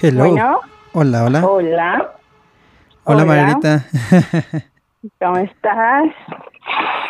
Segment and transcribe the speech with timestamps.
[0.00, 0.24] Hello.
[0.30, 0.60] bueno,
[0.92, 1.40] Hola, hola.
[3.04, 3.24] hola, Hola.
[3.24, 3.86] Margarita.
[5.20, 6.06] ¿cómo estás?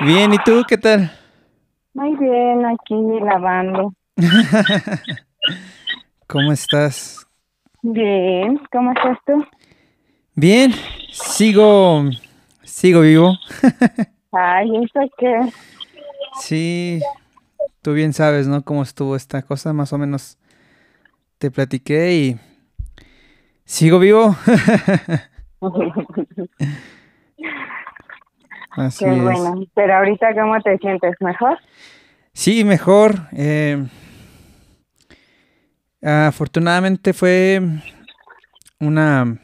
[0.00, 1.12] Bien, ¿y tú qué tal?
[1.94, 3.92] Muy bien, aquí lavando.
[6.26, 7.26] ¿Cómo estás?
[7.82, 9.44] Bien, ¿cómo estás tú?
[10.34, 10.72] Bien,
[11.10, 12.04] sigo,
[12.62, 13.32] sigo vivo.
[14.32, 15.52] Ay, ¿eso qué?
[16.40, 17.00] Sí,
[17.82, 18.64] tú bien sabes, ¿no?
[18.64, 20.38] Cómo estuvo esta cosa, más o menos
[21.38, 22.40] te platiqué y
[23.68, 24.34] sigo vivo.
[28.70, 29.22] Así qué es.
[29.22, 29.64] bueno.
[29.74, 31.14] Pero ahorita, ¿cómo te sientes?
[31.20, 31.58] ¿Mejor?
[32.32, 33.14] Sí, mejor.
[33.32, 33.86] eh,
[36.00, 37.60] afortunadamente fue
[38.80, 39.38] una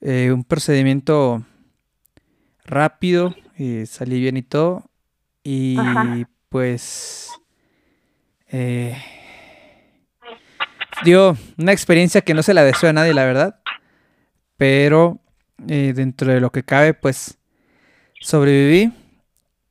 [0.00, 1.44] eh, un procedimiento
[2.64, 4.90] rápido, eh, salí bien y todo.
[5.42, 6.28] Y Ajá.
[6.48, 7.30] pues
[8.48, 8.96] eh,
[11.04, 13.60] dio una experiencia que no se la deseo a nadie, la verdad.
[14.56, 15.18] Pero
[15.68, 17.38] eh, dentro de lo que cabe, pues
[18.20, 18.92] sobreviví.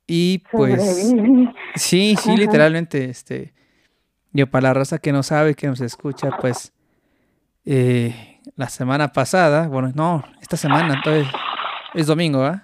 [0.06, 1.48] Y pues Sobreviví.
[1.74, 2.38] Sí, sí, Ajá.
[2.38, 3.52] literalmente, este,
[4.32, 6.72] yo para la raza que no sabe, que nos escucha, pues,
[7.64, 11.26] eh, la semana pasada, bueno, no, esta semana, entonces,
[11.94, 12.62] es domingo, ¿ah?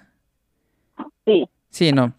[1.25, 2.13] Sí, Sí, no.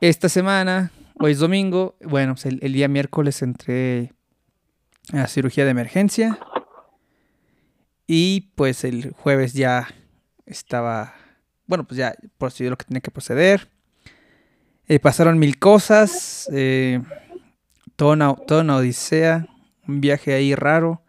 [0.00, 4.12] Esta semana, hoy es domingo, bueno, pues el, el día miércoles entré
[5.12, 6.38] a cirugía de emergencia
[8.06, 9.88] y pues el jueves ya
[10.46, 11.14] estaba,
[11.66, 13.68] bueno, pues ya procedió lo que tenía que proceder.
[14.88, 17.02] Eh, pasaron mil cosas, eh,
[17.96, 19.48] toda, una, odisea,
[19.88, 21.02] un viaje ahí raro,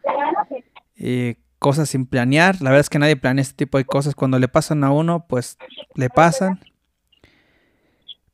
[0.96, 2.56] eh, cosas sin planear.
[2.62, 4.16] La verdad es que nadie planea este tipo de cosas.
[4.16, 5.58] Cuando le pasan a uno, pues
[5.94, 6.60] le pasan.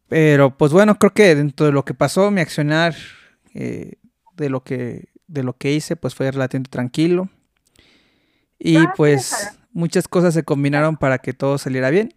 [0.07, 2.95] Pero pues bueno, creo que dentro de lo que pasó, mi accionar
[3.53, 3.95] eh,
[4.37, 7.29] de lo que de lo que hice, pues fue relativamente tranquilo.
[8.59, 12.13] Y Ah, pues muchas cosas se combinaron para que todo saliera bien.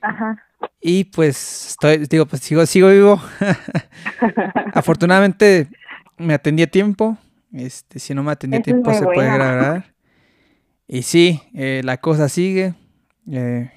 [0.00, 0.40] ajá.
[0.80, 3.20] Y pues estoy, digo, pues sigo, sigo vivo.
[4.74, 5.68] Afortunadamente
[6.18, 7.16] me atendí a tiempo.
[7.52, 9.94] Este, si no me atendí a tiempo se puede grabar.
[10.86, 12.74] Y sí, eh, la cosa sigue.
[13.30, 13.70] eh,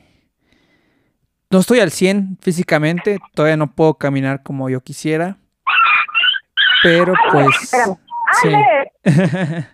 [1.50, 5.38] no estoy al 100 físicamente, todavía no puedo caminar como yo quisiera.
[6.84, 7.98] Pero pues Espérame.
[8.42, 8.50] Sí.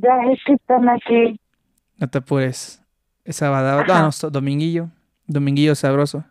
[0.00, 1.40] Ya es que están aquí.
[1.96, 2.80] no te apures.
[3.24, 4.02] Es sábado, Ajá.
[4.02, 4.90] no, dominguillo,
[5.26, 6.24] dominguillo sabroso.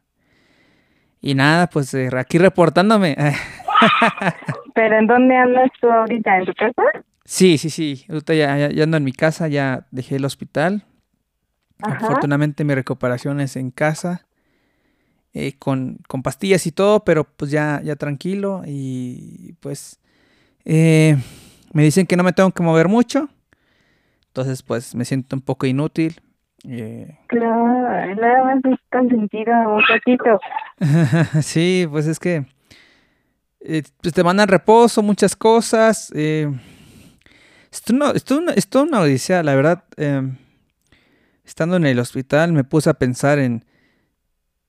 [1.20, 3.16] Y nada, pues eh, aquí reportándome.
[4.74, 6.38] ¿Pero en dónde andas tú ahorita?
[6.38, 6.82] ¿En tu casa?
[7.26, 8.06] Sí, sí, sí.
[8.10, 10.86] Ahorita ya, ya- ya ando en mi casa, ya dejé el hospital.
[11.82, 11.98] Ajá.
[11.98, 14.26] Afortunadamente mi recuperación es en casa,
[15.34, 18.62] eh, con, con pastillas y todo, pero pues ya, ya tranquilo.
[18.66, 20.00] Y pues
[20.66, 21.18] eh,
[21.78, 23.30] me dicen que no me tengo que mover mucho.
[24.30, 26.20] Entonces pues me siento un poco inútil.
[26.68, 27.68] eh, Claro,
[28.16, 30.40] nada más estás sentido un poquito.
[31.44, 32.48] sí, pues es que
[33.60, 36.12] eh, pues te mandan reposo, muchas cosas.
[36.16, 36.50] eh,
[37.72, 39.84] es, toda una, es toda una- es odisea, la verdad.
[39.98, 40.32] eh,
[41.46, 43.64] estando en el hospital me puse a pensar en,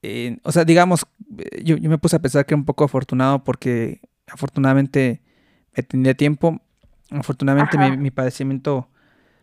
[0.03, 1.07] en- o sea, digamos,
[1.65, 5.23] yo, yo me puse a pensar que era un poco afortunado porque afortunadamente
[5.75, 6.61] me atendía a tiempo.
[7.11, 8.89] Afortunadamente mi, mi padecimiento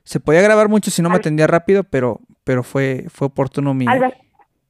[0.06, 3.88] se podía grabar mucho si no me atendía rápido, pero, pero fue, fue oportuno mi,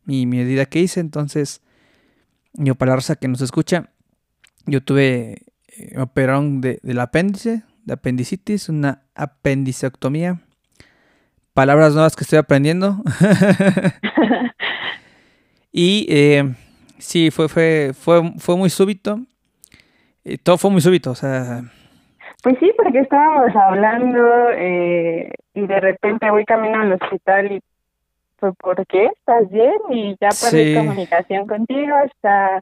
[0.05, 1.01] mi medida que hice.
[1.01, 1.61] Entonces,
[2.53, 3.89] yo para la raza que nos escucha,
[4.65, 10.41] yo tuve, eh, me operaron de, del apéndice, de apendicitis, una apendicectomía.
[11.53, 13.03] Palabras nuevas que estoy aprendiendo.
[15.73, 16.55] y eh,
[16.97, 19.19] sí, fue, fue, fue, fue muy súbito.
[20.23, 21.71] Eh, todo fue muy súbito, o sea,
[22.45, 27.59] Pues sí, porque estábamos hablando eh, y de repente voy camino al hospital y
[28.37, 29.05] fue ¿por qué?
[29.07, 29.73] ¿Estás bien?
[29.89, 30.75] Y ya perdí Sí.
[30.75, 32.61] comunicación contigo hasta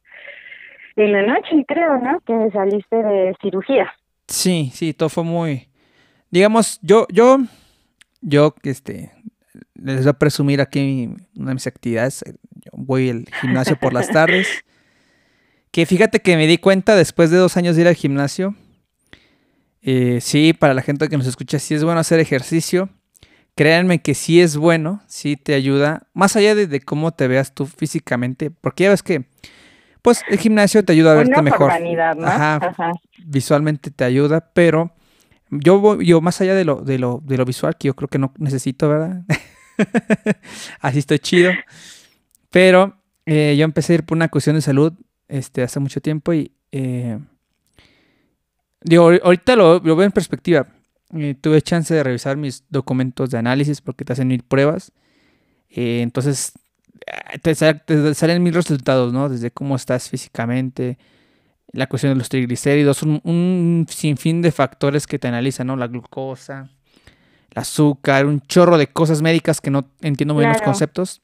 [0.96, 2.18] en la noche, creo, ¿no?
[2.22, 3.92] Que saliste de cirugía.
[4.30, 5.68] Sí, sí, todo fue muy.
[6.32, 7.40] Digamos, yo, yo,
[8.22, 9.12] yo, este,
[9.76, 12.22] les voy a presumir aquí una de mis actividades.
[12.22, 14.64] eh, Yo voy al gimnasio por las tardes.
[15.74, 18.54] Que fíjate que me di cuenta después de dos años de ir al gimnasio.
[19.86, 22.90] Eh, sí, para la gente que nos escucha, sí es bueno hacer ejercicio.
[23.56, 26.08] Créanme que sí es bueno, sí te ayuda.
[26.14, 29.26] Más allá de, cómo te veas tú físicamente, porque ya ves que,
[30.02, 31.72] pues el gimnasio te ayuda a verte mejor.
[32.18, 32.26] ¿no?
[32.26, 32.94] Ajá,
[33.26, 34.96] Visualmente te ayuda, pero
[35.52, 38.18] yo, yo más allá de lo, de, lo, de lo visual, que yo creo que
[38.18, 39.24] no necesito, ¿verdad?
[40.80, 41.52] Así estoy chido.
[42.50, 44.94] Pero eh, yo empecé a ir por una cuestión de salud
[45.28, 46.54] este, hace mucho tiempo y...
[46.72, 47.20] Eh,
[48.84, 50.68] digo, ahorita lo, veo en perspectiva.
[51.16, 54.92] Eh, tuve chance de revisar mis documentos de análisis porque te hacen mil pruebas.
[55.70, 56.54] entonces,
[57.42, 59.30] te, salen mil resultados, ¿no?
[59.30, 60.98] Desde cómo estás físicamente,
[61.72, 65.76] la cuestión de los triglicéridos, un, un sinfín de factores que te analizan, ¿no?
[65.76, 66.70] La glucosa,
[67.52, 71.22] el azúcar, un chorro de cosas médicas que no entiendo muy bien los conceptos.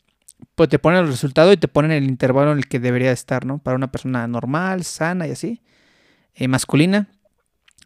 [0.56, 3.46] Pues te ponen el resultado y te ponen el intervalo en el que debería estar,
[3.46, 3.60] ¿no?
[3.60, 5.62] Para una persona normal, sana y así,
[6.36, 7.10] eh, masculina.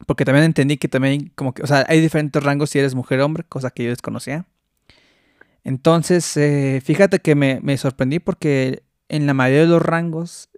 [0.06, 3.22] Porque también entendí que también, como que, o sea, hay diferentes rangos si eres mujer
[3.22, 4.46] o hombre, cosa que yo desconocía.
[5.64, 10.50] Entonces, eh, fíjate que me, me sorprendí porque en la mayoría de los rangos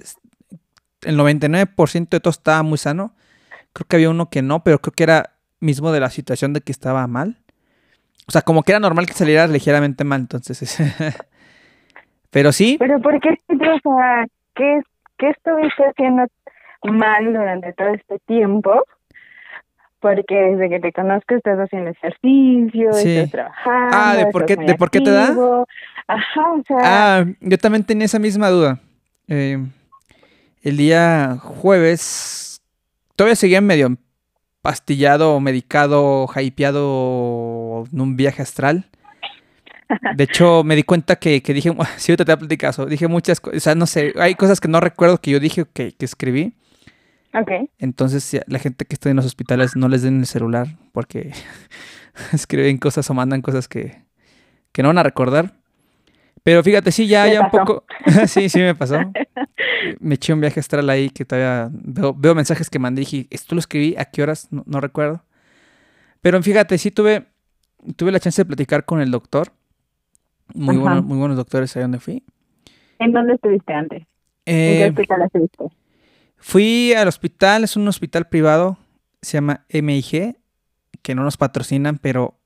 [1.06, 3.13] el 99% de todo estaba muy sano.
[3.74, 6.62] Creo que había uno que no, pero creo que era mismo de la situación de
[6.62, 7.38] que estaba mal.
[8.27, 10.77] O sea, como que era normal que saliera ligeramente mal, entonces.
[12.31, 12.77] pero sí.
[12.80, 13.30] Pero ¿por qué?
[13.50, 14.25] O sea,
[14.56, 14.81] ¿qué,
[15.18, 16.25] ¿qué estuviste haciendo
[16.83, 18.83] mal durante todo este tiempo?
[20.06, 23.90] Porque desde que te conozco estás haciendo ejercicio, estás trabajando.
[23.92, 25.36] Ah, ¿de por, qué, ¿de por qué te da?
[26.06, 26.78] Ajá, o sea.
[26.84, 28.80] Ah, yo también tenía esa misma duda.
[29.28, 29.57] Eh,
[30.62, 32.62] el día jueves
[33.16, 33.98] todavía seguía medio
[34.62, 38.86] pastillado, medicado, hypeado en un viaje astral.
[40.16, 42.86] De hecho, me di cuenta que, dije, sí, ahorita te voy a platicar eso.
[42.86, 45.66] Dije muchas cosas, o sea, no sé, hay cosas que no recuerdo que yo dije
[45.74, 46.54] que, que escribí.
[47.40, 47.70] Ok.
[47.80, 51.32] Entonces, la gente que está en los hospitales no les den el celular porque
[52.34, 54.04] escriben cosas o mandan cosas que,
[54.72, 55.54] que no van a recordar.
[56.44, 57.86] Pero fíjate, sí, ya, ya un poco.
[58.28, 59.00] sí, sí me pasó.
[60.00, 63.56] Me eché un viaje astral ahí que todavía veo, mensajes que mandé y dije, ¿esto
[63.56, 63.96] lo escribí?
[63.98, 64.48] ¿A qué horas?
[64.52, 65.24] No, recuerdo.
[66.22, 67.26] Pero fíjate, sí tuve,
[67.96, 69.52] tuve la chance de platicar con el doctor.
[70.54, 72.24] Muy, bueno, muy buenos doctores ahí donde fui.
[73.00, 74.04] ¿En dónde estuviste antes?
[74.46, 75.66] ¿En qué eh, hospital estuviste?
[76.47, 78.77] Fui al hospital, es un hospital privado,
[79.19, 80.38] se llama MIG,
[81.01, 82.39] que no nos patrocinan, pero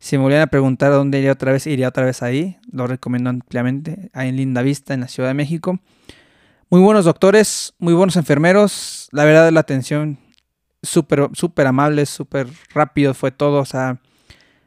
[0.00, 2.58] si me volvieran a preguntar dónde iría otra vez, iría otra vez ahí.
[2.72, 4.10] Lo recomiendo ampliamente.
[4.12, 5.78] Ahí en Linda Vista, en la Ciudad de México.
[6.68, 9.08] Muy buenos doctores, muy buenos enfermeros.
[9.12, 10.18] La verdad, la atención
[10.82, 13.60] súper, súper amable, súper rápido fue todo.
[13.60, 14.00] O sea,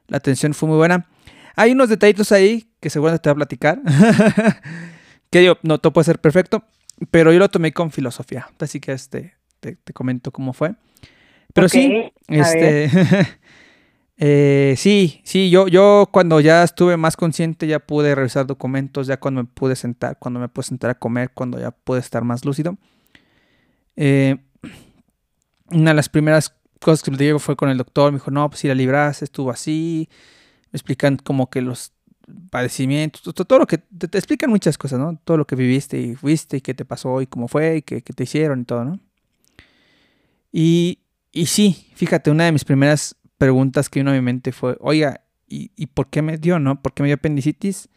[0.08, 1.10] la atención fue muy buena.
[1.58, 3.82] Hay unos detallitos ahí que seguramente te voy a platicar.
[5.30, 6.64] que yo, no todo puede ser perfecto,
[7.10, 8.50] pero yo lo tomé con filosofía.
[8.60, 10.76] Así que este, te, comento cómo fue.
[11.54, 12.90] Pero sí, este.
[14.24, 19.20] Eh, sí, sí, yo, yo cuando ya estuve más consciente ya pude revisar documentos, ya
[19.20, 22.46] cuando me pude sentar, cuando me pude sentar a comer, cuando ya pude estar más
[22.46, 22.78] lúcido.
[23.96, 24.38] Eh,
[25.72, 28.48] una de las primeras cosas que me dijo fue con el doctor, me dijo, no,
[28.48, 30.08] pues si la libraste, estuvo así,
[30.72, 31.92] me explican como que los
[32.50, 35.20] padecimientos, todo, lo que te, explican muchas cosas, ¿no?
[35.24, 38.02] Todo lo que viviste y fuiste y qué te pasó y cómo fue y qué,
[38.02, 39.00] te hicieron y todo, ¿no?
[40.52, 41.00] Y,
[41.32, 45.22] y sí, fíjate, una de mis primeras preguntas que vino a mi mente fue, oiga,
[45.48, 46.82] ¿y, por qué me dio, no?
[46.82, 47.90] ¿Por qué me dio apendicitis?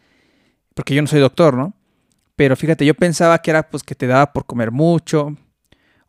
[0.75, 1.75] Porque yo no soy doctor, ¿no?
[2.37, 5.37] Pero fíjate, yo pensaba que era pues que te daba por comer mucho,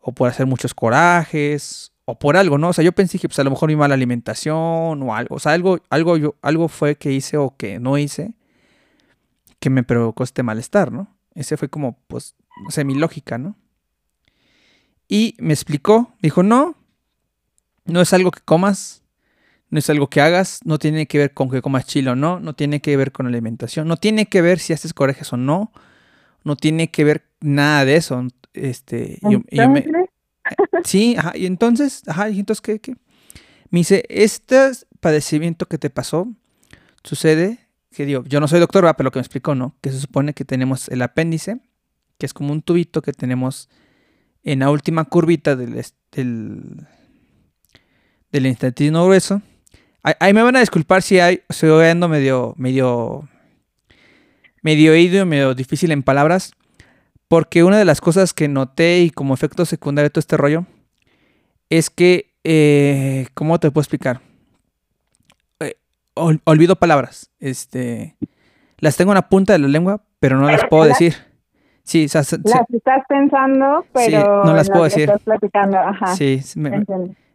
[0.00, 2.68] o por hacer muchos corajes, o por algo, ¿no?
[2.68, 5.38] O sea, yo pensé que pues a lo mejor mi mala alimentación o algo, o
[5.38, 8.32] sea, algo, algo, yo, algo fue que hice o que no hice
[9.58, 11.16] que me provocó este malestar, ¿no?
[11.34, 13.56] Ese fue como, pues, no sé, mi lógica, ¿no?
[15.08, 16.76] Y me explicó, me dijo, no,
[17.84, 19.02] no es algo que comas,
[19.70, 22.38] no es algo que hagas, no tiene que ver con que comas chile o no,
[22.38, 25.72] no tiene que ver con alimentación, no tiene que ver si haces corajes o no,
[26.44, 28.24] no tiene que ver nada de eso.
[28.52, 29.18] Este,
[30.84, 32.96] sí, ajá, y entonces, ajá, y entonces, ¿qué, qué?
[33.70, 36.28] Me dice, este padecimiento que te pasó
[37.02, 37.58] sucede,
[37.90, 39.74] que digo, yo no soy doctor, pero lo que me explicó, ¿no?
[39.80, 41.60] Que se supone que tenemos el apéndice,
[42.18, 43.68] que es como un tubito que tenemos
[44.42, 46.86] en la última curvita del, del,
[48.30, 49.42] del intestino grueso,
[50.20, 53.28] Ahí me van a disculpar si hay, estoy oyendo medio, medio,
[54.62, 56.52] medio oído, medio difícil en palabras,
[57.28, 60.66] porque una de las cosas que noté y como efecto secundario de todo este rollo
[61.70, 64.20] es que, eh, ¿cómo te puedo explicar?
[65.60, 65.74] Eh,
[66.14, 68.16] olvido palabras, este,
[68.78, 71.14] las tengo en la punta de la lengua, pero no las puedo decir.
[71.82, 75.02] Sí, o sea, se- Las estás pensando, pero no las puedo decir.
[75.08, 76.16] Estás platicando, ajá.
[76.16, 76.84] sí, me-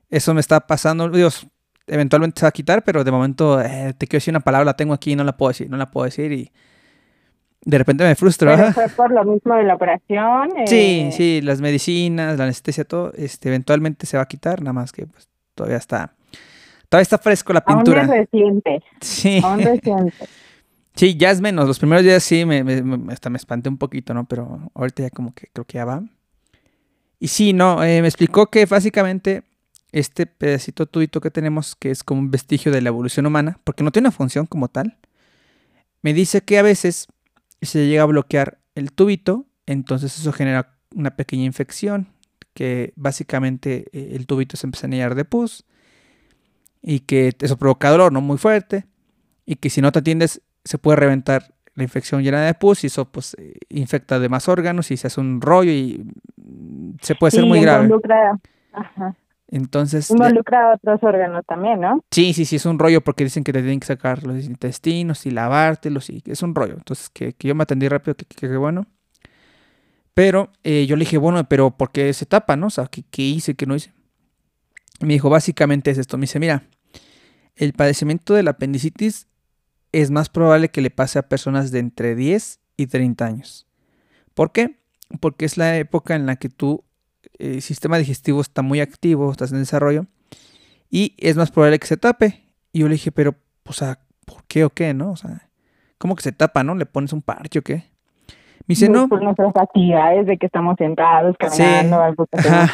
[0.10, 1.10] eso me está pasando.
[1.10, 1.48] Dios,
[1.88, 4.76] eventualmente se va a quitar, pero de momento eh, te quiero decir una palabra, la
[4.76, 6.52] tengo aquí y no la puedo decir, no la puedo decir y
[7.64, 8.56] de repente me frustro.
[8.56, 10.50] Pero fue por lo mismo de la operación.
[10.66, 14.74] Sí, eh, sí, las medicinas, la anestesia, todo, este, eventualmente se va a quitar, nada
[14.74, 16.14] más que pues, todavía está,
[16.90, 18.02] todavía está fresco la Aún pintura.
[18.04, 20.26] es reciente, Sí, aún reciente.
[20.96, 21.68] sí, ya es menos.
[21.68, 24.26] Los primeros días sí, me, me- me- hasta me espanté un poquito, ¿no?
[24.26, 26.04] Pero ahorita ya como que creo que ya va.
[27.20, 29.44] Y sí, no, eh, me explicó que básicamente
[29.92, 33.84] este pedacito tubito que tenemos, que es como un vestigio de la evolución humana, porque
[33.84, 34.98] no tiene una función como tal,
[36.02, 37.08] me dice que a veces
[37.66, 42.08] se llega a bloquear el tubito, entonces eso genera una pequeña infección,
[42.54, 45.66] que básicamente eh, el tubito se empieza a llenar de pus
[46.82, 48.86] y que eso provoca dolor, no muy fuerte,
[49.46, 52.88] y que si no te atiendes se puede reventar la infección llena de pus y
[52.88, 56.04] eso pues eh, infecta de más órganos y se hace un rollo y
[56.38, 57.90] mm, se puede ser muy grave.
[58.74, 59.16] Ajá,
[59.52, 62.04] Entonces, involucra a otros órganos también, ¿no?
[62.10, 65.26] sí, sí, sí, es un rollo porque dicen que te tienen que sacar los intestinos
[65.26, 66.76] y lavártelos y es un rollo.
[66.76, 68.88] Entonces, que, que yo me atendí rápido, que, que- que bueno.
[70.14, 72.68] Pero eh, yo le dije, bueno, pero ¿por qué se tapa, no?
[72.68, 73.94] O sea, ¿qué, qué hice, qué no hice?
[75.00, 76.18] Me dijo, básicamente es esto.
[76.18, 76.64] Me dice, mira,
[77.56, 79.28] el padecimiento de la apendicitis
[79.92, 83.68] es más probable que le pase a personas de entre 10 y 30 años.
[84.34, 84.80] ¿Por qué?
[85.20, 86.84] Porque es la época en la que tu
[87.42, 90.06] eh, sistema digestivo está muy activo, estás en desarrollo,
[90.90, 92.44] y es más probable que se tape.
[92.72, 95.12] Y yo le dije, pero, o sea, ¿por qué o qué, no?
[95.12, 95.50] O sea,
[95.98, 96.76] ¿cómo que se tapa, no?
[96.76, 97.84] ¿Le pones un parche o qué?
[98.68, 102.38] Me dice, Pues no, Por nuestras actividades de que estamos sentados, Sí, caminando, algo que
[102.38, 102.70] estamos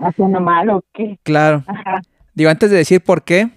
[0.00, 1.18] haciendo mal o qué.
[1.22, 1.64] claro.
[1.66, 2.00] Ajá.
[2.34, 3.50] Digo, antes de decir por qué,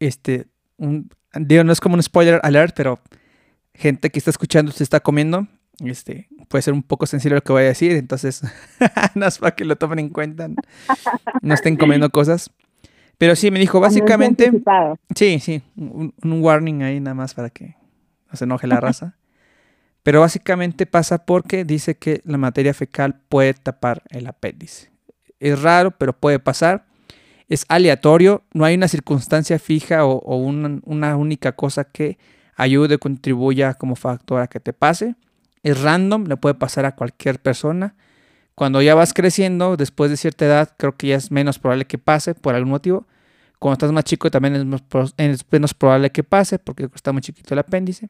[0.00, 0.46] este,
[0.78, 2.98] un, digo, no es como un spoiler alert, pero
[3.74, 5.46] gente que está escuchando se está comiendo,
[5.88, 8.42] este, puede ser un poco sensible lo que voy a decir, entonces,
[9.14, 10.48] no es para que lo tomen en cuenta,
[11.42, 12.50] no estén comiendo cosas.
[13.18, 14.50] Pero sí, me dijo, básicamente,
[15.14, 17.76] sí, sí, un, un warning ahí nada más para que
[18.30, 19.16] no se enoje la raza.
[20.02, 24.90] Pero básicamente pasa porque dice que la materia fecal puede tapar el apéndice.
[25.38, 26.86] Es raro, pero puede pasar.
[27.48, 32.16] Es aleatorio, no hay una circunstancia fija o, o una, una única cosa que
[32.56, 35.16] ayude o contribuya como factor a que te pase.
[35.62, 37.94] Es random, le puede pasar a cualquier persona.
[38.54, 41.98] Cuando ya vas creciendo, después de cierta edad, creo que ya es menos probable que
[41.98, 43.06] pase por algún motivo.
[43.58, 47.58] Cuando estás más chico también es, menos probable que pase porque está muy chiquito el
[47.58, 48.08] apéndice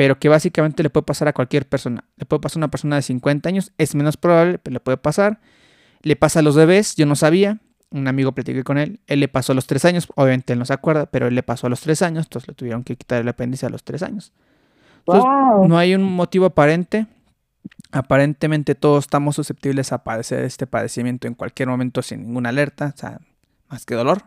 [0.00, 2.04] pero que básicamente le puede pasar a cualquier persona.
[2.16, 4.96] Le puede pasar a una persona de 50 años, es menos probable, pero le puede
[4.96, 5.40] pasar.
[6.00, 7.58] Le pasa a los bebés, yo no sabía,
[7.90, 10.64] un amigo platiqué con él, él le pasó a los 3 años, obviamente él no
[10.64, 13.20] se acuerda, pero él le pasó a los 3 años, entonces le tuvieron que quitar
[13.20, 14.32] el apéndice a los 3 años.
[15.00, 15.68] Entonces, Wow.
[15.68, 17.06] no hay un motivo aparente.
[17.92, 22.96] Aparentemente todos estamos susceptibles a padecer este padecimiento en cualquier momento sin ninguna alerta, o
[22.96, 23.18] sea,
[23.68, 24.18] más que dolor.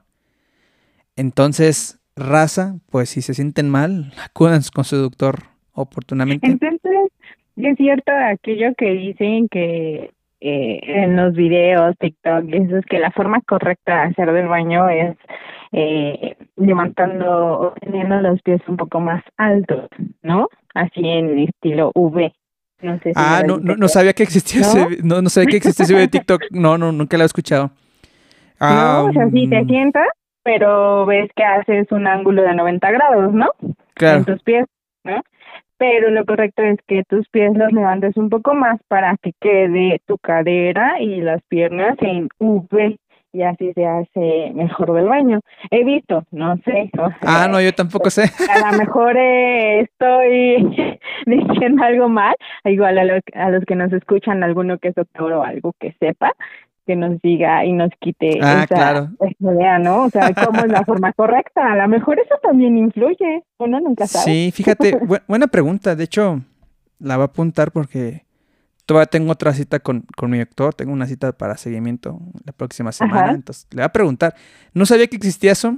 [1.15, 6.47] Entonces, raza, pues si se sienten mal, acudan con su doctor oportunamente.
[6.47, 7.11] Entonces,
[7.55, 10.11] es cierto aquello que dicen que
[10.41, 14.89] eh, en los videos, TikTok, eso es que la forma correcta de hacer del baño
[14.89, 15.15] es
[15.73, 17.25] eh, levantando
[17.59, 19.87] o teniendo los pies un poco más altos,
[20.21, 20.47] ¿no?
[20.73, 22.31] Así en estilo V.
[22.81, 24.67] No sé si Ah, no, no, no sabía que existía ¿No?
[24.67, 26.41] ese, no, no sabía que existía ese video de TikTok.
[26.51, 27.71] No, no, nunca lo he escuchado.
[28.59, 30.07] No, o sea, sí te Mm, sientas,
[30.43, 33.49] pero ves que haces un ángulo de 90 grados, ¿no?
[33.95, 34.19] Claro.
[34.19, 34.65] en tus pies,
[35.03, 35.21] ¿no?
[35.77, 39.99] Pero lo correcto es que tus pies los levantes un poco más para que quede
[40.05, 42.97] tu cadera y las piernas en V
[43.33, 45.39] y así se hace mejor del baño.
[45.71, 46.89] He visto, no sé.
[46.97, 48.23] o sea, Ah, no, yo tampoco sé.
[48.49, 52.35] A lo mejor eh, estoy diciendo algo mal,
[52.65, 55.95] igual a, lo- a los que nos escuchan, alguno que es doctor o algo que
[55.99, 56.31] sepa,
[56.85, 59.07] que nos diga y nos quite Ah, esa, claro.
[59.39, 60.03] idea, ¿no?
[60.03, 61.71] O sea, cómo es la forma correcta.
[61.73, 64.25] A lo mejor eso también influye, uno nunca sabe.
[64.25, 65.95] Sí, fíjate, bu- buena pregunta.
[65.95, 66.41] De hecho,
[66.99, 68.23] la voy a apuntar porque
[68.85, 70.73] todavía tengo otra cita con, con mi doctor.
[70.73, 73.21] Tengo una cita para seguimiento la próxima semana.
[73.25, 73.31] Ajá.
[73.35, 74.35] Entonces, le voy a preguntar.
[74.73, 75.77] No sabía que existía eso.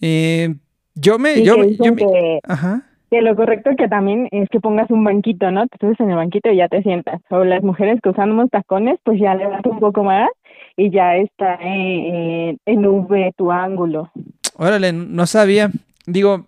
[0.00, 0.54] Eh,
[0.94, 2.82] yo me, Sí, yo, que yo me- que, ajá.
[3.10, 5.66] que lo correcto que también es que pongas un banquito, ¿no?
[5.66, 7.20] Te subes en el banquito y ya te sientas.
[7.30, 10.28] O las mujeres que usamos tacones, pues ya levantas un poco más
[10.76, 14.10] y ya está eh, en V tu ángulo.
[14.56, 15.70] Órale, no sabía.
[16.06, 16.46] Digo,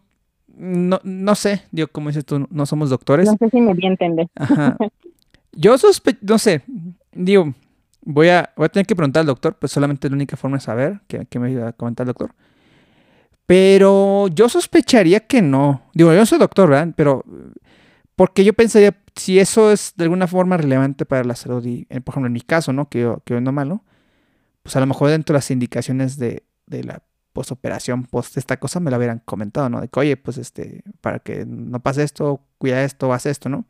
[0.56, 1.62] no, no sé.
[1.72, 3.26] Digo, como dices tú, no somos doctores.
[3.26, 4.26] No sé si me voy a entender.
[4.36, 4.76] Ajá.
[5.56, 6.62] Yo sospecho, no sé,
[7.12, 7.54] digo,
[8.02, 10.62] voy a, voy a tener que preguntar al doctor, pues solamente la única forma de
[10.62, 12.34] saber que, que me iba a comentar el doctor.
[13.46, 15.82] Pero yo sospecharía que no.
[15.92, 16.94] Digo, yo no soy doctor, ¿verdad?
[16.96, 17.24] Pero
[18.16, 22.12] porque yo pensaría, si eso es de alguna forma relevante para la salud, y por
[22.12, 22.88] ejemplo en mi caso, ¿no?
[22.88, 23.82] Que yo, que yo no malo,
[24.62, 28.80] pues a lo mejor dentro de las indicaciones de, de la posoperación, post esta cosa,
[28.80, 29.80] me lo hubieran comentado, ¿no?
[29.80, 33.66] De que, oye, pues este, para que no pase esto, cuida esto, haz esto, ¿no?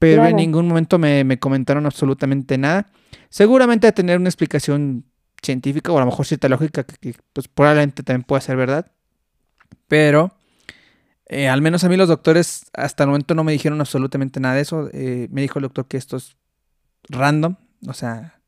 [0.00, 2.86] Pero en ningún momento me, me, comentaron absolutamente nada.
[3.28, 5.04] Seguramente a tener una explicación
[5.42, 8.90] científica o a lo mejor cierta lógica que, pues probablemente también pueda ser verdad.
[9.88, 10.32] Pero
[11.26, 14.54] eh, al menos a mí los doctores hasta el momento no me dijeron absolutamente nada
[14.54, 14.88] de eso.
[14.92, 16.36] Eh, me dijo el doctor que esto es
[17.08, 18.40] random, o sea,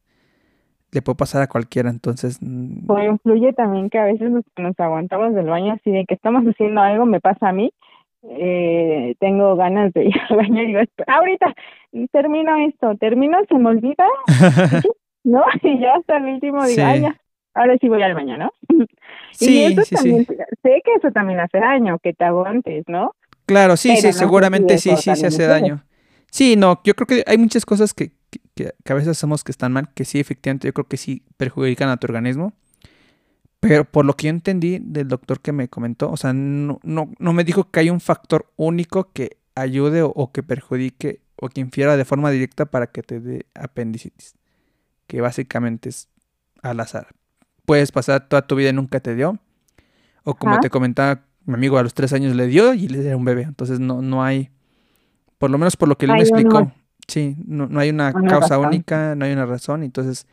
[0.91, 2.39] le puede pasar a cualquiera, entonces...
[2.41, 6.15] Mm, pues influye también que a veces nos, nos aguantamos del baño así de que
[6.15, 7.73] estamos haciendo algo, me pasa a mí,
[8.23, 11.55] eh, tengo ganas de ir al baño y digo, ahorita
[12.11, 14.07] termino esto, termino, se me olvida,
[15.25, 15.45] ¿no?
[15.63, 17.21] Y ya hasta el último digo, ay, ya,
[17.55, 18.51] ahora sí voy al baño, ¿no?
[19.33, 23.15] Sí, y eso sí, también, sé que eso también hace daño, que te aguantes, ¿no?
[23.47, 25.83] Claro, sí, sí, seguramente sí, sí, se hace daño.
[26.31, 28.13] Sí, no, yo creo que hay muchas cosas que,
[28.55, 31.89] que, a veces hacemos que están mal, que sí, efectivamente, yo creo que sí perjudican
[31.89, 32.55] a tu organismo.
[33.63, 37.13] Pero por lo que yo entendí del doctor que me comentó, o sea, no, no,
[37.21, 41.61] no me dijo que hay un factor único que ayude o, que perjudique o que
[41.61, 44.35] infiera de forma directa para que te dé apendicitis.
[45.07, 46.09] Que básicamente es
[46.61, 47.15] al azar.
[47.65, 49.39] Puedes pasar toda tu vida y nunca te dio.
[50.25, 53.17] O como te comentaba, mi amigo a los tres años le dio y le dio
[53.17, 53.43] un bebé.
[53.43, 54.51] Entonces no, no hay,
[55.39, 56.73] por lo menos por lo que él me explicó,
[57.07, 59.85] sí, no, no hay una, causa única, no hay una razón.
[59.85, 60.27] Entonces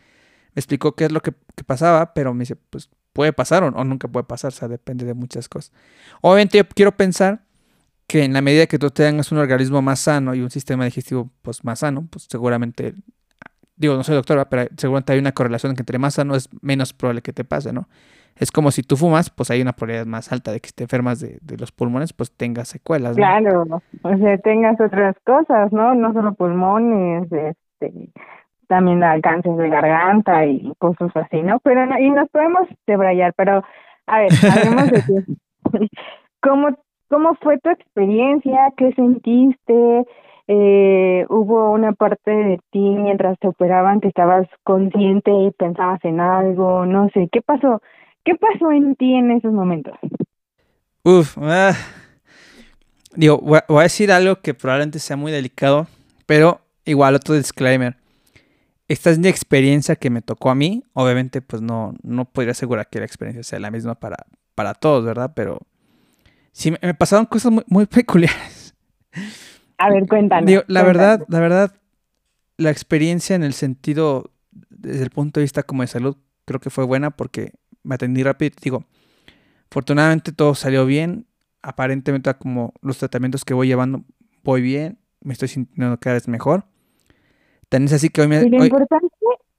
[0.56, 3.84] me explicó qué es lo que, que pasaba, pero me dice, pues puede pasar o,
[3.84, 5.74] nunca puede pasar, o sea, depende de muchas cosas.
[6.22, 7.42] Obviamente yo quiero pensar
[8.08, 11.30] que en la medida que tú tengas un organismo más sano y un sistema digestivo
[11.42, 12.94] pues más sano, pues seguramente,
[13.76, 16.94] digo, no soy doctora, pero seguramente hay una correlación que entre más sano es menos
[16.94, 17.90] probable que te pase, ¿no?
[18.38, 20.84] Es como si tú fumas, pues hay una probabilidad más alta de que si te
[20.84, 23.18] enfermas de, de los pulmones, pues tengas secuelas.
[23.18, 23.66] Claro,
[24.02, 25.94] o sea, tengas otras cosas, ¿no?
[25.94, 28.12] No solo pulmones, este,
[28.70, 31.60] también alcances de garganta y cosas así, ¿no?
[31.60, 33.64] Pero y nos podemos debrayar, pero
[34.06, 35.38] a ver, hablemos de ti.
[36.42, 36.78] ¿Cómo,
[37.10, 38.72] ¿Cómo fue tu experiencia?
[38.78, 40.06] ¿Qué sentiste?
[40.48, 46.20] Eh, ¿Hubo una parte de ti mientras te operaban que estabas consciente y pensabas en
[46.20, 46.86] algo?
[46.86, 47.82] No sé, ¿qué pasó?
[48.24, 49.96] ¿Qué pasó en ti en esos momentos?
[51.04, 51.74] Uf, ah,
[53.16, 55.88] digo, voy a decir algo que probablemente sea muy delicado,
[56.28, 57.99] pero igual otro disclaimer
[58.90, 60.84] esta es mi experiencia que me tocó a mí.
[60.94, 64.26] Obviamente, pues no, no podría asegurar que la experiencia sea la misma para,
[64.56, 65.34] para todos, ¿verdad?
[65.36, 65.60] Pero
[66.52, 68.76] sí me, pasaron cosas muy, peculiares.
[69.78, 70.64] A ver, cuéntanos.
[70.68, 71.76] la verdad, la verdad,
[72.58, 74.32] la experiencia en el sentido,
[74.70, 78.24] desde el punto de vista como de salud, creo que fue buena porque me atendí
[78.24, 78.56] rápido.
[78.60, 78.86] Digo,
[79.70, 81.28] afortunadamente todo salió bien.
[81.62, 84.04] Aparentemente, como los tratamientos que voy llevando,
[84.44, 84.98] voy bien.
[85.22, 86.66] Me estoy sintiendo cada vez mejor.
[87.70, 88.42] Tenés así que hoy me...
[88.42, 89.08] Y lo importante,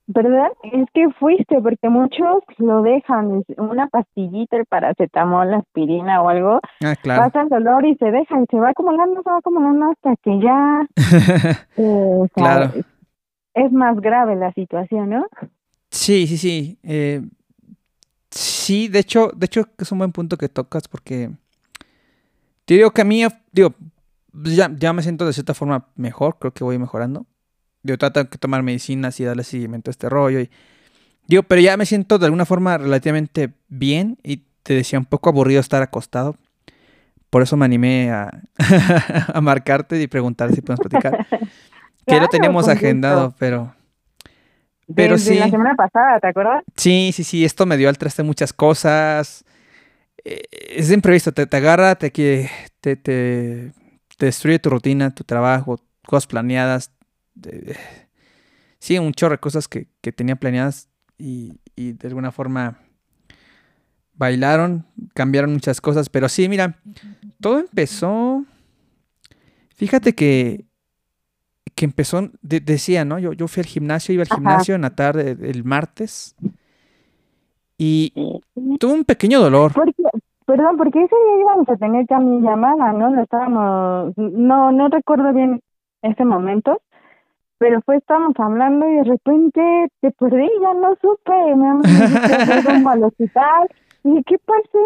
[0.08, 0.48] ¿verdad?
[0.64, 6.60] Es que fuiste, porque muchos lo dejan, una pastillita, el paracetamol, la aspirina o algo,
[6.84, 7.22] ah, claro.
[7.22, 10.40] pasa el dolor y se deja, y se va acumulando, se va acumulando hasta que
[10.40, 10.88] ya...
[11.76, 12.72] eh, claro.
[13.54, 15.26] Es más grave la situación, ¿no?
[15.90, 16.78] Sí, sí, sí.
[16.82, 17.22] Eh,
[18.30, 21.30] sí, de hecho, de hecho es un buen punto que tocas porque
[22.64, 23.74] te digo que a mí, digo,
[24.32, 27.26] ya, ya me siento de cierta forma mejor, creo que voy mejorando
[27.82, 30.40] yo trato de tomar medicinas y darle seguimiento a este rollo.
[30.40, 30.50] Y,
[31.26, 35.30] digo, pero ya me siento de alguna forma relativamente bien y te decía un poco
[35.30, 36.36] aburrido estar acostado.
[37.30, 38.42] Por eso me animé a,
[39.32, 41.26] a marcarte y preguntar si podemos platicar.
[42.06, 43.74] que lo teníamos agendado, pero...
[44.92, 45.36] Pero sí.
[45.36, 46.64] la semana pasada, ¿te acuerdas?
[46.76, 47.44] Sí, sí, sí.
[47.44, 49.44] Esto me dio al traste muchas cosas.
[50.24, 51.30] Eh, es imprevisto.
[51.30, 56.90] Te, te agarra, te, te, te, te destruye tu rutina, tu trabajo, cosas planeadas
[58.78, 60.88] sí, un chorro de cosas que, tenía planeadas
[61.18, 62.78] y, de alguna forma
[64.14, 66.76] bailaron, cambiaron muchas cosas, pero sí, mira,
[67.40, 68.44] todo empezó,
[69.74, 70.66] fíjate que,
[71.74, 73.18] que empezó, decía, ¿no?
[73.18, 76.36] Yo, yo fui al gimnasio, iba al gimnasio en la tarde el martes
[77.78, 78.12] y
[78.78, 79.72] tuve un pequeño dolor.
[80.44, 83.08] perdón, porque ese día íbamos a tener ya mi llamada, ¿no?
[83.08, 85.62] No estábamos, no, no recuerdo bien
[86.02, 86.82] ese momento,
[87.60, 89.60] pero fue, estábamos hablando y de repente
[90.00, 91.72] te perdí, ya no supe, me
[92.78, 93.68] un al hospital.
[94.02, 94.78] Y ¿qué pasó?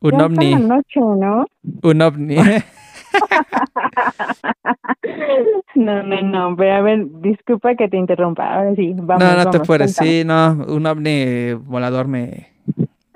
[0.00, 0.54] Un ovni.
[0.54, 1.44] noche, ¿no?
[1.82, 2.36] Un ovni.
[5.74, 9.22] no, no, no, pero a ver, disculpa que te interrumpa, ahora sí, vamos.
[9.22, 12.54] No, no te puedes, sí, no, un ovni volador me,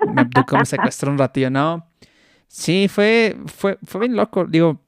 [0.05, 1.87] me, me secuestró un ratillo, ¿no?
[2.47, 4.79] Sí, fue, fue, fue bien loco, digo,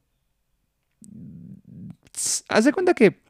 [2.49, 3.22] haz de cuenta que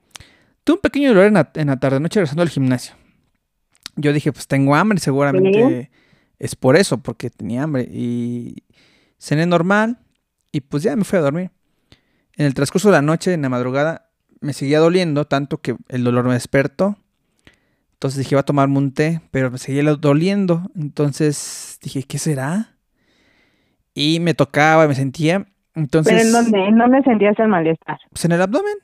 [0.64, 2.96] tuve un pequeño dolor en la, en la tarde noche regresando al gimnasio.
[3.96, 5.92] Yo dije, pues tengo hambre, seguramente
[6.40, 7.84] es por eso, porque tenía hambre.
[7.84, 8.64] Y
[9.18, 10.00] cené normal
[10.52, 11.52] y pues ya me fui a dormir.
[12.36, 14.10] En el transcurso de la noche, en la madrugada,
[14.42, 16.98] me seguía doliendo tanto que el dolor me despertó.
[17.94, 20.70] Entonces dije, iba a tomarme un té, pero me seguía doliendo.
[20.76, 22.76] Entonces dije, ¿qué será?
[23.94, 25.46] Y me tocaba, me sentía.
[25.76, 26.68] Entonces, ¿Pero en dónde?
[26.68, 27.98] ¿En dónde sentías el malestar?
[28.10, 28.76] Pues en el abdomen.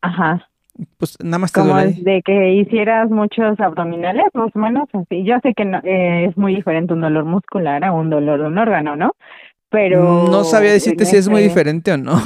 [0.00, 0.49] Ajá.
[0.98, 1.96] Pues nada más te Como duele.
[2.00, 5.24] de que hicieras muchos abdominales, más o menos así.
[5.24, 8.46] Yo sé que no- eh, es muy diferente un dolor muscular a un dolor de
[8.46, 9.12] un órgano, ¿no?
[9.70, 10.26] Pero...
[10.30, 12.20] No sabía decirte si es muy este, diferente o no.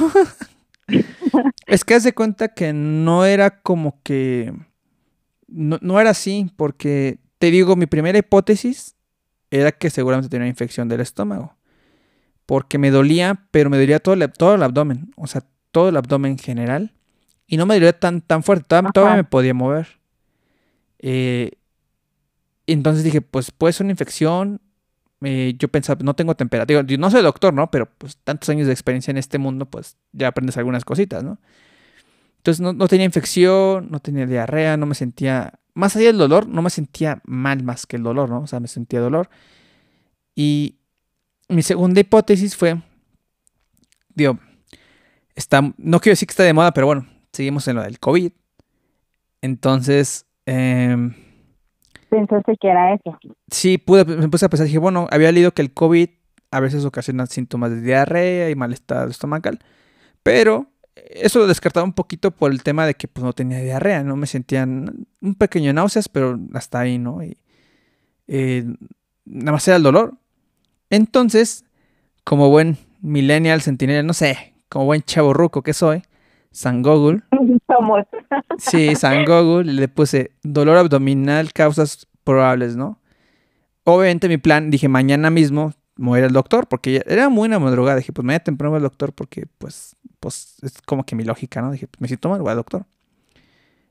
[1.67, 4.53] es que haz de cuenta que no era como que.
[5.47, 8.95] No, no era así, porque te digo, mi primera hipótesis
[9.51, 11.55] era que seguramente tenía una infección del estómago.
[12.45, 15.11] Porque me dolía, pero me dolía todo el, todo el abdomen.
[15.17, 15.41] O sea,
[15.71, 16.91] todo el abdomen en general.
[17.47, 18.65] Y no me dolía tan, tan fuerte.
[18.93, 19.99] Todavía, me podía mover.
[20.99, 21.51] Eh,
[22.67, 24.61] entonces dije, pues puede ser una infección.
[25.21, 26.65] Eh, yo pensaba, no tengo temperatura.
[26.65, 27.69] Digo, yo no soy doctor, ¿no?
[27.69, 31.39] Pero pues tantos años de experiencia en este mundo, pues ya aprendes algunas cositas, ¿no?
[32.37, 36.47] Entonces no, no tenía infección, no tenía diarrea, no me sentía, más allá del dolor,
[36.47, 38.41] no me sentía mal más que el dolor, ¿no?
[38.41, 39.29] O sea, me sentía dolor.
[40.35, 40.77] Y
[41.49, 42.81] mi segunda hipótesis fue,
[44.13, 44.39] digo,
[45.35, 48.31] está, no quiero decir que está de moda, pero bueno, seguimos en lo del COVID.
[49.41, 51.13] Entonces, em,
[52.09, 53.17] Pensaste que era eso.
[53.51, 56.09] Sí, pude, me puse a pensar, dije, bueno, había leído que el COVID
[56.51, 59.59] a veces ocasiona síntomas de diarrea y malestar estomacal,
[60.23, 64.03] pero eso lo descartaba un poquito por el tema de que pues no tenía diarrea,
[64.03, 67.23] no me sentían un pequeño náuseas, pero hasta ahí, ¿no?
[67.23, 67.37] Y
[68.27, 68.65] eh,
[69.25, 70.13] nada más era el dolor.
[70.89, 71.65] Entonces,
[72.23, 76.03] como buen millennial, centinela, no sé, como buen chaborruco que soy,
[76.55, 77.21] San Google,
[77.67, 78.05] Somos.
[78.57, 82.97] Sí, San Google, le puse dolor abdominal, causas probables, ¿no?
[83.83, 87.47] Obviamente mi plan, dije, mañana mismo me voy a ir al doctor, porque era muy
[87.49, 87.97] una madrugada.
[87.97, 91.61] Dije, pues mañana temprano voy al doctor, porque pues, pues es como que mi lógica,
[91.61, 91.71] ¿no?
[91.73, 92.85] Dije, pues me siento mal, voy al doctor.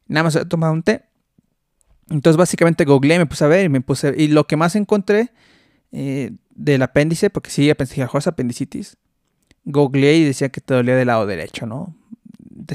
[0.08, 1.02] Nada más he tomado un té.
[2.08, 5.32] Entonces básicamente googleé, me puse a ver y me puse, y lo que más encontré
[5.92, 8.96] eh, del apéndice, porque sí, pensé, "Joder, es apendicitis.
[9.64, 11.94] Googleé y decía que te dolía del lado derecho, ¿no?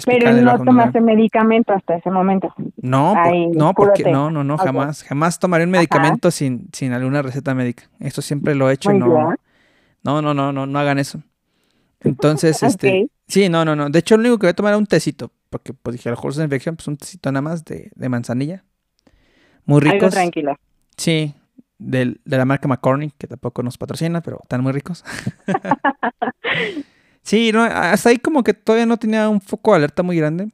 [0.05, 2.53] Pero no tomaste medicamento hasta ese momento.
[2.81, 4.11] No, por- no, porque té.
[4.11, 5.77] no, no, no, jamás, jamás tomaré un Ajá.
[5.79, 7.83] medicamento sin, sin alguna receta médica.
[7.99, 9.35] Eso siempre lo he hecho, Muy no, bien.
[10.03, 11.21] no, no, no, no, no hagan eso.
[12.01, 13.89] Entonces, este, sí, no, no, no.
[13.89, 16.11] De hecho, lo único que voy a tomar es un tecito, porque pues dije, a
[16.11, 18.63] lo mejor es una infección, pues un tecito nada más de, de manzanilla.
[19.65, 20.11] Muy Algo ricos.
[20.13, 20.55] tranquilo.
[20.97, 21.33] Sí,
[21.77, 25.03] del- de la marca McCormick, que tampoco nos patrocina, pero están muy ricos.
[27.23, 30.49] sí, no, hasta ahí como que todavía no tenía un foco de alerta muy grande.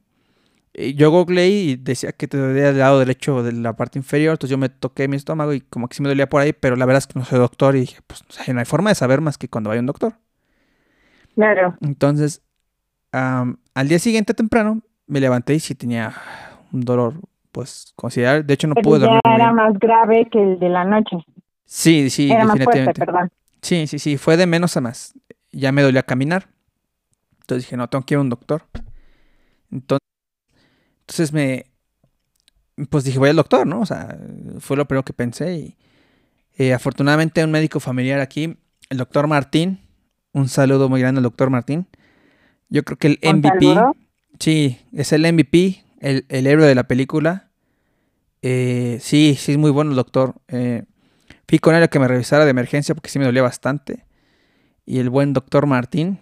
[0.78, 4.32] Y yo googleé y decía que te dolía del lado derecho de la parte inferior,
[4.32, 6.76] entonces yo me toqué mi estómago y como que sí me dolía por ahí, pero
[6.76, 8.90] la verdad es que no soy doctor y dije, pues o sea, no hay forma
[8.90, 10.14] de saber más que cuando vaya un doctor.
[11.34, 11.76] Claro.
[11.80, 12.42] Entonces,
[13.12, 16.14] am, al día siguiente temprano me levanté y sí tenía
[16.72, 17.14] un dolor,
[17.52, 18.42] pues considerable.
[18.42, 19.20] De hecho, no Pero pude ya dormir.
[19.24, 21.16] muy era más grave que el de la noche.
[21.64, 23.06] Sí, sí, era más fuerte, definitivamente.
[23.06, 23.30] perdón.
[23.62, 25.14] Sí, sí, sí, fue de menos a más.
[25.52, 26.48] Ya me dolía caminar.
[27.46, 28.64] Entonces dije, no, tengo que ir a un doctor.
[29.70, 30.02] Entonces,
[31.00, 31.66] entonces me,
[32.90, 33.82] pues dije, voy al doctor, ¿no?
[33.82, 34.18] O sea,
[34.58, 35.54] fue lo primero que pensé.
[35.54, 35.76] Y
[36.58, 38.56] eh, afortunadamente un médico familiar aquí,
[38.90, 39.78] el doctor Martín,
[40.32, 41.86] un saludo muy grande al doctor Martín.
[42.68, 43.76] Yo creo que el ¿Un MVP,
[44.40, 47.48] sí, es el MVP, el, el héroe de la película.
[48.42, 50.34] Eh, sí, sí, es muy bueno el doctor.
[50.48, 50.82] Eh,
[51.48, 54.04] Fui con él a que me revisara de emergencia porque sí me dolía bastante.
[54.84, 56.18] Y el buen doctor Martín,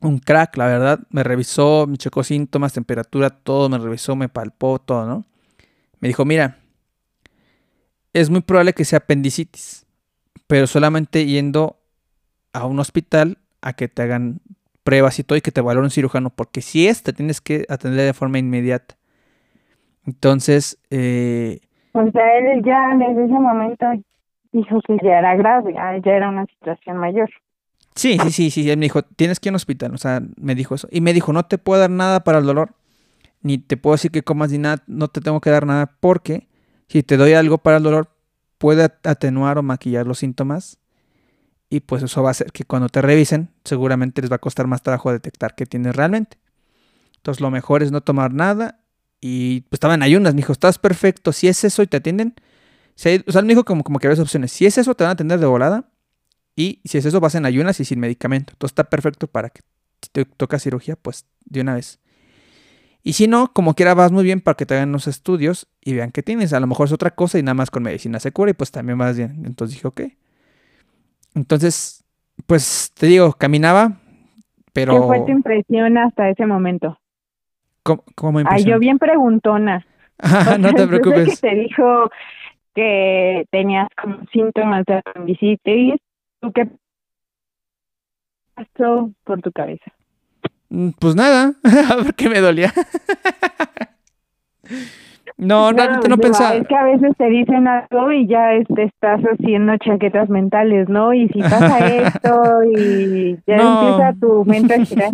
[0.00, 4.78] un crack, la verdad, me revisó, me checó síntomas, temperatura, todo, me revisó, me palpó,
[4.78, 5.24] todo, ¿no?
[6.00, 6.58] Me dijo, mira,
[8.12, 9.86] es muy probable que sea apendicitis,
[10.46, 11.76] pero solamente yendo
[12.52, 14.40] a un hospital a que te hagan
[14.84, 17.66] pruebas y todo y que te valore un cirujano, porque si es, te tienes que
[17.68, 18.96] atender de forma inmediata.
[20.06, 21.60] Entonces, eh,
[21.92, 23.86] O sea, él ya desde ese momento
[24.52, 27.28] dijo que ya era grave, ya, ya era una situación mayor.
[27.98, 28.70] Sí, sí, sí, sí.
[28.70, 29.92] Él me dijo, tienes que ir a hospital.
[29.94, 30.88] O sea, me dijo eso.
[30.90, 32.74] Y me dijo, no te puedo dar nada para el dolor.
[33.42, 34.82] Ni te puedo decir que comas ni nada.
[34.86, 36.48] No te tengo que dar nada porque
[36.88, 38.14] si te doy algo para el dolor,
[38.58, 40.78] puede at- atenuar o maquillar los síntomas.
[41.70, 44.66] Y pues eso va a hacer que cuando te revisen, seguramente les va a costar
[44.68, 46.38] más trabajo detectar qué tienes realmente.
[47.16, 48.80] Entonces lo mejor es no tomar nada.
[49.20, 50.34] Y pues estaba en ayunas.
[50.34, 51.32] Me dijo, estás perfecto.
[51.32, 52.34] Si es eso y te atienden.
[52.96, 54.52] O sea, él me dijo como, como que había opciones.
[54.52, 55.90] Si es eso, te van a atender de volada.
[56.58, 58.52] Y si es eso, vas en ayunas y sin medicamento.
[58.52, 59.60] Entonces está perfecto para que
[60.02, 62.00] si te toca cirugía, pues de una vez.
[63.04, 65.94] Y si no, como quiera vas muy bien para que te hagan los estudios y
[65.94, 66.52] vean que tienes.
[66.52, 68.72] A lo mejor es otra cosa y nada más con medicina se cura y pues
[68.72, 69.44] también vas bien.
[69.46, 70.00] Entonces dije, ok.
[71.36, 72.04] Entonces,
[72.44, 74.00] pues te digo, caminaba,
[74.72, 74.94] pero...
[74.94, 76.98] ¿Qué fue tu impresión hasta ese momento?
[77.84, 79.86] ¿Cómo, cómo Ay, yo bien preguntona.
[80.58, 81.40] no te preocupes.
[81.40, 82.10] que te dijo
[82.74, 86.00] que tenías como síntomas de apendicitis.
[86.40, 86.68] ¿Tú qué
[88.54, 89.92] pasó por tu cabeza?
[90.68, 91.54] Mm, Pues nada,
[92.04, 92.72] porque me dolía.
[95.36, 96.56] no, realmente no pensaba.
[96.56, 100.88] Es que a veces te dicen algo y ya es- te estás haciendo chaquetas mentales,
[100.88, 101.14] ¿no?
[101.14, 103.80] Y si pasa esto y ya No.
[103.80, 105.10] empieza tu mente a girar.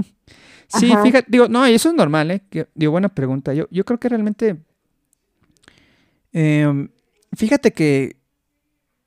[0.66, 1.02] Sí, Ajá.
[1.02, 2.42] fíjate, digo, no, eso es normal, ¿eh?
[2.74, 3.52] Digo, buena pregunta.
[3.54, 4.56] Yo, yo creo que realmente.
[6.32, 6.88] em,
[7.37, 8.16] fíjate que.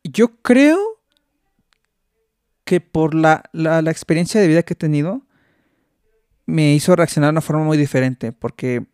[0.04, 0.78] Yo creo
[2.68, 5.24] que por la, la, la experiencia de vida que he tenido,
[6.46, 8.34] me hizo reaccionar de una forma muy diferente.
[8.34, 8.86] Porque,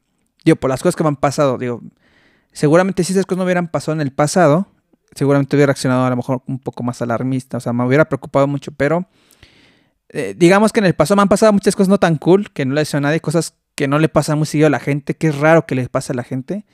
[0.45, 1.81] digo, por las cosas que me han pasado, digo,
[2.51, 4.67] seguramente si esas cosas no hubieran pasado en el pasado,
[5.15, 8.47] seguramente hubiera reaccionado a lo mejor un poco más alarmista, o sea, me hubiera preocupado
[8.47, 9.07] mucho, pero
[10.09, 12.65] eh, digamos que en el pasado me han pasado muchas cosas no tan cool, que
[12.65, 15.15] no le deseo a nadie, cosas que no le pasan muy seguido a la gente,
[15.15, 16.65] que es raro que les pase a la gente.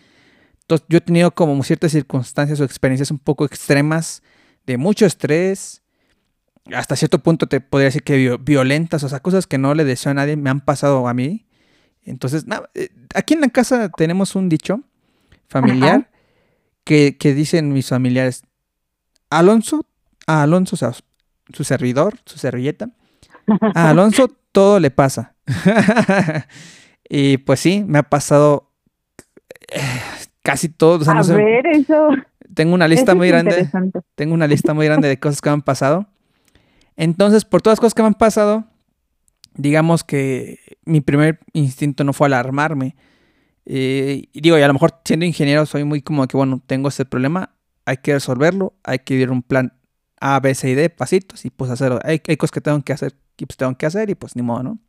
[0.61, 4.21] Entonces, yo he tenido como ciertas circunstancias o experiencias un poco extremas
[4.65, 5.81] de mucho estrés,
[6.75, 9.83] hasta cierto punto te podría decir que vio- violentas, o sea, cosas que no le
[9.85, 11.45] deseo a nadie me han pasado a mí.
[12.05, 14.81] Entonces, eh, aquí en la casa tenemos un dicho
[15.47, 16.09] familiar
[16.83, 18.43] que, que dicen mis familiares,
[19.29, 19.85] Alonso,
[20.27, 20.91] a Alonso, o sea,
[21.53, 22.89] su servidor, su servilleta,
[23.75, 25.35] a Alonso todo le pasa.
[27.09, 28.71] y pues sí, me ha pasado
[29.71, 29.81] eh,
[30.43, 30.99] casi todo.
[30.99, 32.09] o sea, no a sé, ver, eso,
[32.53, 33.69] tengo una lista eso muy grande.
[34.15, 36.07] Tengo una lista muy grande de cosas que me han pasado.
[36.99, 38.65] Entonces, por todas las cosas que me han pasado,
[39.53, 42.97] digamos que mi primer instinto no fue alarmarme.
[43.65, 46.89] Eh, y digo, y a lo mejor siendo ingeniero soy muy como que, bueno, tengo
[46.89, 49.71] ese problema, hay que resolverlo, hay que ir un plan
[50.19, 52.01] A, B, C y D, pasitos, y pues hacerlo.
[52.03, 54.41] Hay, hay cosas que tengo que hacer, y pues tengo que hacer, y pues ni
[54.41, 54.79] modo, ¿no?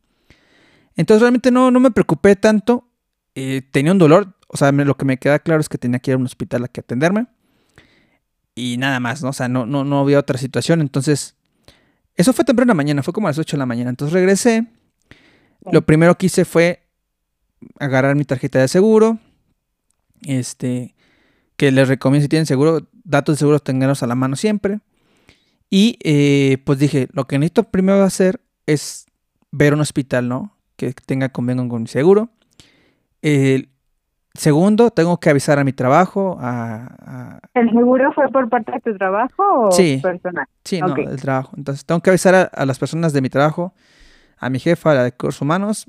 [0.97, 2.89] Entonces realmente no, no me preocupé tanto.
[3.35, 5.99] Eh, tenía un dolor, o sea, me- lo que me queda claro es que tenía
[5.99, 7.27] que ir a un hospital a que atenderme
[8.53, 9.29] y nada más, ¿no?
[9.29, 10.81] O sea, no, no, no había otra situación.
[10.81, 11.35] Entonces,
[12.15, 13.89] eso fue temprano en la mañana, fue como a las 8 de la mañana.
[13.89, 14.67] Entonces regresé.
[15.71, 16.87] Lo primero que hice fue
[17.79, 19.19] agarrar mi tarjeta de seguro.
[20.23, 20.95] Este,
[21.55, 24.79] que les recomiendo si tienen seguro, datos de seguro tenganlos a la mano siempre.
[25.69, 29.05] Y eh, pues dije, lo que necesito primero hacer es
[29.51, 30.57] ver un hospital, ¿no?
[30.75, 32.29] Que tenga convenio con mi seguro.
[34.33, 38.79] Segundo, tengo que avisar a mi trabajo, a- a, ¿El seguro fue por parte de
[38.79, 39.99] tu trabajo o Sí.
[40.01, 40.45] personal?
[40.63, 41.53] Sí, no, el trabajo.
[41.57, 43.73] Entonces tengo que avisar a, a las personas de mi trabajo,
[44.37, 45.87] a mi jefa, a la de recursos humanos,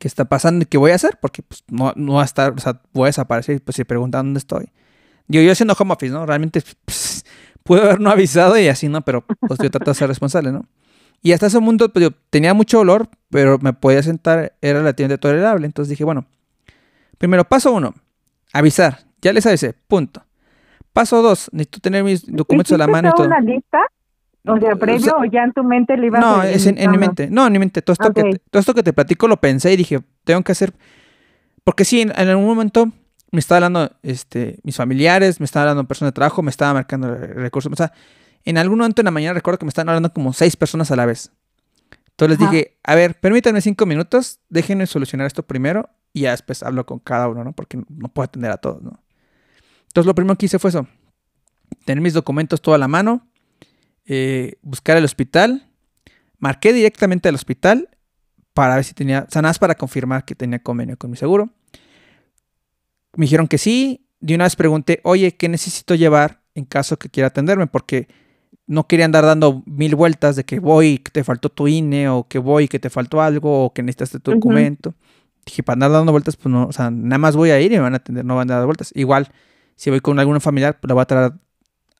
[0.00, 2.52] qué está pasando y qué voy a hacer, porque pues no, no va a estar,
[2.52, 4.70] o sea, voy a desaparecer y pues si preguntan dónde estoy.
[5.28, 6.26] Digo, yo haciendo home office, ¿no?
[6.26, 7.24] Realmente pues,
[7.62, 9.02] puedo haber no avisado y así, ¿no?
[9.02, 10.66] Pero pues yo trato de ser responsable, ¿no?
[11.22, 15.18] Y hasta ese mundo, pues yo tenía mucho olor, pero me podía sentar, era relativamente
[15.18, 15.66] tolerable.
[15.66, 16.26] Entonces dije, bueno,
[17.18, 17.94] primero, paso uno,
[18.52, 19.00] avisar.
[19.22, 20.24] Ya les avisé, punto.
[20.92, 23.26] Paso dos, necesito tener mis documentos a la ¿Hiciste mano y todo.
[23.26, 23.78] una lista?
[24.48, 26.66] O sea, O previo sea, o ya en tu mente le ibas no, a- es
[26.66, 27.00] en, en mi no.
[27.00, 27.28] mente.
[27.30, 27.82] No, en mi mente.
[27.82, 30.72] Todo esto, que todo esto que te platico lo pensé y dije, tengo que hacer.
[31.64, 32.92] Porque sí, en, en algún momento
[33.32, 37.12] me estaba hablando este, mis familiares, me estaba hablando personas de trabajo, me estaba marcando
[37.12, 37.72] re- recursos.
[37.72, 37.92] O sea,
[38.44, 40.96] en algún momento en la mañana recuerdo que me estaban hablando como seis personas a
[40.96, 41.32] la vez.
[42.10, 46.62] Entonces les dije, a ver, permítanme cinco minutos, déjenme solucionar esto primero y ya después
[46.62, 47.52] hablo con cada uno, ¿no?
[47.52, 49.02] Porque no puedo atender a todos, ¿no?
[49.88, 50.88] Entonces lo primero que hice fue eso,
[51.84, 53.28] tener mis documentos todo a la mano,
[54.06, 55.70] eh, buscar el hospital,
[56.38, 57.90] marqué directamente al hospital
[58.54, 61.18] para ver si tenía, o sea, nada más para confirmar que tenía convenio con mi
[61.18, 61.50] seguro.
[63.14, 67.10] Me dijeron que sí, de una vez pregunté, oye, ¿qué necesito llevar en caso que
[67.10, 67.66] quiera atenderme?
[67.66, 68.08] Porque
[68.66, 72.26] no quería andar dando mil vueltas de que voy, que te faltó tu INE, o
[72.26, 74.94] que voy, que te faltó algo, o que necesitaste tu documento.
[75.46, 77.76] Dije, para andar dando vueltas, pues no, o sea, nada más voy a ir y
[77.76, 78.90] me van a atender, no van a dar vueltas.
[78.94, 79.30] Igual,
[79.76, 81.32] si voy con algún familiar, pues la voy a traer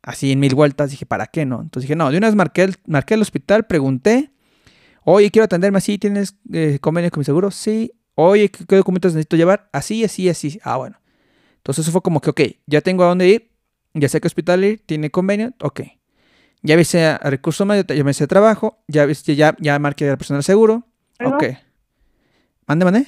[0.02, 0.90] así en mil vueltas.
[0.90, 1.60] Dije, ¿para qué no?
[1.62, 4.32] Entonces dije, no, de una vez marqué el, marqué el hospital, pregunté,
[5.04, 7.50] oye, quiero atenderme así, ¿tienes eh, convenio con mi seguro?
[7.50, 7.92] Sí.
[8.16, 9.68] Oye, ¿qué, qué documentos necesito llevar?
[9.72, 10.58] Así, así, así.
[10.64, 10.98] Ah, bueno.
[11.58, 13.50] Entonces eso fue como que, ok, ya tengo a dónde ir,
[13.94, 15.82] ya sé qué hospital ir, tiene convenio, ok.
[16.62, 20.12] Ya avisé a, recursos humanos, ya avisé a trabajo, ya, avisé- ya, ya marqué a
[20.12, 20.86] la persona del seguro.
[21.22, 21.44] Ok.
[22.66, 23.06] Mande, mande.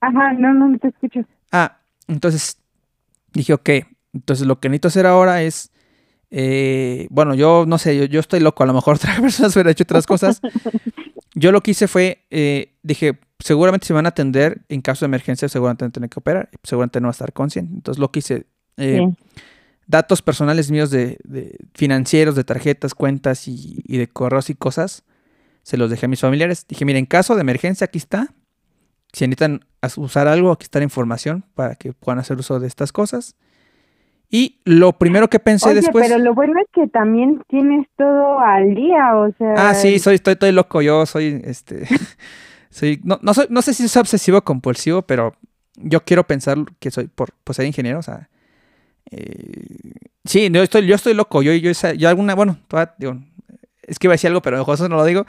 [0.00, 1.20] Ajá, no, no, no te escucho.
[1.52, 2.58] Ah, entonces
[3.32, 3.70] dije, ok,
[4.12, 5.70] entonces lo que necesito hacer ahora es,
[6.30, 9.72] eh, bueno, yo no sé, yo, yo estoy loco, a lo mejor otras personas hubieran
[9.72, 10.40] hecho otras cosas.
[11.34, 15.10] Yo lo que hice fue, eh, dije, seguramente se van a atender en caso de
[15.10, 17.72] emergencia, seguramente van a tener que operar, seguramente no va a estar consciente.
[17.72, 19.00] Entonces lo que hice, eh,
[19.86, 21.18] datos personales míos de,
[21.74, 25.04] financieros, de tarjetas, cuentas y, de correos y cosas,
[25.62, 26.66] se los dejé a mis familiares.
[26.68, 28.34] Dije, mira, en caso de emergencia, aquí está.
[29.12, 29.64] Si necesitan
[29.96, 33.34] usar algo, aquí está la información para que puedan hacer uso de estas cosas.
[34.30, 36.06] Y lo primero que pensé Oye, después.
[36.06, 39.70] Pero lo bueno es que también tienes todo al día, o sea.
[39.70, 40.82] Ah, sí, soy, estoy, estoy loco.
[40.82, 41.86] Yo soy, este,
[42.70, 45.34] soy, no, no, soy, no sé si soy obsesivo o compulsivo, pero
[45.74, 48.28] yo quiero pensar que soy por, por ser ingeniero, o sea,
[49.10, 49.92] eh,
[50.24, 51.42] sí, yo estoy, yo estoy loco.
[51.42, 52.58] Yo, yo, yo alguna, bueno,
[52.98, 53.16] digo,
[53.82, 55.26] es que iba a decir algo, pero eso no lo digo.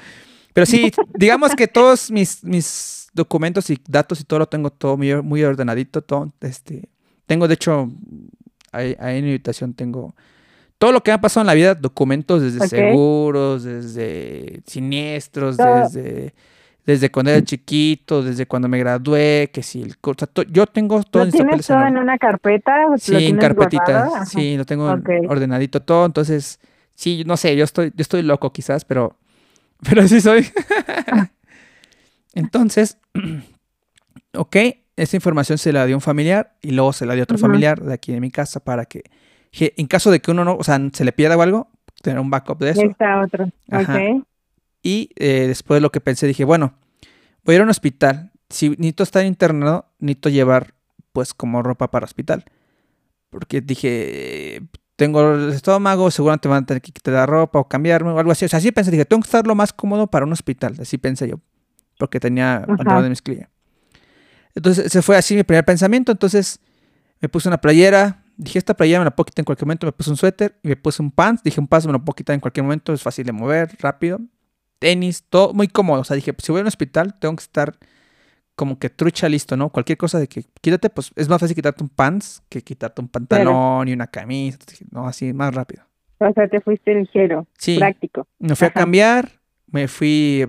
[0.53, 4.97] Pero sí, digamos que todos mis, mis documentos y datos y todo lo tengo todo
[4.97, 6.01] muy, muy ordenadito.
[6.01, 6.89] Todo, este,
[7.25, 7.89] tengo, de hecho,
[8.71, 10.15] ahí, en mi habitación tengo
[10.77, 16.33] todo lo que me ha pasado en la vida, documentos desde seguros, desde siniestros, desde
[16.85, 19.95] desde cuando era chiquito, desde cuando me gradué, que si el
[20.49, 22.73] yo tengo todo ¿Lo tienes todo en una carpeta?
[22.97, 24.85] Sí, en carpetita, sí, lo tengo
[25.27, 26.59] ordenadito todo, entonces,
[26.95, 29.15] sí, no sé, yo estoy, yo estoy loco quizás, pero,
[29.87, 30.47] pero sí soy.
[32.33, 32.97] entonces,
[34.33, 34.55] ok,
[34.95, 37.93] esa información se la dio un familiar y luego se la dio otro familiar de
[37.93, 39.03] aquí de mi casa para que,
[39.51, 41.69] en caso de que uno no, o sea, se le pierda o algo,
[42.01, 42.81] tener un backup de eso.
[42.81, 44.25] Está otro, ok.
[44.83, 46.73] Y eh, después de lo que pensé, dije, bueno,
[47.43, 48.31] voy a ir a un hospital.
[48.49, 50.73] Si necesito estar internado, necesito llevar,
[51.13, 52.45] pues, como ropa para hospital.
[53.29, 54.63] Porque dije,
[54.95, 58.31] tengo el estómago, seguramente van a tener que quitar la ropa o cambiarme o algo
[58.31, 58.45] así.
[58.45, 60.75] O sea, así pensé, dije, tengo que estar lo más cómodo para un hospital.
[60.79, 61.39] Así pensé yo,
[62.01, 63.51] porque tenía al de mis clientes.
[64.55, 66.11] Entonces, ese fue así mi primer pensamiento.
[66.11, 66.59] Entonces,
[67.19, 68.23] me puse una playera.
[68.37, 69.85] Dije, esta playera me la puedo quitar en cualquier momento.
[69.85, 71.43] Me puse un suéter y me puse un pants.
[71.43, 72.91] Dije, un pants me lo puedo quitar en cualquier momento.
[72.91, 74.19] Es fácil de mover, rápido.
[74.79, 76.01] Tenis, todo muy cómodo.
[76.01, 77.77] O sea, dije, pues, si voy a un hospital, tengo que estar
[78.55, 79.69] como que trucha listo, ¿no?
[79.69, 83.09] Cualquier cosa de que quítate, pues es más fácil quitarte un pants que quitarte un
[83.09, 84.57] pantalón y una camisa.
[84.89, 85.83] No, así, más rápido.
[86.17, 87.77] O sea, te fuiste ligero, sí.
[87.77, 88.27] práctico.
[88.39, 89.40] Me fui a cambiar,
[89.71, 90.45] me fui,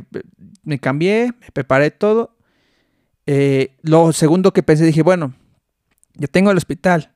[0.65, 2.37] me cambié, me preparé todo
[3.27, 5.35] eh, lo segundo que pensé, dije, bueno,
[6.15, 7.13] ya tengo el hospital.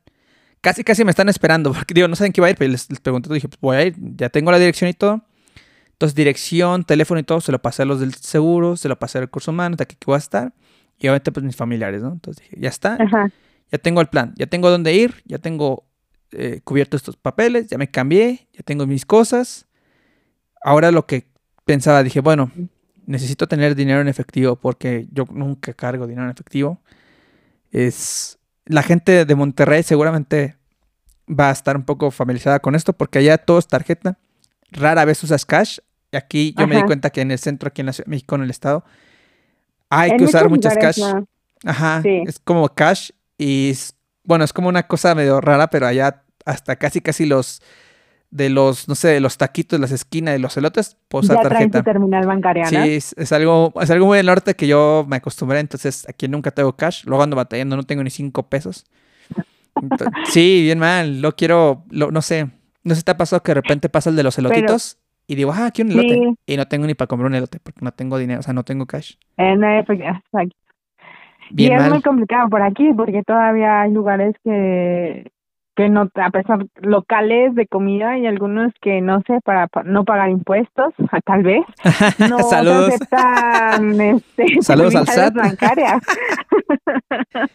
[0.60, 2.86] Casi, casi me están esperando, porque digo, no saben qué va a ir, pero les,
[3.02, 5.22] pregunté, dije, pues voy a ir, ya tengo la dirección y todo.
[5.92, 9.18] Entonces, dirección, teléfono y todo, se lo pasé a los del seguro, se lo pasé
[9.18, 10.52] al recurso humano, de aquí que voy a estar.
[10.98, 12.12] Y obviamente, pues mis familiares, ¿no?
[12.12, 12.98] Entonces dije, ya está,
[13.70, 15.86] ya tengo el plan, ya tengo dónde ir, ya tengo
[16.32, 19.66] eh, cubierto estos papeles, ya me cambié, ya tengo mis cosas.
[20.62, 21.28] Ahora lo que
[21.66, 22.50] pensaba, dije, bueno,
[23.04, 26.80] necesito tener dinero en efectivo porque yo nunca cargo dinero en efectivo.
[27.70, 30.56] Es la gente de Monterrey seguramente
[31.28, 34.16] va a estar un poco familiarizada con esto porque allá todo es tarjeta.
[34.70, 35.78] Rara vez usas cash.
[36.12, 38.10] Y aquí yo me di cuenta que en el centro, aquí en la Ciudad de
[38.10, 38.84] México, en el estado,
[39.90, 41.02] hay que usar muchas cash.
[41.64, 42.00] Ajá.
[42.04, 43.74] Es como cash y
[44.22, 47.60] bueno, es como una cosa medio rara, pero allá hasta casi casi los
[48.36, 51.82] de los, no sé, de los taquitos las esquinas de los elotes, pues ya tarjeta.
[51.82, 56.06] terminal bancaria, Sí, es, algo, es algo muy del norte que yo me acostumbré, entonces
[56.08, 58.84] aquí nunca tengo cash, luego ando batallando, no tengo ni cinco pesos.
[60.24, 62.50] sí, bien mal, lo quiero, lo, no sé,
[62.84, 65.34] no sé si te ha pasado que de repente pasa el de los elotitos y
[65.34, 67.92] digo, ah, aquí un elote, y no tengo ni para comprar un elote porque no
[67.92, 69.14] tengo dinero, o sea, no tengo cash.
[69.38, 70.56] Eh, no, exacto.
[71.50, 75.30] y es muy complicado por aquí porque todavía hay lugares que
[75.76, 80.30] que no, a pesar locales de comida y algunos que no sé, para, no pagar
[80.30, 81.64] impuestos, tal vez,
[82.30, 82.94] no Saludos.
[82.94, 85.34] aceptan este, Saludos al SAT.
[85.34, 86.02] bancarias.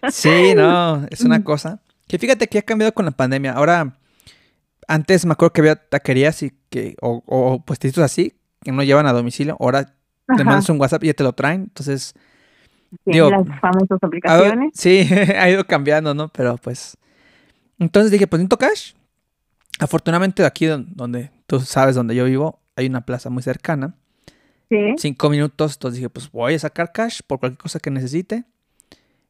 [0.10, 1.82] sí, no, es una cosa.
[2.08, 3.54] Que fíjate que ha cambiado con la pandemia.
[3.54, 3.94] Ahora,
[4.88, 9.08] antes me acuerdo que había taquerías y que, o, o puestitos así, que no llevan
[9.08, 9.58] a domicilio.
[9.60, 9.94] Ahora
[10.38, 11.62] te mandas un WhatsApp y ya te lo traen.
[11.62, 12.14] Entonces,
[13.06, 14.72] digo, las famosas aplicaciones.
[14.74, 15.08] sí,
[15.38, 16.28] ha ido cambiando, ¿no?
[16.30, 16.98] Pero pues
[17.82, 18.94] entonces dije, pues necesito cash.
[19.80, 23.96] Afortunadamente aquí donde tú sabes donde yo vivo, hay una plaza muy cercana.
[24.70, 24.78] Sí.
[24.98, 28.44] Cinco minutos, entonces dije, pues voy a sacar cash por cualquier cosa que necesite.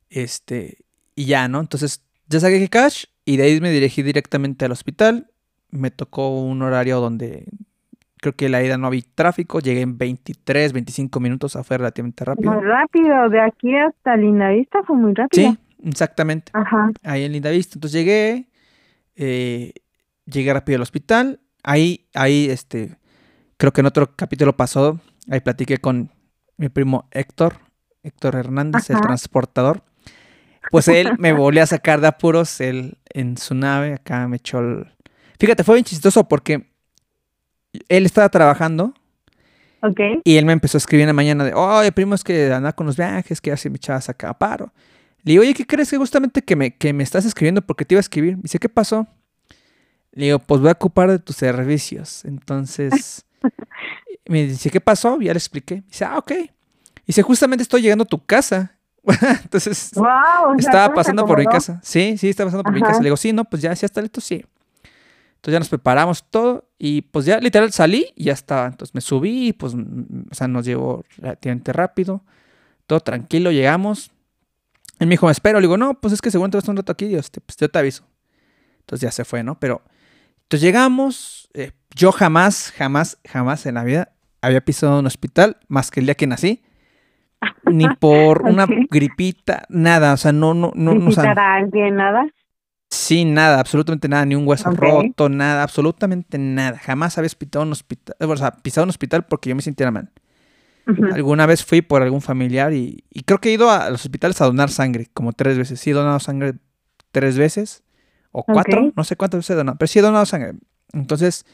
[0.10, 0.80] Este,
[1.16, 1.62] y ya, ¿no?
[1.62, 5.28] Entonces ya saqué cash y de ahí me dirigí directamente al hospital.
[5.70, 7.46] Me tocó un horario donde
[8.18, 9.62] creo que la ida no había tráfico.
[9.62, 12.52] Llegué en 23, 25 minutos, fue relativamente rápido.
[12.52, 15.52] Muy rápido, de aquí hasta Lindavista fue muy rápido.
[15.52, 16.52] Sí, Exactamente.
[16.54, 16.92] Ajá.
[17.04, 17.76] Ahí en Linda Vista.
[17.76, 18.48] Entonces llegué,
[19.16, 19.74] eh,
[20.26, 21.40] llegué rápido al hospital.
[21.64, 22.98] Ahí, ahí, este,
[23.58, 25.00] creo que en otro capítulo pasado,
[25.30, 26.12] ahí platiqué con
[26.58, 27.58] mi primo Héctor,
[28.04, 29.84] Héctor Hernández, el transportador.
[30.72, 34.60] Pues él me volvió a sacar de apuros, él en su nave, acá me echó
[34.60, 34.88] el...
[35.40, 36.72] Fíjate, fue bien chistoso porque
[37.90, 38.94] él estaba trabajando
[39.82, 40.00] Ok.
[40.24, 42.74] Y él me empezó a escribir en la mañana de, oye, primo, es que anda
[42.74, 44.72] con los viajes, que así me echabas acá a paro.
[45.24, 47.96] Le digo, oye, ¿qué crees que justamente que me, que me estás escribiendo porque te
[47.96, 48.38] iba a escribir?
[48.38, 49.08] Me dice, ¿qué pasó?
[50.12, 52.26] Le digo, pues voy a ocupar de tus servicios.
[52.26, 53.26] Entonces,
[54.28, 55.20] me dice, ¿qué pasó?
[55.22, 55.84] Ya le expliqué.
[55.88, 56.32] Dice, ah, ok.
[57.06, 58.78] Dice, justamente estoy llegando a tu casa.
[59.44, 61.80] Entonces, Wow, estaba pasando por mi casa.
[61.84, 63.00] Sí, sí, estaba pasando por mi casa.
[63.00, 64.46] Le digo, sí, no, pues ya, sí, está listo, sí.
[65.42, 68.68] Entonces ya nos preparamos todo y pues ya literal salí y ya estaba.
[68.68, 72.24] Entonces me subí y pues, o sea, nos llevó relativamente rápido.
[72.86, 74.12] Todo tranquilo, llegamos.
[75.02, 75.60] Él me dijo, me espero.
[75.60, 77.08] Le digo, no, pues es que seguro te vas a un rato aquí.
[77.08, 78.06] Dios, pues yo te aviso.
[78.82, 79.60] Entonces ya se fue, ¿no?
[79.60, 79.82] Pero,
[80.44, 81.50] entonces llegamos.
[81.56, 84.12] eh, yo jamás, jamás, jamás en la vida
[84.44, 86.62] había pisado un hospital más que el día que nací.
[87.66, 90.14] Ni por una gripita, nada.
[90.14, 92.28] O sea, no, no, no, no, o sea, ¿Visitar a alguien, nada?
[92.92, 96.78] Sí, nada, absolutamente nada, ni un hueso roto, nada, absolutamente nada.
[96.78, 100.12] Jamás había pisado un hospital, o sea, pisado un hospital porque yo me sintiera mal.
[101.14, 104.40] Alguna vez fui por algún familiar y, y creo que he ido a los hospitales
[104.42, 105.80] a donar sangre, como tres veces.
[105.80, 106.54] Sí, he donado sangre
[107.12, 107.84] tres veces,
[108.32, 110.54] o cuatro, no sé cuántas veces he donado, pero sí he donado sangre.
[110.94, 111.46] Entonces,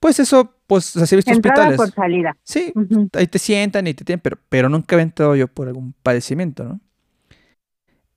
[0.00, 1.76] pues eso, pues, o sea, sí he visto Entrada hospitales.
[1.92, 2.36] por salida.
[2.42, 2.72] Sí,
[3.14, 6.64] ahí te sientan y te tienen, pero, pero nunca había entrado yo por algún padecimiento,
[6.64, 6.80] ¿no?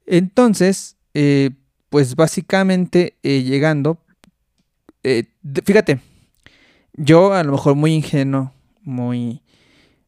[0.06, 1.52] Entonces, eh,
[1.90, 4.00] pues básicamente eh, llegando,
[5.04, 5.26] eh,
[5.64, 6.00] fíjate,
[6.94, 9.42] yo a lo mejor muy ingenuo, muy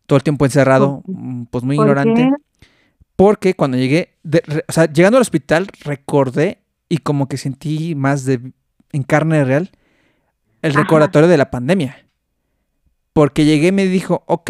[0.09, 2.67] todo el tiempo encerrado, ¿Por- mm, pues muy ¿Por ignorante, qué?
[3.15, 7.93] porque cuando llegué, de- re- o sea, llegando al hospital recordé y como que sentí
[7.93, 8.51] más de
[8.91, 9.69] en carne real
[10.63, 10.79] el Ajá.
[10.81, 12.07] recordatorio de la pandemia.
[13.13, 14.49] Porque llegué y me dijo, ok,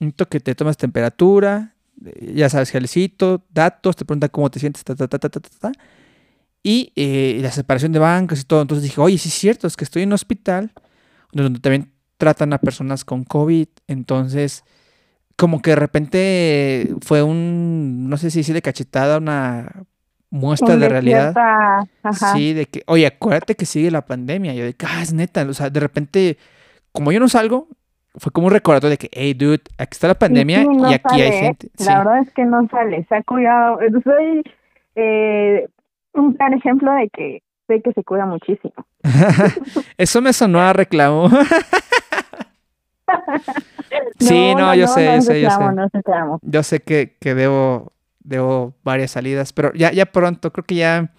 [0.00, 4.82] necesito que te tomes temperatura, eh, ya sabes, gelecito, datos, te preguntan cómo te sientes,
[4.84, 5.72] ta, ta, ta, ta, ta, ta, ta,
[6.62, 8.62] y eh, la separación de bancos y todo.
[8.62, 10.72] Entonces dije, oye, sí es cierto, es que estoy en un hospital
[11.32, 13.68] donde también tratan a personas con COVID.
[13.86, 14.64] Entonces,
[15.36, 19.70] como que de repente fue un, no sé si decirle cachetada, una
[20.30, 21.34] muestra de realidad.
[22.02, 22.34] Ajá.
[22.34, 24.54] Sí, de que, oye, acuérdate que sigue la pandemia.
[24.54, 25.44] Yo de que, ah, es neta.
[25.48, 26.38] O sea, de repente,
[26.92, 27.68] como yo no salgo,
[28.16, 30.94] fue como un recordatorio de que, hey, dude, aquí está la pandemia sí, no y
[30.94, 31.42] aquí hay sale, ¿eh?
[31.42, 31.68] gente.
[31.76, 31.84] Sí.
[31.84, 33.06] La verdad es que no sale.
[33.08, 33.78] Se ha cuidado.
[34.04, 34.42] Soy
[34.94, 35.68] eh,
[36.14, 38.74] un gran ejemplo de que sé que se cuida muchísimo.
[39.98, 41.28] Eso me sonó a reclamo.
[44.18, 45.58] Sí, no, yo sé, yo sé, yo sé.
[45.58, 46.38] No reclamo.
[46.42, 51.12] Yo sé que, que debo, debo varias salidas, pero ya, ya pronto, creo que ya.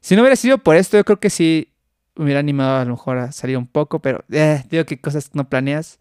[0.00, 1.72] Si no hubiera sido por esto, yo creo que sí
[2.14, 5.30] me hubiera animado a lo mejor a salir un poco, pero eh, digo que cosas
[5.34, 5.98] no planeas.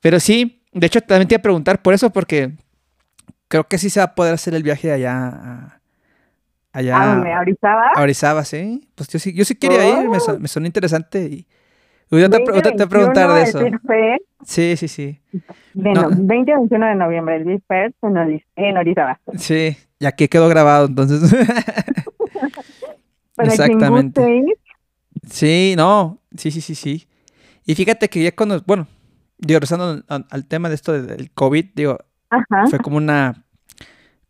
[0.00, 2.52] Pero sí, de hecho también te iba a preguntar por eso, porque
[3.48, 5.80] creo que sí se va a poder hacer el viaje allá a,
[6.72, 7.32] allá ¿A dónde?
[7.32, 7.92] ¿A Orizaba?
[7.94, 8.88] a Orizaba, sí.
[8.94, 10.20] Pues yo sí, yo sí quería ir, me, Oh.
[10.20, 11.46] son- me sonó interesante y
[12.10, 14.24] ahorita te, ahorita te voy a preguntar de 20-21, eso.
[14.44, 15.20] Sí, sí, sí.
[15.74, 16.02] de No.
[16.02, 19.20] no- 20 y 21 de noviembre, el Big Fair en, Oriz- en Orizaba.
[19.36, 21.30] Sí, ya que quedó grabado, entonces.
[23.34, 24.20] Para quien Exactamente.
[24.20, 24.56] guste ir,
[25.28, 27.06] Sí, no, sí, sí, sí, sí.
[27.64, 28.86] Y fíjate que ya cuando, bueno,
[29.38, 31.98] digo, regresando al, al tema de esto del del COVID, digo,
[32.30, 32.66] Ajá.
[32.68, 33.44] fue como una,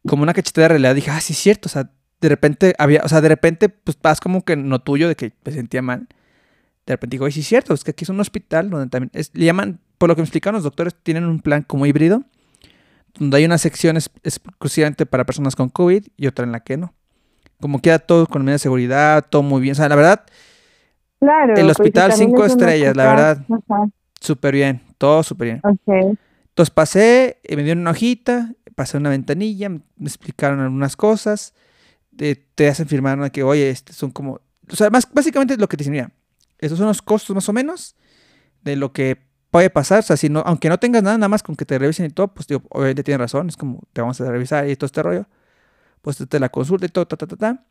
[0.09, 0.95] como una cachetada de realidad.
[0.95, 3.99] Dije, ah, sí es cierto, o sea, de repente había, o sea, de repente, pues
[4.01, 6.09] vas como que no tuyo de que me sentía mal.
[6.87, 9.11] De repente digo, "Oye, sí es cierto, es que aquí es un hospital donde también,
[9.13, 12.23] es- le llaman, por lo que me explicaron los doctores, tienen un plan como híbrido,
[13.19, 16.77] donde hay una sección es- exclusivamente para personas con COVID y otra en la que
[16.77, 16.95] no.
[17.61, 19.73] Como queda todo con medidas de seguridad, todo muy bien.
[19.73, 20.25] O sea, la verdad,
[21.19, 21.55] Claro.
[21.57, 23.45] el hospital cinco es estrellas, la verdad.
[23.69, 23.89] Ajá.
[24.21, 25.61] súper bien, todo súper bien.
[25.63, 26.17] Ok.
[26.49, 31.55] Entonces pasé, eh, me dieron una hojita, pasé una ventanilla, me explicaron algunas cosas,
[32.19, 33.31] eh, te hacen firmar ¿no?
[33.31, 36.11] que, oye, este son como, o sea, más, básicamente es lo que te dicen, mira,
[36.59, 37.97] estos son los costos más o menos
[38.63, 39.19] de lo que
[39.51, 41.79] puede pasar, o sea, si no, aunque no tengas nada, nada más con que te
[41.79, 44.77] revisen y todo, pues digo, obviamente tienes razón, es como, te vamos a revisar y
[44.77, 45.27] todo este rollo,
[46.03, 47.65] pues te la consulta y todo, ta, ta, ta, ta.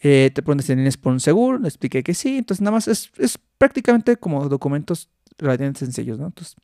[0.00, 2.86] Eh, te preguntas si tienes por un seguro, le expliqué que sí, entonces nada más
[2.88, 5.08] es, es prácticamente como documentos
[5.38, 6.26] relativamente sencillos, ¿no?
[6.26, 6.56] Entonces,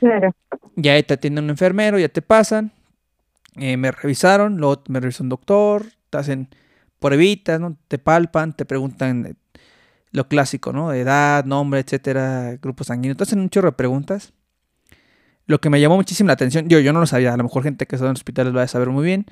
[0.00, 0.34] Claro.
[0.76, 2.72] ya ahí te atiende un enfermero, ya te pasan.
[3.56, 6.48] eh, me revisaron, luego me revisó un doctor, te hacen
[6.98, 7.76] pruebitas, ¿no?
[7.88, 9.34] Te palpan, te preguntan eh,
[10.12, 10.92] lo clásico, ¿no?
[10.92, 13.16] Edad, nombre, etcétera, grupo sanguíneo.
[13.20, 14.32] Hacen un chorro de preguntas.
[15.46, 17.62] Lo que me llamó muchísimo la atención, yo, yo no lo sabía, a lo mejor
[17.62, 19.26] gente que está en hospitales lo va a saber muy bien.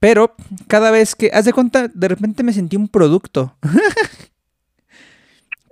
[0.00, 0.34] Pero
[0.66, 3.56] cada vez que, haz de cuenta, de repente me sentí un producto.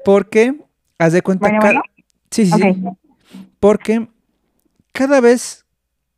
[0.04, 0.54] Porque,
[0.98, 1.82] haz de cuenta, Bueno, ca- bueno.
[2.30, 2.82] sí, sí, sí.
[3.60, 4.08] Porque
[4.92, 5.64] cada vez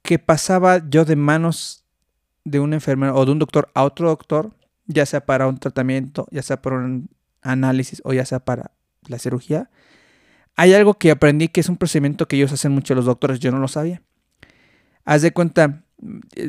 [0.03, 1.85] que pasaba yo de manos
[2.45, 4.53] de un enfermero o de un doctor a otro doctor,
[4.87, 7.09] ya sea para un tratamiento, ya sea para un
[7.43, 8.73] análisis o ya sea para
[9.07, 9.71] la cirugía,
[10.57, 13.53] hay algo que aprendí que es un procedimiento que ellos hacen mucho los doctores, yo
[13.53, 14.03] no lo sabía.
[15.05, 15.85] Haz de cuenta,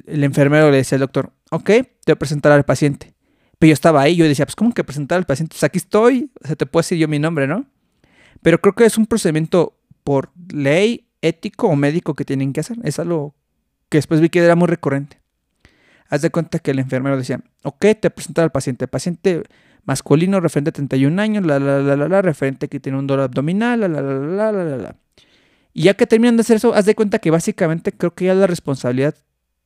[0.06, 3.14] el enfermero le decía al doctor, ok, te voy a presentar al paciente.
[3.60, 5.54] Pero yo estaba ahí, yo decía, pues ¿cómo que presentar al paciente?
[5.54, 7.66] Pues aquí estoy, o sea, te puedo decir yo mi nombre, ¿no?
[8.42, 12.78] Pero creo que es un procedimiento por ley, ético o médico que tienen que hacer.
[12.84, 13.36] Es algo
[13.90, 15.22] que después vi que era muy recurrente.
[16.10, 18.86] Haz de cuenta que el enfermero decía, ok, te presentar al paciente.
[18.86, 19.44] El paciente
[19.86, 23.26] masculino, referente a 31 años, la, la, la, la, la, referente que tiene un dolor
[23.26, 24.96] abdominal, la, la, la, la, la, la.
[25.74, 28.34] Y ya que terminan de hacer eso, haz de cuenta que básicamente creo que ya
[28.34, 29.16] la responsabilidad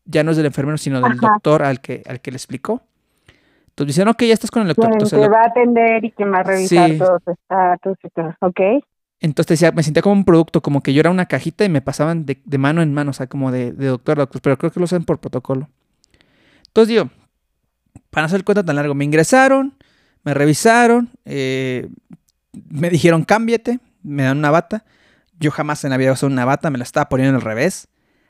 [0.06, 1.34] ya no es del enfermero, sino del Ajá.
[1.34, 2.82] doctor al que, al que le explicó.
[3.70, 4.90] Entonces dicen, ok, ya estás con el doctor.
[4.92, 7.00] Entonces, te el va a atender y que va a revisar Sí.
[7.32, 8.36] estatus y todo.
[8.42, 8.60] ¿Ok?
[9.20, 11.82] entonces decía, me sentía como un producto, como que yo era una cajita y me
[11.82, 14.58] pasaban de, de mano en mano, o sea, como de, de doctor a doctor, pero
[14.58, 15.70] creo que lo hacen por protocolo.
[16.68, 17.10] Entonces digo,
[18.10, 19.76] para no hacer el cuento tan largo, me ingresaron,
[20.24, 21.88] me revisaron, eh,
[22.70, 24.84] me dijeron cámbiate, me dan una bata.
[25.40, 27.88] Yo jamás en la vida usado una bata, me la estaba poniendo al revés.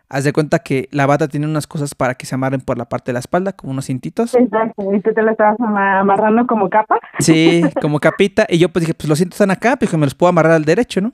[0.09, 2.85] Haz de cuenta que la bata tiene unas cosas para que se amarren por la
[2.85, 4.35] parte de la espalda, como unos cintitos.
[4.35, 4.93] Exacto.
[4.93, 6.99] Y tú te lo estabas ama- amarrando como capa.
[7.19, 8.45] Sí, como capita.
[8.49, 10.51] Y yo pues dije, pues los cintos están acá, pues dije, me los puedo amarrar
[10.53, 11.13] al derecho, ¿no?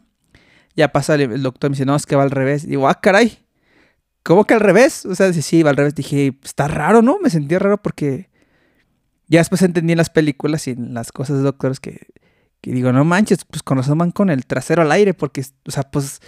[0.76, 2.68] Ya pasa el, el doctor, me dice, no, es que va al revés.
[2.68, 3.38] Digo, ah, caray,
[4.24, 5.06] ¿cómo que al revés?
[5.06, 5.96] O sea, dice, sí, va al revés.
[5.96, 7.20] Dije, está raro, ¿no?
[7.22, 8.29] Me sentí raro porque
[9.30, 12.08] ya después entendí en las películas y en las cosas de doctores que,
[12.62, 15.72] que digo, no manches, pues con razón van con el trasero al aire, porque, o
[15.72, 16.20] sea, pues,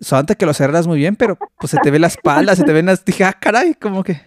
[0.00, 2.72] solamente que lo cerras muy bien, pero pues se te ve la espalda, se te
[2.72, 3.04] ven las...
[3.04, 4.20] Dije, ah, caray, como que...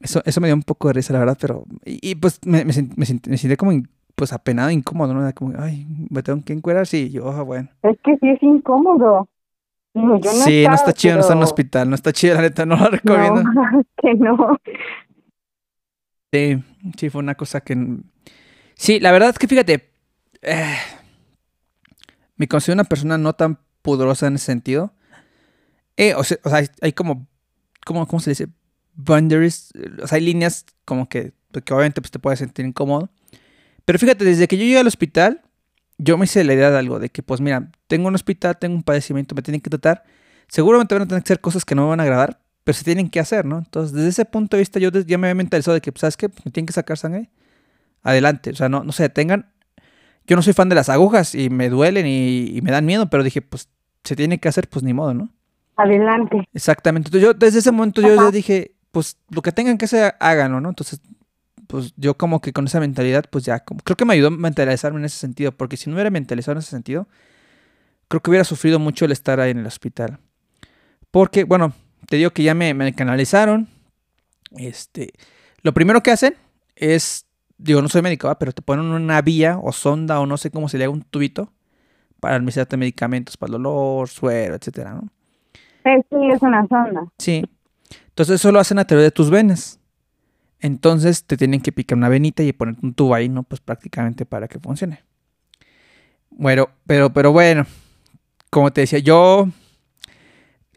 [0.00, 1.64] Eso, eso me dio un poco de risa, la verdad, pero...
[1.84, 5.14] Y, y, pues me, me, sent- me sent- me sentí como in- pues apenado, incómodo,
[5.14, 5.34] ¿no?
[5.34, 6.86] Como, ay, ¿me tengo que encuerar?
[6.86, 7.68] Sí, yo, ah, bueno.
[7.82, 9.28] Es que sí es incómodo.
[9.94, 12.34] Digo, yo no sí, no está chido, no está en un hospital, no está chido,
[12.34, 13.42] la neta, no lo recomiendo.
[13.42, 14.58] No, que no.
[16.32, 16.62] Sí,
[16.98, 17.76] sí, fue una cosa que...
[18.74, 19.90] Sí, la verdad es que fíjate,
[20.42, 20.76] eh,
[22.36, 24.92] me considero una persona no tan pudorosa en ese sentido.
[25.96, 27.26] Eh, o sea, o sea, hay, como,
[27.84, 28.48] ¿cómo se dice?
[28.94, 31.32] Boundaries, eh, o sea, hay líneas como que,
[31.64, 33.10] que obviamente pues, te puedes sentir incómodo.
[33.84, 35.42] Pero fíjate, desde que yo llegué al hospital,
[35.98, 38.74] yo me hice la idea de algo, de que pues mira, tengo un hospital, tengo
[38.74, 40.04] un padecimiento, me tienen que tratar.
[40.48, 42.82] Seguramente van a tener que hacer cosas que no me van a agradar, pero se
[42.82, 43.58] tienen que hacer, ¿no?
[43.58, 46.16] Entonces, desde ese punto de vista, yo ya me había mentalizado de que, pues, ¿sabes
[46.16, 46.28] qué?
[46.28, 47.30] Pues, me tienen que sacar sangre.
[48.02, 49.52] Adelante, o sea, no, no se detengan.
[50.26, 53.08] Yo no soy fan de las agujas y me duelen y, y me dan miedo,
[53.08, 53.68] pero dije, pues,
[54.02, 55.28] se tiene que hacer, pues, ni modo, ¿no?
[55.76, 56.42] Adelante.
[56.52, 57.06] Exactamente.
[57.06, 58.24] Entonces, yo desde ese momento yo Ajá.
[58.24, 60.70] ya dije, pues, lo que tengan que hacer, háganlo, ¿no?
[60.70, 61.00] Entonces,
[61.68, 64.30] pues, yo como que con esa mentalidad, pues, ya, como, creo que me ayudó a
[64.32, 67.06] mentalizarme en ese sentido, porque si no hubiera mentalizado en ese sentido,
[68.08, 70.18] creo que hubiera sufrido mucho el estar ahí en el hospital.
[71.12, 71.72] Porque, bueno,
[72.08, 73.68] te digo que ya me, me canalizaron.
[74.56, 75.12] Este,
[75.62, 76.34] lo primero que hacen
[76.76, 77.26] es,
[77.58, 78.38] digo, no soy médico, ¿va?
[78.38, 81.02] pero te ponen una vía o sonda o no sé cómo se le haga un
[81.02, 81.52] tubito
[82.20, 85.08] para administrarte medicamentos para el dolor, suero, etcétera, ¿no?
[85.84, 87.06] Eh, Sí, es una sonda.
[87.18, 87.44] Sí.
[88.08, 89.78] Entonces eso lo hacen a través de tus venas.
[90.60, 93.42] Entonces te tienen que picar una venita y poner un tubo ahí, ¿no?
[93.42, 95.04] Pues prácticamente para que funcione.
[96.30, 97.66] Bueno, pero, pero bueno,
[98.50, 99.48] como te decía, yo,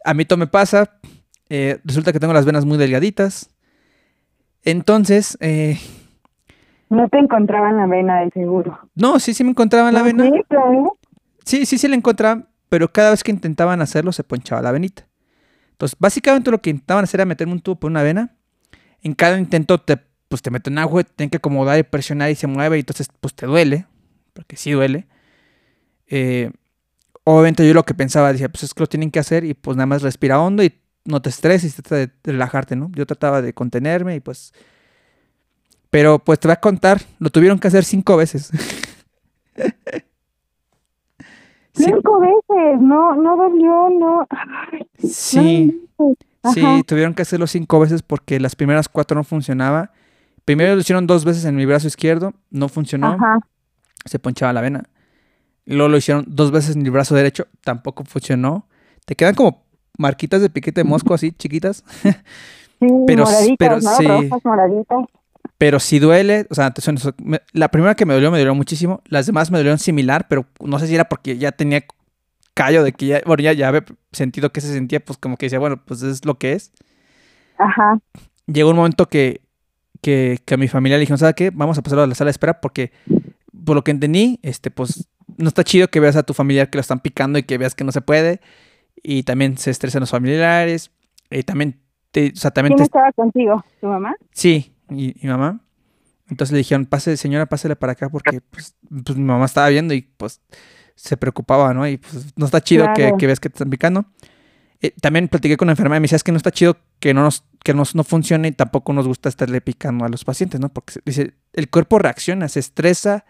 [0.04, 0.98] a mí todo me pasa.
[1.50, 3.50] Eh, resulta que tengo las venas muy delgaditas.
[4.62, 5.78] Entonces, eh,
[6.88, 8.78] No te encontraban la vena del seguro.
[8.94, 10.30] no, sí, sí me encontraba en la ¿No vena.
[11.44, 15.06] Sí, sí, sí la encontraban, pero cada vez que intentaban hacerlo se ponchaba la venita.
[15.72, 18.36] Entonces, básicamente lo que intentaban hacer era meterme un tubo por una vena.
[19.02, 19.96] En cada intento te,
[20.28, 23.08] pues, te meten agua, te tienen que acomodar y presionar y se mueve, y entonces
[23.20, 23.86] pues te duele,
[24.34, 25.06] porque sí duele.
[26.06, 26.50] Eh,
[27.24, 29.76] obviamente yo lo que pensaba, decía, pues es que lo tienen que hacer y pues
[29.76, 30.74] nada más respira hondo y
[31.10, 32.90] no te estreses trata de relajarte, ¿no?
[32.94, 34.52] Yo trataba de contenerme y pues...
[35.90, 38.50] Pero pues te voy a contar, lo tuvieron que hacer cinco veces.
[41.72, 44.26] Cinco veces, no, no dolió, no.
[44.30, 49.92] Ay, Sí, no sí, tuvieron que hacerlo cinco veces porque las primeras cuatro no funcionaba.
[50.44, 53.38] Primero lo hicieron dos veces en mi brazo izquierdo, no funcionó, Ajá.
[54.04, 54.84] se ponchaba la vena.
[55.66, 58.66] Luego lo hicieron dos veces en el brazo derecho, tampoco funcionó.
[59.04, 59.64] Te quedan como
[60.00, 62.10] marquitas de piquete de mosco así, chiquitas, Sí,
[63.06, 63.96] Pero- moraditas, pero ¿no?
[63.96, 64.06] sí.
[64.06, 64.98] Rojas, moraditas.
[65.58, 66.46] pero sí duele.
[66.50, 66.72] O sea,
[67.52, 70.78] la primera que me dolió me dolió muchísimo, las demás me dolieron similar, pero no
[70.78, 71.84] sé si era porque ya tenía
[72.54, 75.46] callo de que ya, bueno, ya, ya había sentido que se sentía, pues como que
[75.46, 76.72] decía, bueno, pues es lo que es.
[77.58, 77.98] Ajá.
[78.46, 79.42] llegó un momento que,
[80.00, 81.50] que, que a mi familia le dijeron, ¿sabes qué?
[81.50, 82.92] Vamos a pasarlo a la sala de espera porque,
[83.64, 86.78] por lo que entendí, este, pues, no está chido que veas a tu familiar que
[86.78, 88.40] lo están picando y que veas que no se puede.
[89.02, 90.90] Y también se estresan los familiares.
[91.30, 91.80] Y también,
[92.10, 92.84] te, o sea, también ¿Quién te...
[92.84, 93.64] estaba contigo?
[93.80, 94.14] ¿Tu mamá?
[94.32, 95.60] Sí, y mi mamá.
[96.28, 99.94] Entonces le dijeron, pase, señora, pásele para acá porque, pues, pues mi mamá estaba viendo
[99.94, 100.40] y, pues,
[101.00, 101.88] se preocupaba, ¿no?
[101.88, 104.04] Y pues no está chido que, que, ves que te están picando.
[104.82, 107.14] Eh, también platiqué con la enfermera y me decía, es que no está chido que
[107.14, 110.60] no nos, que nos, no funcione y tampoco nos gusta estarle picando a los pacientes,
[110.60, 110.68] ¿no?
[110.68, 113.24] Porque dice, el cuerpo reacciona, se estresa,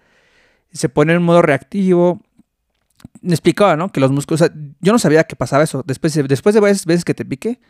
[0.73, 2.21] se pone en modo reactivo.
[3.23, 3.91] Me explicaba, ¿no?
[3.91, 5.83] Que los músculos, o sea, yo no sabía que pasaba eso.
[5.87, 7.61] Después, después de varias veces que te pique,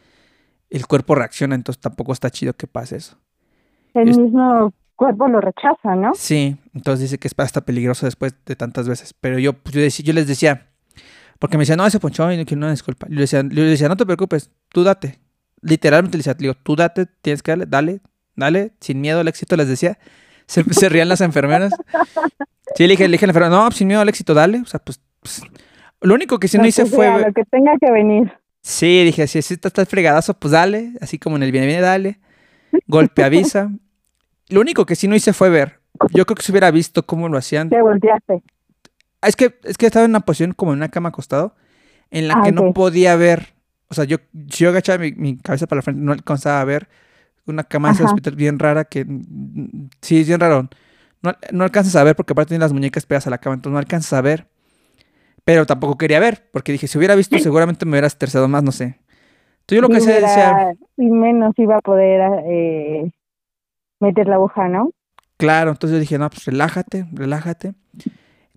[0.70, 3.18] el cuerpo reacciona, entonces tampoco está chido que pase eso.
[3.94, 6.12] El mismo cuerpo lo rechaza, ¿no?
[6.14, 9.14] Sí, entonces dice que es hasta peligroso después de tantas veces.
[9.20, 10.68] Pero yo, pues, yo, decía, yo les decía,
[11.38, 13.06] porque me decía, no, ese ponchó y no quiero una disculpa.
[13.08, 15.18] Yo decía, yo decía, no te preocupes, tú date.
[15.62, 18.00] Literalmente le decía, digo, tú date, tienes que darle, dale,
[18.36, 19.98] dale, sin miedo al éxito, les decía.
[20.46, 21.72] Se, se rían las enfermeras.
[22.74, 24.60] Sí, le dije, le dije a la enfermera, no, sin miedo al éxito, dale.
[24.60, 25.42] O sea, pues, pues
[26.00, 27.06] lo único que sí no hice fue...
[27.20, 28.32] Lo que tenga que venir.
[28.62, 32.20] Sí, dije, si estás fregadazo, pues dale, así como en el viene, viene, dale.
[32.86, 33.70] Golpe avisa.
[34.48, 35.80] Lo único que sí no hice fue ver.
[36.12, 37.68] Yo creo que si hubiera visto cómo lo hacían.
[37.68, 38.42] Te volteaste.
[39.22, 41.54] Es que, es que estaba en una posición como en una cama acostado,
[42.10, 43.54] en la ah, que no podía ver.
[43.88, 44.18] O sea, yo,
[44.48, 46.88] si yo agachaba mi, cabeza para la frente, no alcanzaba a ver
[47.46, 49.06] una cama de hospital bien rara que.
[50.00, 50.68] Sí, es bien raro.
[51.22, 53.72] No, no alcanzas a ver porque aparte tiene las muñecas pegadas a la cama, entonces
[53.72, 54.46] no alcanzas a ver.
[55.50, 58.70] Pero tampoco quería ver, porque dije, si hubiera visto, seguramente me hubiera estresado más, no
[58.70, 59.00] sé.
[59.62, 60.74] Entonces yo lo que sé decía.
[60.96, 63.10] Y menos iba a poder eh,
[63.98, 64.92] meter la aguja, ¿no?
[65.38, 67.74] Claro, entonces yo dije, no, pues relájate, relájate.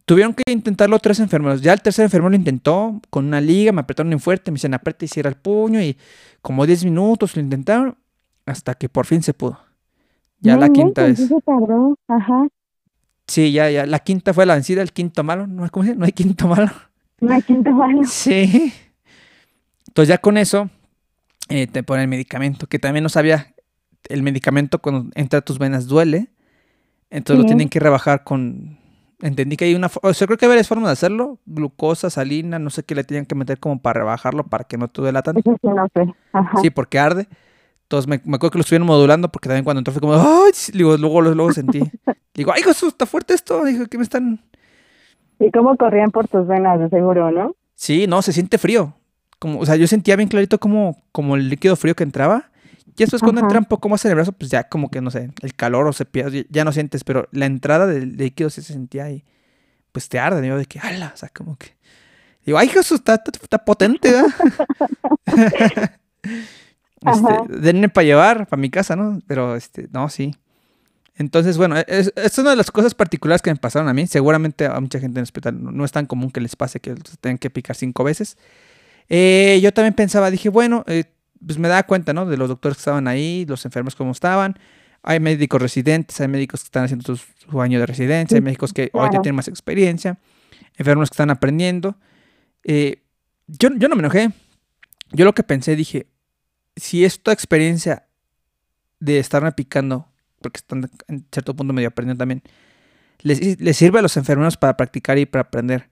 [0.06, 1.64] Tuvieron que intentarlo tres enfermeros.
[1.64, 4.76] Ya el tercer enfermero lo intentó con una liga, me apretaron muy fuerte, me dicen
[4.76, 5.98] aprieta y cierra el puño y
[6.44, 7.98] como 10 minutos lo intentaron
[8.46, 9.58] hasta que por fin se pudo.
[10.42, 11.28] Ya la quinta vez.
[12.08, 12.48] Ajá.
[13.28, 13.86] Sí, ya, ya.
[13.86, 15.48] La quinta fue la vencida, el quinto malo.
[15.48, 16.72] ¿No, ¿cómo No hay quinto malo.
[17.20, 18.02] No hay quinto malo.
[18.06, 18.74] Sí.
[19.88, 20.70] Entonces ya con eso
[21.50, 23.54] eh, te ponen el medicamento, que también no sabía,
[24.10, 26.30] el medicamento cuando entra a tus venas duele.
[27.10, 28.80] Entonces lo tienen que rebajar con...
[29.22, 29.90] Entendí que hay una...
[30.02, 31.40] O sea, creo que hay varias formas de hacerlo.
[31.46, 34.88] Glucosa, salina, no sé qué le tenían que meter como para rebajarlo, para que no
[34.88, 35.42] te duela tanto.
[35.44, 36.14] sí, no sé.
[36.62, 37.28] Sí, porque arde.
[37.84, 40.52] Entonces me, me, acuerdo que lo estuvieron modulando porque también cuando entró fue como, ¡ay!
[40.74, 41.80] Digo, luego, luego sentí.
[42.34, 43.64] Digo, ¡ay, eso está fuerte esto!
[43.66, 44.42] Digo, ¿qué me están...?
[45.40, 47.56] ¿Y cómo corrían por tus venas, de seguro, no?
[47.76, 48.96] Sí, no, se siente frío.
[49.40, 52.50] Como, o sea, yo sentía bien clarito como, como el líquido frío que entraba.
[52.86, 55.12] Y después cuando entra un poco más en el brazo, pues ya como que, no
[55.12, 58.62] sé, el calor o se pierde, ya no sientes, pero la entrada del líquido sí
[58.62, 59.24] se sentía ahí.
[59.92, 61.12] Pues te arde, digo, de que, ¡ala!
[61.14, 61.76] O sea, como que...
[62.46, 64.32] Digo, ¡ay, Jesús, está, está, potente, ¿verdad?
[67.06, 69.20] Este, denme para llevar, para mi casa, ¿no?
[69.28, 70.36] Pero, este, no, sí.
[71.16, 74.08] Entonces, bueno, es, es, una de las cosas particulares que me pasaron a mí.
[74.08, 76.96] Seguramente a mucha gente en el hospital no, es tan común que les pase que
[77.22, 78.38] tengan que picar cinco veces.
[79.10, 81.06] Eh, yo también pensaba, dije, bueno, eh,
[81.46, 82.26] pues me daba cuenta, ¿no?
[82.26, 84.58] De los doctores que estaban ahí, los enfermos cómo estaban.
[85.04, 88.90] Hay médicos residentes, hay médicos que están haciendo su, año de residencia, hay médicos que
[88.94, 90.18] ahorita tienen más experiencia,
[90.78, 91.98] enfermos que están aprendiendo.
[92.64, 93.04] Eh,
[93.48, 94.32] yo, yo no me enojé.
[95.12, 96.08] Yo lo que pensé, dije,
[96.76, 98.04] si esta experiencia
[99.00, 100.08] de estarme picando,
[100.42, 102.42] porque están en cierto punto medio aprendiendo también,
[103.22, 103.40] les,
[103.78, 105.90] sirve a los enfermeros para practicar y para aprender,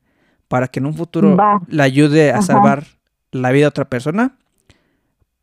[0.48, 2.84] para que en un futuro le ayude a salvar
[3.32, 4.36] la vida a otra persona,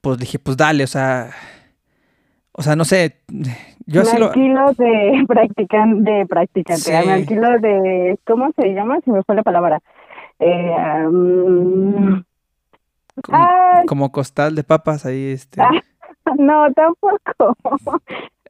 [0.01, 1.31] pues dije, pues dale, o sea,
[2.53, 3.21] o sea, no sé,
[3.87, 4.31] yo así lo...
[4.33, 8.99] de practican, de practicante, alquilo de, ¿cómo se llama?
[9.05, 9.81] Se me fue la palabra.
[10.41, 10.77] Eh,
[13.87, 15.61] como, costal de papas ahí, este.
[16.39, 17.57] no, tampoco.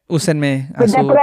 [0.07, 1.14] Úsenme a su,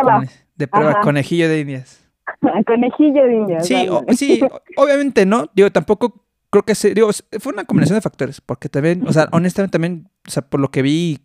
[0.56, 2.08] de prueba, conejillo de indias.
[2.66, 3.68] conejillo de indias.
[3.68, 4.41] Sí, sí,
[4.78, 5.50] obviamente no.
[5.54, 9.28] Digo, tampoco creo que se, digo, fue una combinación de factores, porque también, o sea,
[9.32, 11.20] honestamente también, o sea, por lo que vi,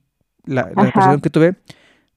[0.45, 1.55] la, la que tuve,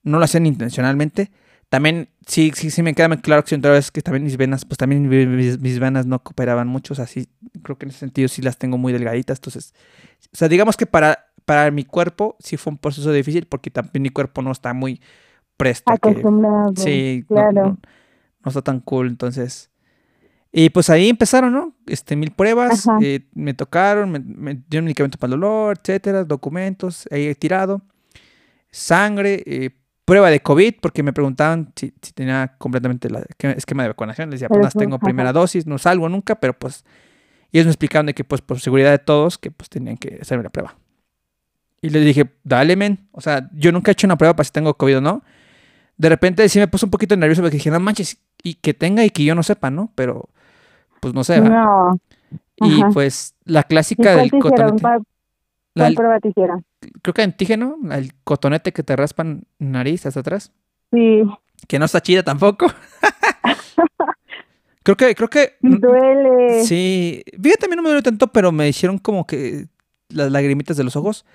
[0.04, 1.32] no lo hacían intencionalmente.
[1.74, 4.64] También sí, sí, sí me queda muy claro que otra vez que también mis venas,
[4.64, 7.28] pues también mis, venas no cooperaban mucho, o sea, sí,
[7.64, 9.74] creo que en ese sentido sí las tengo muy delgaditas, entonces,
[10.32, 14.04] o sea, digamos que para, para mi cuerpo sí fue un proceso difícil porque también
[14.04, 15.02] mi cuerpo no está muy
[15.58, 15.92] presto.
[15.92, 16.74] Acostumbrado.
[16.76, 17.80] sí, claro.
[18.44, 19.72] No, está tan cool, entonces...
[20.52, 21.74] Y pues ahí empezaron, ¿no?
[21.88, 27.08] Este, mil pruebas, eh, me tocaron, me, me, dieron medicamento para el dolor, etcétera, documentos,
[27.10, 27.82] ahí he tirado,
[28.70, 29.72] sangre, eh,
[30.06, 33.26] prueba de COVID, porque me preguntaban si, tenía completamente el
[33.56, 34.30] esquema de vacunación.
[34.30, 36.84] Les decía, pues tengo primera dosis, no salgo nunca, pero pues
[37.52, 40.44] ellos me explicaron de que pues por seguridad de todos, que pues tenían que hacerme
[40.44, 40.76] la prueba.
[41.82, 43.08] Y les dije, dale, men.
[43.12, 45.24] O sea, yo nunca he hecho una prueba para si tengo COVID o no.
[45.98, 49.04] De repente sí me puse un poquito nervioso porque dije, no manches, y que tenga
[49.06, 49.92] y que yo no sepa, ¿no?
[49.96, 50.30] Pero,
[51.00, 51.42] pues no sé.
[51.42, 52.00] No.
[52.58, 55.04] Y pues la clásica del cotonete.
[55.76, 56.66] ¿Cuál prueba te hicieron?
[57.02, 60.52] creo que antígeno, el cotonete que te raspan nariz hasta atrás.
[60.92, 61.24] Sí.
[61.68, 62.68] Que no está chida tampoco.
[64.84, 65.54] Creo que, creo que.
[65.62, 66.66] Duele.
[66.66, 67.24] Sí.
[67.42, 69.68] Fíjate, a mí no me duele tanto, pero me hicieron como que
[70.10, 71.26] las lagrimitas de los ojos.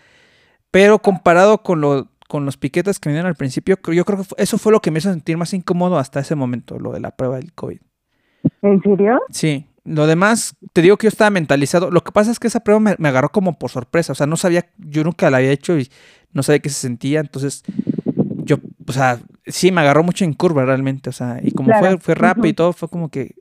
[0.71, 4.25] Pero comparado con, lo, con los piquetes que me dieron al principio, yo creo que
[4.37, 7.13] eso fue lo que me hizo sentir más incómodo hasta ese momento, lo de la
[7.13, 7.79] prueba del COVID.
[8.61, 9.19] ¿En serio?
[9.31, 9.67] Sí.
[9.89, 11.91] Lo demás, te digo que yo estaba mentalizado.
[11.91, 14.13] Lo que pasa es que esa prueba me, agarró como por sorpresa.
[14.13, 15.89] O sea, no sabía, yo nunca la había hecho y
[16.33, 17.21] no sabía qué se sentía.
[17.21, 17.65] Entonces,
[18.45, 21.09] yo, o sea, sí, me agarró mucho en curva realmente.
[21.09, 23.35] O sea, y como fue, fue rápido y todo, fue como que,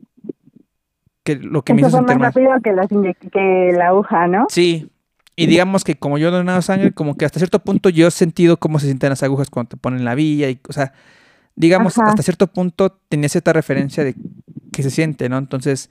[1.22, 4.46] que lo que me hizo fue más rápido que, que la aguja, ¿no?
[4.48, 4.90] Sí.
[5.36, 8.10] Y digamos que como yo he donado sangre, como que hasta cierto punto yo he
[8.10, 10.48] sentido cómo se sienten las agujas cuando te ponen la villa.
[10.48, 10.94] Y, o sea,
[11.54, 14.14] digamos, hasta cierto punto tenía cierta referencia de
[14.72, 15.38] que se siente, ¿no?
[15.38, 15.90] Entonces,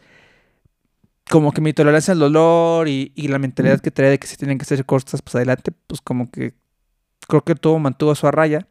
[1.30, 4.58] como que mi tolerancia al dolor y, la mentalidad que traía de que se tienen
[4.58, 6.54] que hacer cosas pues adelante, pues como que
[7.28, 8.68] creo que todo mantuvo su a raya.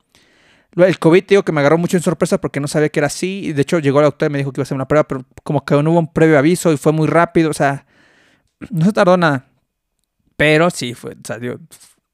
[0.75, 3.47] El COVID, digo que me agarró mucho en sorpresa porque no sabía que era así.
[3.47, 5.09] Y de hecho, llegó la doctora y me dijo que iba a hacer una prueba,
[5.09, 7.51] pero como que no hubo un previo aviso y fue muy rápido.
[7.51, 7.87] O sea,
[8.71, 9.47] no se tardó nada.
[10.37, 11.39] Pero sí, fue, o sea,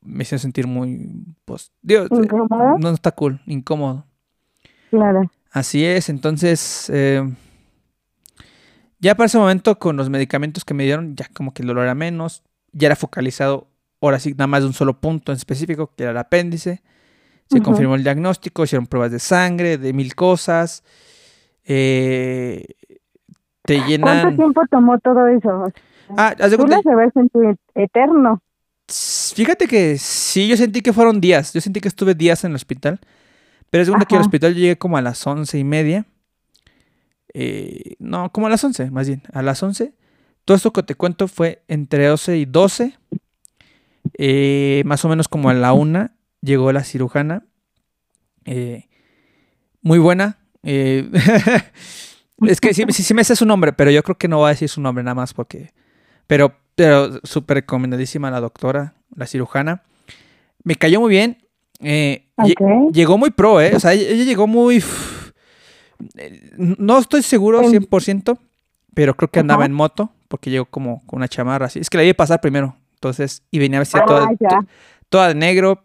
[0.01, 1.11] me hizo sentir muy,
[1.45, 4.07] pues, Dios, no está cool, incómodo.
[4.91, 5.31] Claro.
[5.51, 7.23] Así es, entonces, eh,
[9.03, 11.85] ya para ese momento, con los medicamentos que me dieron, ya como que el dolor
[11.85, 13.67] era menos, ya era focalizado,
[14.01, 16.83] ahora sí, nada más de un solo punto en específico, que era el apéndice.
[17.51, 20.85] Se confirmó el diagnóstico, hicieron pruebas de sangre, de mil cosas.
[21.65, 22.65] Eh,
[23.65, 24.23] te llenan...
[24.23, 25.71] ¿Cuánto tiempo tomó todo eso?
[26.17, 28.41] Ah, haz de Tú se ve sentir eterno.
[28.89, 31.53] Fíjate que sí, yo sentí que fueron días.
[31.53, 33.01] Yo sentí que estuve días en el hospital.
[33.69, 36.07] Pero es según que al hospital yo llegué como a las once y media.
[37.35, 39.93] Eh, no, como a las 11, más bien, a las 11.
[40.45, 42.99] Todo esto que te cuento fue entre 12 y 12.
[44.19, 47.47] Eh, más o menos como a la una llegó la cirujana.
[48.45, 48.89] Eh,
[49.81, 50.39] muy buena.
[50.63, 54.53] es que sí, sí, me sé su nombre, pero yo creo que no va a
[54.53, 55.73] decir su nombre nada más porque...
[56.27, 59.83] Pero, pero súper recomendadísima la doctora, la cirujana.
[60.63, 61.39] Me cayó muy bien.
[62.93, 63.75] Llegó muy pro, ¿eh?
[63.75, 64.83] O sea, ella llegó muy
[66.57, 68.39] no estoy seguro 100%,
[68.95, 71.79] pero creo que andaba en moto, porque llegó como con una chamarra así.
[71.79, 74.65] Es que la iba a pasar primero, entonces, y venía vestida toda, ah,
[75.09, 75.83] toda de negro.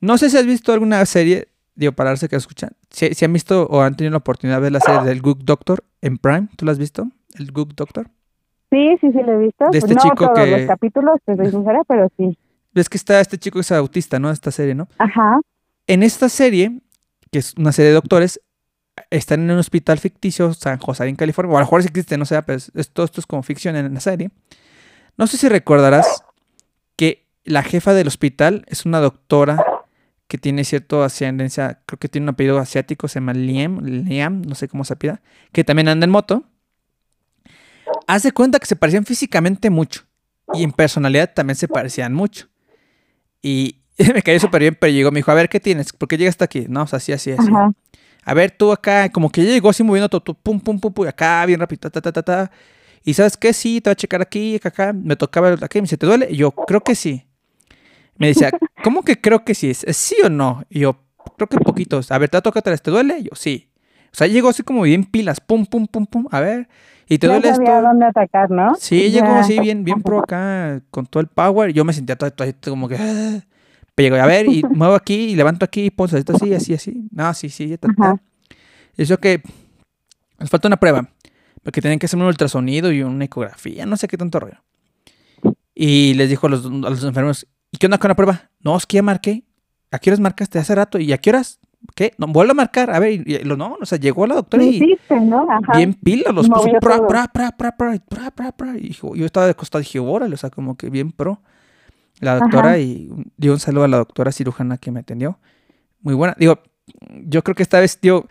[0.00, 2.70] No sé si has visto alguna serie, digo, para darse que escuchan.
[2.90, 5.40] Si, si, han visto o han tenido la oportunidad de ver la serie del Gook
[5.40, 7.08] Doctor en Prime, ¿tú la has visto?
[7.38, 8.08] ¿El Gook Doctor?
[8.70, 9.66] Sí, sí, sí, lo he visto.
[9.70, 12.36] De este no chico todos los capítulos, te soy pero sí.
[12.72, 14.30] Ves que está este chico que es autista, ¿no?
[14.30, 14.88] Esta serie, ¿no?
[14.98, 15.40] Ajá.
[15.86, 16.80] En esta serie,
[17.30, 18.40] que es una serie de doctores,
[19.10, 21.52] están en un hospital ficticio, San José, en California.
[21.52, 24.00] O a lo mejor existe, no sé, pero esto, esto es como ficción en la
[24.00, 24.30] serie.
[25.16, 26.24] No sé si recordarás
[26.96, 29.64] que la jefa del hospital es una doctora
[30.26, 34.54] que tiene cierta ascendencia, creo que tiene un apellido asiático, se llama Liam, Liam, no
[34.54, 35.20] sé cómo se apida,
[35.52, 36.44] que también anda en moto.
[38.06, 40.04] Haz de cuenta que se parecían físicamente mucho
[40.54, 42.48] y en personalidad también se parecían mucho.
[43.42, 43.82] Y
[44.14, 45.92] me cayó súper bien, pero llegó, me dijo, a ver, ¿qué tienes?
[45.92, 46.66] ¿Por qué llegaste aquí?
[46.68, 47.50] No, o sea, así, así, así
[48.24, 51.44] a ver, tú acá, como que llegó así moviendo todo, pum, pum, pum, pum, acá,
[51.46, 52.50] bien rápido, ta, ta, ta, ta.
[53.04, 54.92] Y sabes qué, sí, te voy a checar aquí, acá, acá.
[54.94, 56.28] Me tocaba aquí, me dice, ¿te duele?
[56.30, 57.26] Y yo, creo que sí.
[58.16, 58.50] Me decía,
[58.82, 59.70] ¿cómo que creo que sí?
[59.70, 60.64] ¿Es sí o no?
[60.70, 60.96] Y yo,
[61.36, 62.10] creo que poquitos.
[62.10, 63.18] A ver, ¿te toca ¿Te duele?
[63.18, 63.68] Y yo, sí.
[64.06, 66.26] O sea, llegó así como bien pilas, pum, pum, pum, pum.
[66.30, 66.68] A ver,
[67.08, 67.62] ¿y te duele esto?
[67.82, 68.74] dónde atacar, ¿no?
[68.76, 71.72] Sí, llegó así bien, bien pro acá, con todo el power.
[71.72, 72.96] Yo me sentía todo, todo como que...
[73.94, 76.74] Pero llego, a ver, y muevo aquí, y levanto aquí, y pongo esto así, así,
[76.74, 77.08] así.
[77.10, 77.88] No, sí, sí, ya está.
[77.90, 78.20] está.
[78.96, 79.42] Eso que
[80.38, 81.08] nos falta una prueba,
[81.62, 84.58] porque tenían que hacer un ultrasonido y una ecografía, no sé qué tanto rollo.
[85.74, 88.50] Y les dijo a los, a los enfermos, ¿y qué onda con la prueba?
[88.60, 89.44] No, es que ya marqué.
[89.90, 90.98] ¿A qué horas marcaste hace rato?
[90.98, 91.60] ¿Y a qué horas?
[91.94, 92.14] ¿Qué?
[92.18, 92.90] No, vuelvo a marcar.
[92.90, 94.76] A ver, y, lo, no, o sea, llegó la doctora y.
[94.76, 95.46] Hiciste, ¿no?
[95.50, 95.76] Ajá.
[95.76, 96.70] Bien pila, los puso.
[96.80, 101.40] Pra, pra, Y yo estaba de costado, dije, órale, o sea, como que bien pro.
[102.20, 105.38] La doctora y dio un saludo a la doctora cirujana que me atendió.
[106.00, 106.34] Muy buena.
[106.38, 106.60] Digo,
[107.26, 108.26] yo creo que esta vez, digo,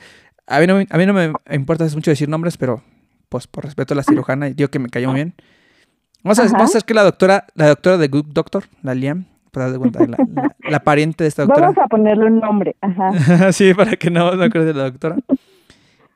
[0.48, 2.82] a mí, no, a mí no me importa mucho decir nombres, pero
[3.30, 5.34] pues por respeto a la cirujana, digo que me cayó muy bien.
[6.24, 9.26] Vamos a, vamos a hacer que la doctora, la doctora de Good Doctor, la Liam,
[9.52, 10.18] para cuenta, la,
[10.70, 11.68] la, pariente de esta doctora.
[11.68, 13.52] Vamos a ponerle un nombre, ajá.
[13.52, 15.18] sí, para que no me acuerde de la doctora.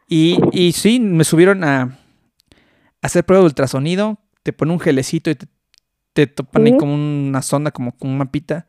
[0.08, 1.98] Y, y sí, me subieron a,
[3.02, 5.48] hacer prueba de ultrasonido, te ponen un gelecito y te,
[6.18, 8.66] te topan ahí como una sonda, como con un mapita,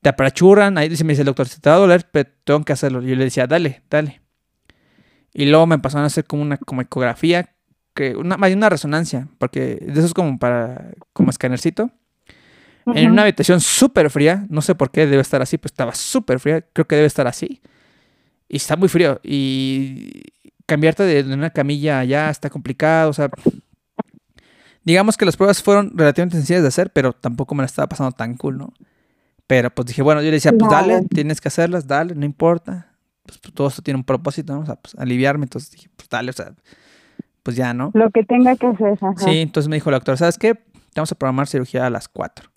[0.00, 2.64] te apachurran, ahí dice, me dice el doctor, se te va a doler, pero tengo
[2.64, 3.02] que hacerlo.
[3.02, 4.20] Yo le decía, dale, dale.
[5.32, 7.56] Y luego me pasaron a hacer como una como ecografía,
[7.94, 11.90] que una, más una resonancia, porque eso es como para, como escanercito.
[12.86, 16.38] En una habitación súper fría, no sé por qué debe estar así, pues estaba súper
[16.38, 17.60] fría, creo que debe estar así.
[18.48, 19.20] Y está muy frío.
[19.24, 20.22] Y
[20.66, 23.30] cambiarte de, una camilla ya está complicado, o sea,
[24.84, 28.12] digamos que las pruebas fueron relativamente sencillas de hacer, pero tampoco me la estaba pasando
[28.12, 28.72] tan cool, ¿no?
[29.46, 32.92] Pero pues dije, bueno, yo le decía, pues dale, tienes que hacerlas, dale, no importa.
[33.26, 34.60] Pues, pues, todo esto tiene un propósito, ¿no?
[34.60, 36.54] O sea, pues aliviarme, entonces dije, pues dale, o sea,
[37.42, 37.90] pues ya, ¿no?
[37.94, 38.98] Lo que tenga que hacer.
[39.00, 39.14] Ajá.
[39.18, 40.58] Sí, entonces me dijo el doctor, ¿sabes qué?
[40.94, 42.50] Vamos a programar cirugía a las 4.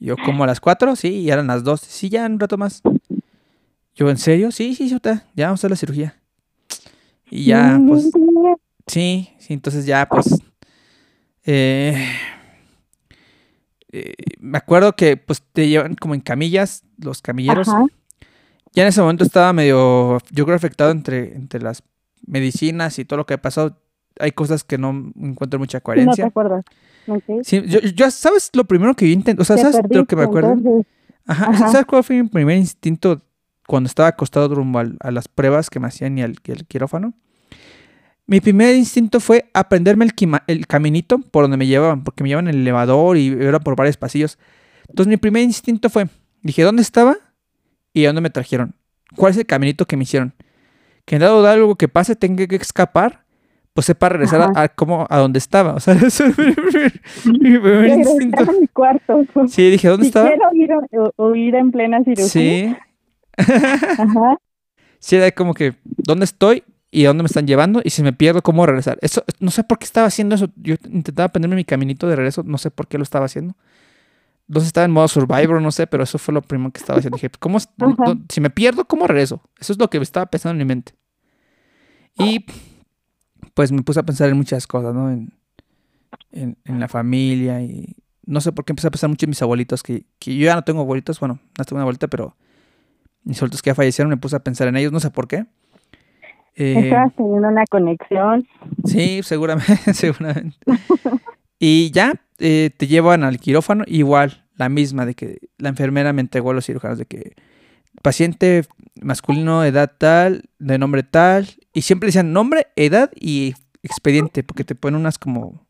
[0.00, 0.94] Yo, como a las 4?
[0.96, 1.80] Sí, y eran las 2.
[1.80, 2.82] Sí, ya, un rato más.
[3.94, 4.52] Yo, ¿en serio?
[4.52, 4.98] Sí, sí, ya
[5.46, 6.20] vamos a hacer la cirugía.
[7.30, 8.10] Y ya, pues.
[8.86, 10.40] Sí, sí, entonces ya, pues.
[11.50, 11.96] Eh,
[13.90, 17.68] eh, me acuerdo que, pues, te llevan como en camillas, los camilleros.
[18.74, 21.82] Ya en ese momento estaba medio, yo creo, afectado entre, entre las
[22.26, 23.80] medicinas y todo lo que ha pasado.
[24.20, 26.24] Hay cosas que no encuentro mucha coherencia.
[26.24, 26.64] No te acuerdas.
[27.42, 27.62] Sí,
[27.94, 29.40] yo, ¿sabes lo primero que yo intenté?
[29.40, 30.54] O sea, ¿sabes lo que me acuerdo?
[31.24, 31.70] Ajá.
[31.70, 33.22] ¿Sabes cuál fue mi primer instinto
[33.66, 37.14] cuando estaba acostado rumbo a las pruebas que me hacían y el quirófano,
[38.28, 40.12] mi primer instinto fue aprenderme el,
[40.46, 43.74] el, caminito por donde me llevaban, porque me llevaban en el elevador y era por
[43.74, 44.38] varios pasillos.
[44.86, 46.08] Entonces mi primer instinto fue,
[46.42, 47.16] dije, ¿dónde estaba?
[47.94, 48.74] ¿Y a dónde me trajeron?
[49.16, 50.34] ¿Cuál es el caminito que me hicieron?
[51.06, 53.24] Que en dado de algo que pase tenga que escapar,
[53.72, 55.72] pues sepa regresar a, como a donde estaba.
[55.76, 58.42] O sea, eso es mi, primer instinto.
[58.42, 59.24] En mi cuarto.
[59.48, 60.30] Sí, dije, ¿dónde estaba?
[60.52, 60.82] Quiero
[61.16, 62.28] huir en plena cirugía.
[62.28, 62.76] Sí.
[63.38, 64.36] Ajá.
[64.98, 66.62] Sí, era como que, ¿dónde estoy?
[66.90, 67.80] ¿Y a dónde me están llevando?
[67.84, 68.98] Y si me pierdo, ¿cómo regresar?
[69.02, 70.48] Eso, no sé por qué estaba haciendo eso.
[70.56, 73.54] Yo intentaba aprenderme mi caminito de regreso, no sé por qué lo estaba haciendo.
[74.48, 77.16] Entonces estaba en modo Survivor, no sé, pero eso fue lo primero que estaba haciendo.
[77.16, 77.58] Dije, ¿cómo,
[78.30, 79.42] si me pierdo, ¿cómo regreso?
[79.60, 80.94] Eso es lo que estaba pensando en mi mente.
[82.16, 82.46] Y
[83.52, 85.10] pues me puse a pensar en muchas cosas, ¿no?
[85.10, 85.30] En,
[86.32, 89.82] en, la familia y no sé por qué empecé a pensar mucho en mis abuelitos,
[89.82, 92.36] que, que yo ya no tengo abuelitos, bueno, no tengo una abuelita, pero
[93.24, 95.46] mis sueltos que ya fallecieron, me puse a pensar en ellos, no sé por qué.
[96.58, 98.46] Eh, Estabas teniendo una conexión.
[98.84, 100.56] Sí, seguramente, seguramente.
[101.60, 106.20] y ya eh, te llevan al quirófano, igual, la misma, de que la enfermera me
[106.20, 107.34] entregó a los cirujanos, de que
[108.02, 108.64] paciente
[109.00, 113.54] masculino, edad tal, de nombre tal, y siempre decían nombre, edad y
[113.84, 115.64] expediente, porque te ponen unas como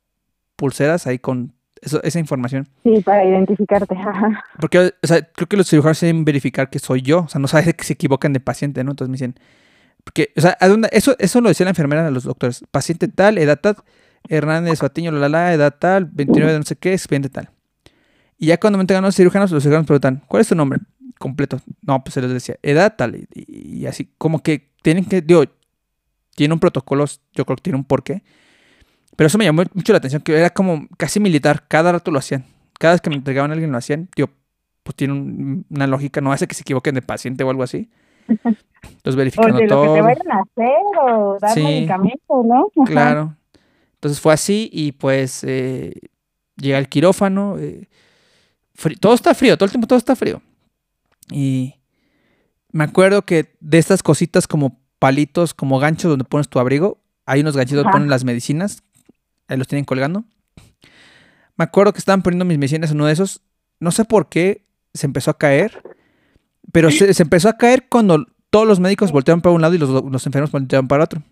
[0.56, 1.52] pulseras ahí con
[2.02, 2.66] esa información.
[2.82, 3.94] Sí, para identificarte.
[4.58, 7.20] Porque, o sea, creo que los cirujanos deben verificar que soy yo.
[7.20, 8.92] O sea, no sabes que se equivocan de paciente, ¿no?
[8.92, 9.36] Entonces me dicen,
[10.04, 10.56] porque, o sea,
[10.92, 12.64] eso, eso lo decía la enfermera a los doctores.
[12.70, 13.76] Paciente tal, edad tal,
[14.28, 17.50] Hernández Batiño, la, la, edad tal, 29 de no sé qué, expediente tal.
[18.38, 20.80] Y ya cuando me entregan los cirujanos, los cirujanos preguntan, ¿cuál es tu nombre?
[21.18, 21.60] Completo.
[21.82, 23.26] No, pues se les decía, edad tal.
[23.34, 25.44] Y, así, como que tienen que, digo,
[26.34, 28.22] tiene un protocolo, yo creo que tiene un porqué
[29.18, 32.20] pero eso me llamó mucho la atención, que era como casi militar, cada rato lo
[32.20, 32.44] hacían.
[32.78, 34.06] Cada vez que me entregaban a alguien lo hacían.
[34.14, 34.30] Tío,
[34.84, 37.90] pues tiene una lógica, no hace que se equivoquen de paciente o algo así.
[38.28, 39.84] Entonces verificando o de todo.
[39.84, 42.84] Lo que te vayan a hacer o dar medicamento, ¿no?
[42.84, 43.34] Claro.
[43.94, 45.94] Entonces fue así y pues eh,
[46.56, 47.56] llega el quirófano.
[47.58, 47.88] Eh,
[49.00, 50.40] todo está frío, todo el tiempo todo está frío.
[51.30, 51.74] Y
[52.70, 57.40] me acuerdo que de estas cositas como palitos, como ganchos donde pones tu abrigo, hay
[57.40, 58.82] unos ganchitos donde ponen las medicinas
[59.48, 60.24] ahí los tienen colgando.
[61.56, 63.42] Me acuerdo que estaban poniendo mis medicinas en uno de esos.
[63.80, 65.82] No sé por qué se empezó a caer.
[66.72, 70.26] Pero se, empezó a caer cuando todos los médicos voltearon para un lado y los,
[70.26, 71.22] enfermos voltearon para otro.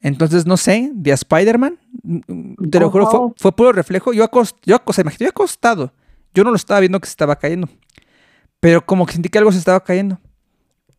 [0.00, 4.12] Entonces, no sé, de Spider-Man, mm, te lo juro, fue, puro reflejo.
[4.12, 4.76] Yo, acost, yo,
[5.18, 5.92] yo acostado.
[6.34, 7.68] Yo no lo estaba viendo que se estaba cayendo.
[8.60, 10.18] Pero como que sentí que algo se estaba cayendo.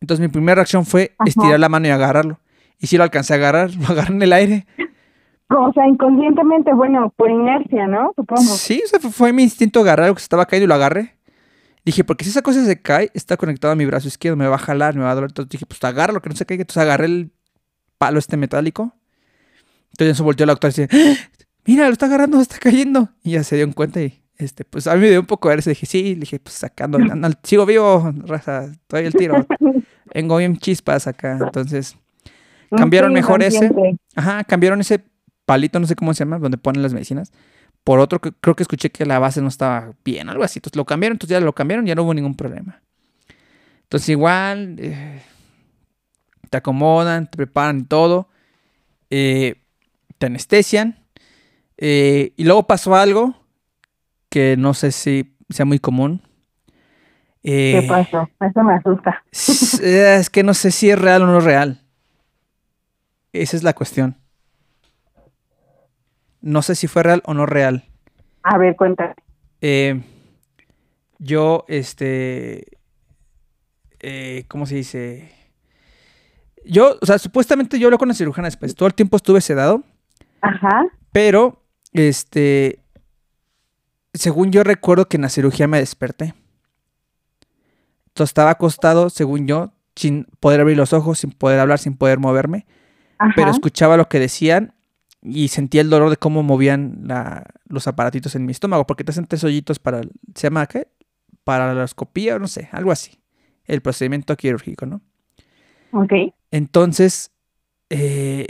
[0.00, 2.38] Entonces mi primera reacción fue estirar la mano y agarrarlo.
[2.78, 4.66] Y si lo alcancé a agarrar, lo agarré en el aire.
[5.50, 8.12] O sea, inconscientemente, bueno, por inercia, ¿no?
[8.14, 8.42] Supongo.
[8.42, 11.14] Sí, o fue, mi instinto agarrar algo que estaba caído y lo agarré.
[11.88, 14.56] Dije, porque si esa cosa se cae, está conectado a mi brazo izquierdo, me va
[14.56, 15.30] a jalar, me va a doler.
[15.30, 16.60] Entonces dije, pues agárralo, que no se caiga.
[16.60, 17.30] Entonces agarré el
[17.96, 18.94] palo este metálico.
[19.92, 21.30] Entonces eso volteó el doctor y dice, ¡Ah!
[21.64, 23.08] mira, lo está agarrando, se está cayendo.
[23.22, 25.54] Y ya se dio cuenta y, este, pues a mí me dio un poco de
[25.54, 25.70] verse.
[25.70, 26.98] Dije, sí, le dije, pues sacando,
[27.42, 29.46] sigo vivo, raza, todavía el tiro.
[30.12, 31.38] Vengo bien chispas acá.
[31.40, 31.96] Entonces,
[32.68, 33.70] cambiaron mejor ese.
[34.14, 35.02] Ajá, cambiaron ese
[35.46, 37.32] palito, no sé cómo se llama, donde ponen las medicinas,
[37.84, 40.58] por otro que creo que escuché que la base no estaba bien, algo así.
[40.58, 42.82] Entonces lo cambiaron, entonces ya lo cambiaron, ya no hubo ningún problema.
[43.82, 45.22] Entonces igual eh,
[46.50, 48.28] te acomodan, te preparan todo,
[49.08, 49.62] eh,
[50.18, 50.98] te anestesian.
[51.78, 53.34] Eh, y luego pasó algo
[54.28, 56.20] que no sé si sea muy común.
[57.42, 58.28] ¿Qué pasó?
[58.40, 59.24] Eso me asusta.
[59.32, 61.80] Es que no sé si es real o no es real.
[63.32, 64.17] Esa es la cuestión.
[66.40, 67.84] No sé si fue real o no real.
[68.42, 69.14] A ver, cuéntame.
[69.60, 70.00] Eh,
[71.18, 72.78] yo, este,
[74.00, 75.32] eh, ¿cómo se dice?
[76.64, 78.74] Yo, o sea, supuestamente yo hablé con la cirujana después.
[78.74, 79.82] Todo el tiempo estuve sedado.
[80.40, 80.86] Ajá.
[81.12, 81.62] Pero,
[81.92, 82.80] este,
[84.14, 86.34] según yo recuerdo que en la cirugía me desperté.
[88.08, 92.18] Entonces estaba acostado, según yo, sin poder abrir los ojos, sin poder hablar, sin poder
[92.18, 92.66] moverme.
[93.18, 93.32] Ajá.
[93.34, 94.74] Pero escuchaba lo que decían
[95.28, 99.10] y sentía el dolor de cómo movían la- los aparatitos en mi estómago, porque te
[99.10, 100.88] hacen tres hoyitos para, el- ¿se llama qué?
[101.44, 103.20] Para la escopía o no sé, algo así.
[103.64, 105.02] El procedimiento quirúrgico, ¿no?
[105.92, 106.12] Ok.
[106.50, 107.30] Entonces,
[107.90, 108.46] eh,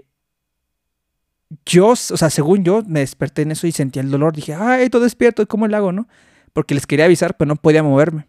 [1.64, 4.34] yo, o sea, según yo, me desperté en eso y sentía el dolor.
[4.34, 6.06] Dije, ay, todo despierto, ¿cómo le hago, no?
[6.52, 8.28] Porque les quería avisar, pero no podía moverme.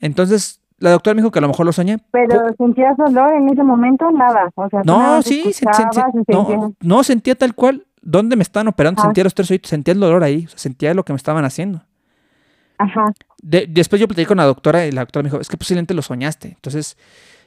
[0.00, 1.98] Entonces, la doctora me dijo que a lo mejor lo soñé.
[2.10, 4.50] Pero sentías dolor en ese momento, nada.
[4.54, 7.86] O sea, No, sí, escuchabas sen- y no, no, sentía tal cual.
[8.04, 9.00] ¿Dónde me estaban operando?
[9.00, 9.08] Ajá.
[9.08, 11.82] Sentía los tres oídos, sentía el dolor ahí, sentía lo que me estaban haciendo.
[12.78, 13.04] Ajá.
[13.40, 15.94] De- después yo platiqué con la doctora y la doctora me dijo, es que posiblemente
[15.94, 16.48] lo soñaste.
[16.48, 16.96] Entonces,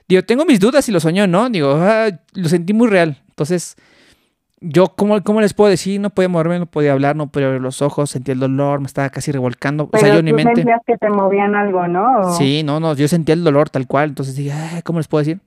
[0.07, 1.49] digo, tengo mis dudas si lo soñó o no.
[1.49, 3.21] Digo, "Ah, lo sentí muy real.
[3.29, 3.75] Entonces,
[4.61, 5.99] yo, ¿cómo, ¿cómo les puedo decir?
[5.99, 8.87] No podía moverme, no podía hablar, no podía abrir los ojos, sentía el dolor, me
[8.87, 9.89] estaba casi revolcando.
[9.89, 10.55] Pero o sea, yo tú mente...
[10.55, 12.33] sentías que te movían algo, ¿no?
[12.33, 14.09] Sí, no, no, yo sentía el dolor tal cual.
[14.09, 15.41] Entonces dije, "Ay, ¿cómo les puedo decir?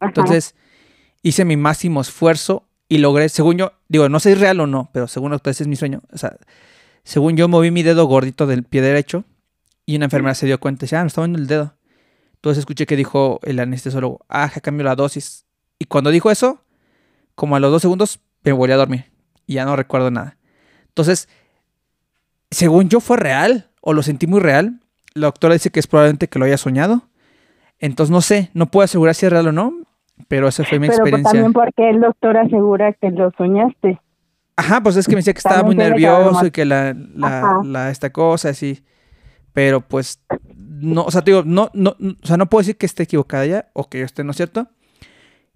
[0.00, 0.08] Ajá.
[0.08, 0.54] Entonces,
[1.22, 4.66] hice mi máximo esfuerzo y logré, según yo, digo, no sé si es real o
[4.66, 6.02] no, pero según ustedes es mi sueño.
[6.12, 6.36] O sea,
[7.02, 9.24] según yo moví mi dedo gordito del pie derecho
[9.86, 11.74] y una enfermera se dio cuenta y dice, ah, me está moviendo el dedo.
[12.34, 15.46] Entonces escuché que dijo el anestesiólogo, ah, ya cambió la dosis.
[15.78, 16.60] Y cuando dijo eso,
[17.34, 19.10] como a los dos segundos, me volví a dormir
[19.46, 20.36] y ya no recuerdo nada.
[20.88, 21.28] Entonces,
[22.50, 24.80] según yo fue real o lo sentí muy real.
[25.14, 27.08] La doctora dice que es probablemente que lo haya soñado.
[27.78, 29.72] Entonces no sé, no puedo asegurar si es real o no,
[30.28, 31.30] pero esa fue mi Pero pues, experiencia.
[31.32, 34.00] también porque el doctor asegura que lo soñaste.
[34.56, 36.94] Ajá, pues es que me decía que estaba muy También haber nervioso y que la,
[37.14, 38.84] la, la- esta cosa así.
[39.52, 40.20] Pero pues
[40.56, 43.02] no, o sea, te digo, no, no, no- o sea, no puedo decir que esté
[43.02, 44.68] equivocada ya o que yo esté no es cierto.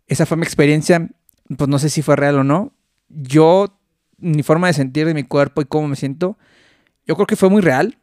[0.08, 1.08] Esa fue mi experiencia,
[1.56, 2.72] pues no sé si fue real o no.
[3.08, 3.78] Yo,
[4.18, 6.38] mi forma de sentir de mi cuerpo y cómo me siento,
[7.06, 7.98] yo creo que fue muy real,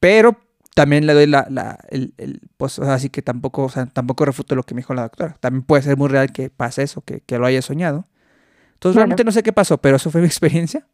[0.00, 0.36] pero
[0.74, 3.86] también le doy la, la el, el, pues o sea, así que tampoco, o sea,
[3.86, 5.36] tampoco refuto lo que me dijo la doctora.
[5.40, 8.06] También puede ser muy real que pase eso, que, que lo haya soñado.
[8.74, 9.06] Entonces Claro.
[9.06, 10.86] realmente no sé qué pasó, pero eso fue mi experiencia.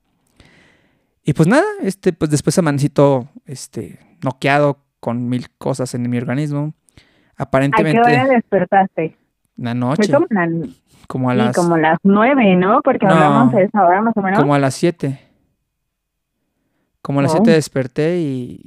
[1.24, 6.18] Y pues nada, este, pues después amanecí todo, este, noqueado con mil cosas en mi
[6.18, 6.74] organismo.
[6.96, 9.16] ¿A qué Aparentemente, hora despertaste?
[9.56, 10.18] Fue noche, la-
[11.10, 12.80] como a sí, las, como las nueve, ¿no?
[12.82, 13.12] Porque No.
[13.14, 14.38] hablamos de esa hora más o menos.
[14.38, 15.18] como a las 7.
[17.02, 17.38] Como a las Oh.
[17.38, 18.64] 7 desperté y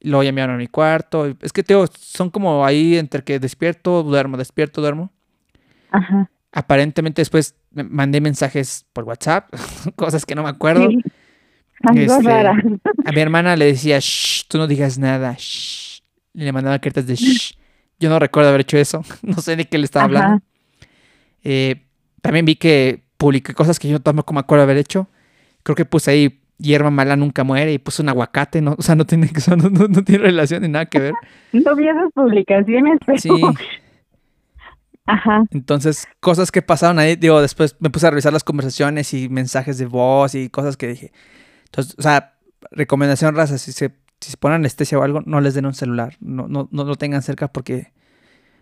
[0.00, 1.26] luego ya me a mi cuarto.
[1.40, 5.12] Es que, tío, son como ahí entre que despierto, duermo, despierto, duermo.
[5.92, 6.28] Ajá.
[6.50, 9.48] Aparentemente después me mandé mensajes por WhatsApp,
[9.96, 10.88] cosas que no me acuerdo.
[10.88, 11.00] Sí.
[11.84, 12.60] Algo Este, rara.
[13.04, 16.00] A mi hermana le decía, shh, tú no digas nada, shh.
[16.34, 17.54] Y le mandaba cartas de shh.
[18.00, 19.02] Yo no recuerdo haber hecho eso.
[19.22, 20.14] No sé de qué le estaba Ajá.
[20.24, 20.44] hablando.
[21.44, 21.84] Eh,
[22.22, 25.08] también vi que publiqué cosas que yo tampoco me acuerdo haber hecho.
[25.62, 28.60] Creo que puse ahí hierba mala nunca muere y puse un aguacate.
[28.60, 31.14] No, o sea, no tiene, no- no tiene relación ni nada que ver.
[31.52, 33.18] No vi esas publicaciones, pero...
[33.18, 33.30] Sí.
[35.06, 35.44] Ajá.
[35.52, 39.78] Entonces, cosas que pasaron ahí, digo, después me puse a revisar las conversaciones y mensajes
[39.78, 41.12] de voz y cosas que dije.
[41.64, 42.34] Entonces, o sea,
[42.72, 46.16] recomendación raza, si se, si se ponen anestesia o algo, no les den un celular,
[46.20, 47.90] no, no, no lo tengan cerca porque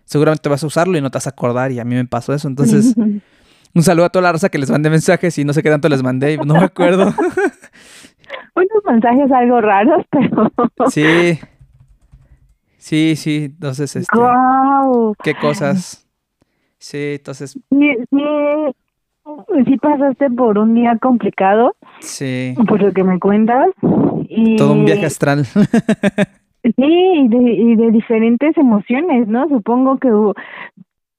[0.07, 2.33] seguramente vas a usarlo y no te vas a acordar y a mí me pasó
[2.33, 2.47] eso.
[2.47, 2.95] Entonces,
[3.75, 5.89] un saludo a toda la raza que les mandé mensajes y no sé qué tanto
[5.89, 7.03] les mandé y no me acuerdo.
[8.55, 10.51] Unos mensajes algo raros, pero...
[10.89, 11.39] Sí.
[12.77, 15.13] Sí, sí, entonces, este, ¡Guau!
[15.21, 16.07] qué cosas.
[16.77, 18.23] Sí, entonces, Sí, sí,
[19.65, 23.67] sí pasaste por un día complicado, sí, por lo que me cuentas.
[24.29, 25.45] Y, todo un viaje astral.
[26.75, 29.47] Sí, y de, y de diferentes emociones, ¿no?
[29.47, 30.09] Supongo que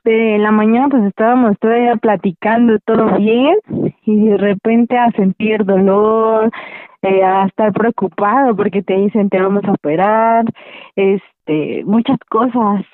[0.04, 3.56] de la mañana pues estábamos todavía platicando todo bien
[4.04, 6.50] y de repente a sentir dolor,
[7.02, 10.44] eh, a estar preocupado porque te dicen te vamos a operar,
[10.96, 12.84] este, muchas cosas.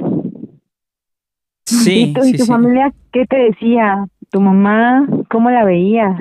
[1.67, 2.53] Sí, ¿Y tu, y sí, tu sí.
[2.53, 4.07] familia qué te decía?
[4.31, 5.07] ¿Tu mamá?
[5.31, 6.21] ¿Cómo la veías?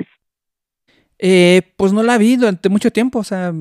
[1.18, 3.52] Eh, pues no la vi durante mucho tiempo, o sea,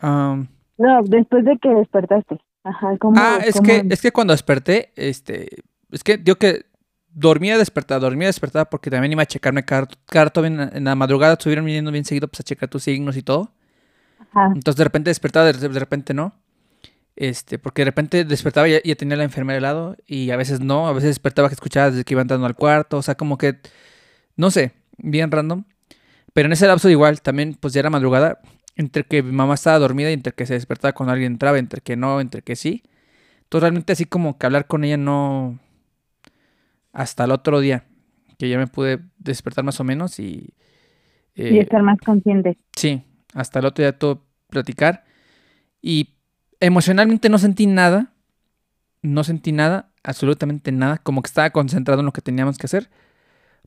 [0.00, 0.46] am,
[0.82, 2.40] No, después de que despertaste.
[2.64, 3.14] Ajá, ¿cómo?
[3.18, 5.48] ah, es cómo- que, es que cuando desperté, este,
[5.90, 6.66] es que yo que
[7.14, 9.64] dormía despertaba, dormía despertaba porque también iba a checarme
[10.08, 13.22] rato bien, en la madrugada estuvieron viniendo bien seguido pues a checar tus signos y
[13.22, 13.52] todo.
[14.18, 14.46] Ajá.
[14.54, 16.32] Entonces de repente despertaba, de, de repente no.
[17.14, 20.36] Este, porque de repente despertaba y ya, ya tenía la enfermera al lado y a
[20.36, 23.14] veces no, a veces despertaba que escuchaba desde que iba entrando al cuarto, o sea,
[23.16, 23.58] como que,
[24.36, 25.64] no sé, bien random.
[26.32, 28.40] Pero en ese lapso igual, también pues ya era madrugada,
[28.76, 31.80] entre que mi mamá estaba dormida y entre que se despertaba cuando alguien entraba, entre
[31.80, 32.82] que no, entre que sí.
[33.42, 35.58] Entonces realmente así como que hablar con ella no...
[36.92, 37.84] hasta el otro día,
[38.38, 40.54] que ya me pude despertar más o menos y...
[41.34, 42.58] y estar más consciente.
[42.74, 43.04] Sí,
[43.34, 45.04] hasta el otro día todo platicar.
[45.82, 46.14] Y
[46.60, 48.12] emocionalmente no sentí nada,
[49.02, 52.88] no sentí nada, absolutamente nada, como que estaba concentrado en lo que teníamos que hacer.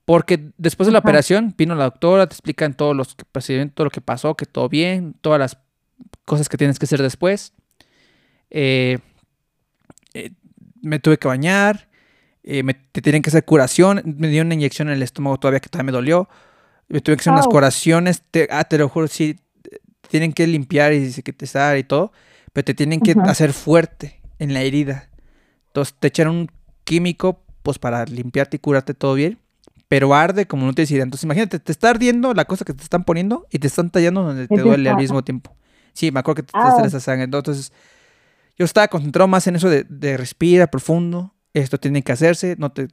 [0.05, 3.91] Porque después de la operación vino la doctora, te explican todos los procedimientos, todo lo
[3.91, 5.57] que pasó, que todo bien, todas las
[6.25, 7.53] cosas que tienes que hacer después.
[8.51, 8.99] Eh,
[10.13, 10.31] eh,
[10.81, 11.89] me tuve que bañar,
[12.43, 15.59] eh, me, te tienen que hacer curación, me dio una inyección en el estómago todavía
[15.59, 16.29] que todavía me dolió,
[16.87, 19.39] me tuve que hacer unas curaciones, te, ah, te lo juro, sí,
[20.07, 21.11] tienen que limpiar y
[21.51, 22.11] dar y todo,
[22.53, 25.09] pero te tienen que hacer fuerte en la herida.
[25.67, 26.51] Entonces te echan un
[26.83, 29.39] químico pues para limpiarte y curarte todo bien,
[29.87, 31.03] pero arde como no te decía.
[31.03, 34.23] Entonces imagínate, te está ardiendo la cosa que te están poniendo y te están tallando
[34.23, 35.55] donde te duele al mismo tiempo.
[35.93, 36.81] Sí, me acuerdo que te, ah.
[36.85, 37.25] esa sangre.
[37.25, 37.71] Entonces
[38.57, 42.71] yo estaba concentrado más en eso de, de respira profundo, esto tiene que hacerse, no
[42.71, 42.87] te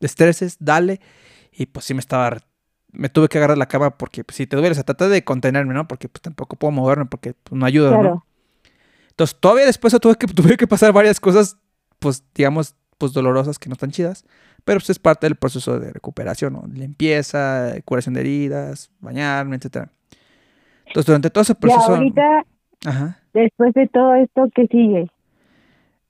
[0.00, 1.00] estreses, dale.
[1.52, 2.38] Y pues sí me estaba
[2.92, 5.24] me tuve que agarrar la cama porque pues, si te duele, o sea, trata de
[5.24, 5.86] contenerme, ¿no?
[5.86, 8.26] Porque pues tampoco puedo moverme porque pues, no ayuda, ¿no?
[9.10, 11.56] Entonces, todavía después tuve que, tuve que pasar varias cosas,
[11.98, 14.24] pues, digamos, pues dolorosas que no están chidas,
[14.64, 16.64] pero pues es parte del proceso de recuperación, ¿no?
[16.72, 19.90] Limpieza, curación de heridas, bañarme, etcétera.
[20.86, 21.92] Entonces, durante todo ese proceso...
[21.92, 22.44] Y ahorita,
[22.84, 23.18] Ajá.
[23.32, 25.10] después de todo esto, ¿qué sigue?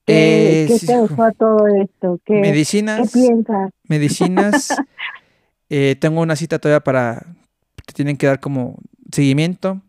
[0.06, 2.18] ¿Qué, eh, te dejó a todo esto?
[2.24, 3.70] ¿Qué, medicinas, ¿Qué piensas?
[3.88, 4.68] Medicinas,
[5.70, 7.26] Eh, tengo una cita todavía para.
[7.86, 8.78] Te tienen que dar como
[9.12, 9.80] seguimiento.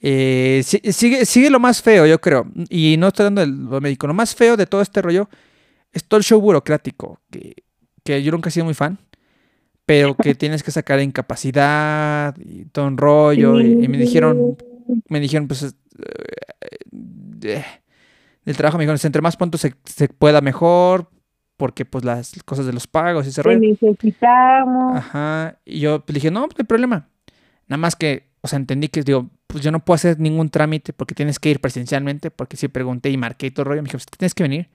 [0.00, 2.46] Eh, sigue, sigue lo más feo, yo creo.
[2.68, 4.06] Y no estoy dando de lo médico.
[4.06, 5.28] Lo más feo de todo este rollo
[5.92, 7.20] es todo el show burocrático.
[7.30, 7.54] Que,
[8.04, 8.98] que yo nunca he sido muy fan.
[9.86, 13.60] Pero que tienes que sacar incapacidad y todo un rollo.
[13.60, 14.56] Y, me dijeron.
[15.08, 15.62] Me dijeron, pues.
[15.62, 15.74] Eh,
[17.40, 17.64] eh,
[18.44, 21.08] del trabajo me dijeron, entre más pronto se, se pueda mejor
[21.62, 23.60] porque pues las cosas de los pagos y ese rollo.
[23.60, 24.96] necesitamos.
[24.96, 25.60] Ajá.
[25.64, 27.08] Y yo pues, dije, no, no hay problema.
[27.68, 30.92] Nada más que, o sea, entendí que, digo, pues yo no puedo hacer ningún trámite
[30.92, 33.82] porque tienes que ir presencialmente, porque sí pregunté y marqué y todo el rollo.
[33.82, 34.70] Me dijo, pues tienes que venir.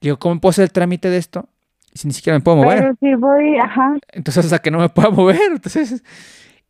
[0.00, 1.48] Digo, ¿cómo puedo hacer el trámite de esto?
[1.94, 2.78] Si ni siquiera me puedo mover.
[2.78, 3.96] Pero si voy, ajá.
[4.12, 5.52] Entonces, hasta que no me pueda mover.
[5.52, 6.02] Entonces,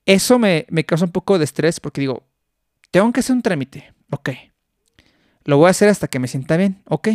[0.04, 2.22] eso me, me causa un poco de estrés porque digo,
[2.90, 3.92] tengo que hacer un trámite.
[4.10, 4.30] Ok.
[5.44, 6.82] Lo voy a hacer hasta que me sienta bien.
[6.88, 7.08] Ok.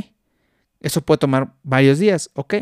[0.81, 2.55] Eso puede tomar varios días, ok.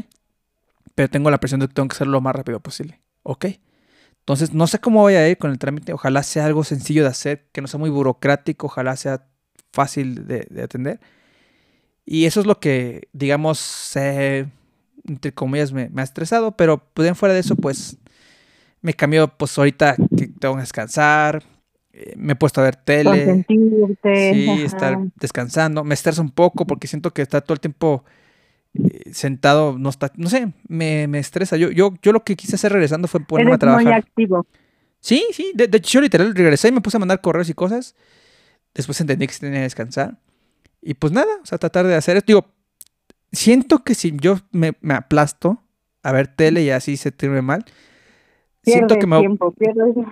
[0.94, 3.46] Pero tengo la presión de que tengo que hacerlo lo más rápido posible, ok.
[4.20, 5.94] Entonces, no sé cómo voy a ir con el trámite.
[5.94, 9.26] Ojalá sea algo sencillo de hacer, que no sea muy burocrático, ojalá sea
[9.72, 11.00] fácil de, atender.
[12.12, 16.54] Y eso es lo que, digamos, entre comillas, me, ha estresado.
[16.58, 17.98] Pero pues, fuera de eso, pues
[18.82, 21.44] me cambió, pues ahorita que tengo que descansar,
[21.94, 23.46] eh, me he puesto a ver tele.
[23.48, 25.84] Sí, estar descansando.
[25.84, 28.04] Me estresa un poco porque siento que está todo el tiempo
[28.74, 31.58] eh, sentado, no está, no sé, me, estresa.
[31.58, 33.84] Yo, yo, yo lo que quise hacer regresando fue ponerme a trabajar.
[33.84, 34.48] muy activo.
[35.00, 37.96] Sí, sí, de, hecho yo literal regresé y me puse a mandar correos y cosas.
[38.74, 40.18] Después entendí que tenía que descansar.
[40.82, 42.28] Y pues nada, o sea, tratar de hacer esto.
[42.28, 42.46] Digo,
[43.32, 45.64] siento que si yo me, me aplasto
[46.04, 47.66] a ver tele y así se tiene mal,
[48.64, 49.54] siento que me tiempo,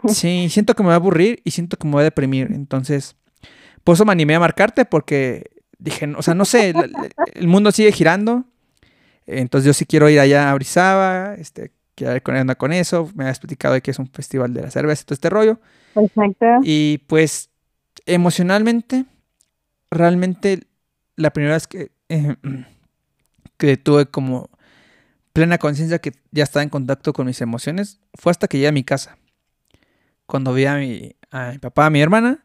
[0.08, 2.52] Sí, siento que me va a aburrir y siento que me voy a deprimir.
[2.52, 3.16] Entonces,
[3.84, 6.74] por eso me animé a marcarte porque dije, o sea, no sé,
[7.34, 8.46] el, mundo sigue girando.
[9.26, 13.10] Entonces yo sí quiero ir allá a Brizaba, este, quiero ir con, con eso.
[13.16, 15.60] Me has explicado de que es un festival de la cerveza y todo este rollo.
[15.96, 16.46] Exacto.
[16.64, 17.50] Y pues
[18.06, 19.06] emocionalmente,
[19.92, 20.68] realmente
[21.16, 21.92] la primera vez que,
[23.58, 24.50] que tuve como
[25.34, 28.72] plena conciencia que ya estaba en contacto con mis emociones fue hasta que llegué a
[28.72, 29.18] mi casa.
[30.26, 32.44] Cuando vi a mi, a mi papá, a mi hermana,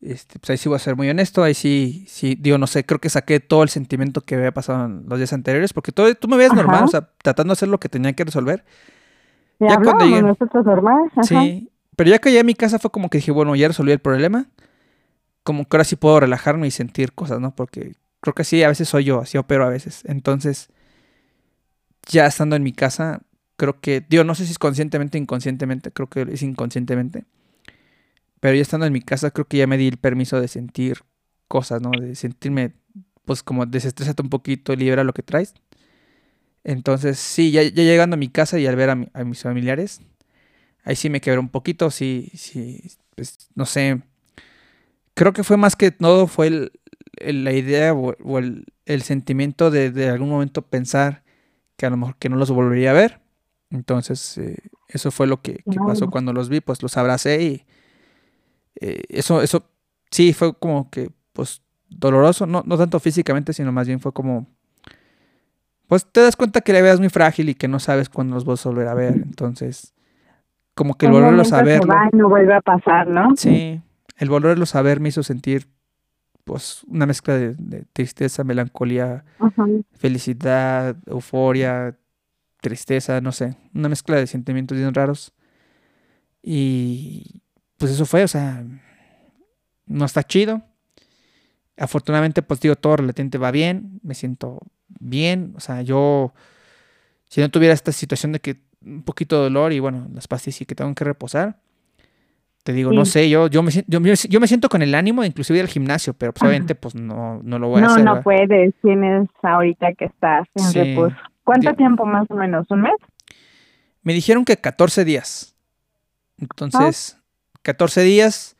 [0.00, 2.84] este, pues ahí sí voy a ser muy honesto, ahí sí, sí, digo, no sé,
[2.84, 6.14] creo que saqué todo el sentimiento que había pasado en los días anteriores, porque todo,
[6.14, 8.64] tú me veías normal, o sea, tratando de hacer lo que tenía que resolver.
[9.58, 11.10] Ya, cuando llegué, nosotros normal.
[11.22, 13.92] Sí, pero ya que llegué a mi casa fue como que dije, bueno, ya resolví
[13.92, 14.46] el problema,
[15.42, 17.54] como que ahora sí puedo relajarme y sentir cosas, ¿no?
[17.54, 20.02] Porque creo que sí, a veces soy yo, así opero a veces.
[20.04, 20.70] Entonces,
[22.08, 23.22] ya estando en mi casa,
[23.56, 27.24] creo que, digo, no sé si es conscientemente o inconscientemente, creo que es inconscientemente,
[28.40, 31.02] pero ya estando en mi casa, creo que ya me di el permiso de sentir
[31.48, 31.90] cosas, ¿no?
[31.90, 32.72] De sentirme,
[33.24, 35.54] pues como desestrésate un poquito, libera lo que traes.
[36.64, 40.00] Entonces, sí, ya, llegando a mi casa y al ver a, mis familiares,
[40.84, 42.82] ahí sí me quebró un poquito, sí, sí,
[43.14, 44.02] pues no sé.
[45.20, 46.70] Creo que fue más que todo, fue
[47.20, 51.24] la idea o, el, sentimiento de, de algún momento pensar
[51.76, 53.20] que a lo mejor que no los volvería a ver.
[53.68, 54.56] Entonces, eh,
[54.88, 57.66] eso fue lo que, pasó cuando los vi, pues los abracé y
[58.80, 59.64] eh, eso, eso
[60.10, 61.60] sí fue como que, pues,
[61.90, 64.46] doloroso, no, no tanto físicamente, sino más bien fue como,
[65.86, 68.36] pues te das cuenta que la vida es muy frágil y que no sabes cuándo
[68.36, 69.16] los vas a volver a ver.
[69.16, 69.92] Entonces,
[70.74, 71.82] como que el volverlos a ver.
[72.14, 73.36] No vuelve a pasar, ¿no?
[73.36, 73.82] Sí,
[74.20, 75.66] el volverlos a ver me hizo sentir
[76.44, 79.24] pues una mezcla de, tristeza, melancolía,
[79.92, 81.98] felicidad, euforia,
[82.60, 85.32] tristeza, no sé, una mezcla de sentimientos bien raros.
[86.42, 87.40] Y
[87.78, 88.62] pues eso fue, o sea,
[89.86, 90.62] no está chido.
[91.78, 96.34] Afortunadamente, pues digo, todo relativamente va bien, me siento bien, o sea, yo,
[97.26, 100.56] si no tuviera esta situación de que un poquito de dolor y bueno, las pastillas
[100.56, 101.58] sí que tengo que reposar,
[102.62, 105.58] te digo, no sé, yo, yo, me, yo, yo, me siento con el ánimo inclusive
[105.58, 108.04] ir al gimnasio, pero pues, obviamente pues no, no lo voy a hacer.
[108.04, 111.16] No, no puedes, tienes ahorita que estás en reposo.
[111.42, 112.66] ¿Cuánto tiempo más o menos?
[112.70, 112.94] ¿Un mes?
[114.02, 115.56] Me dijeron que 14 días.
[116.38, 117.18] Entonces,
[117.62, 118.56] 14 días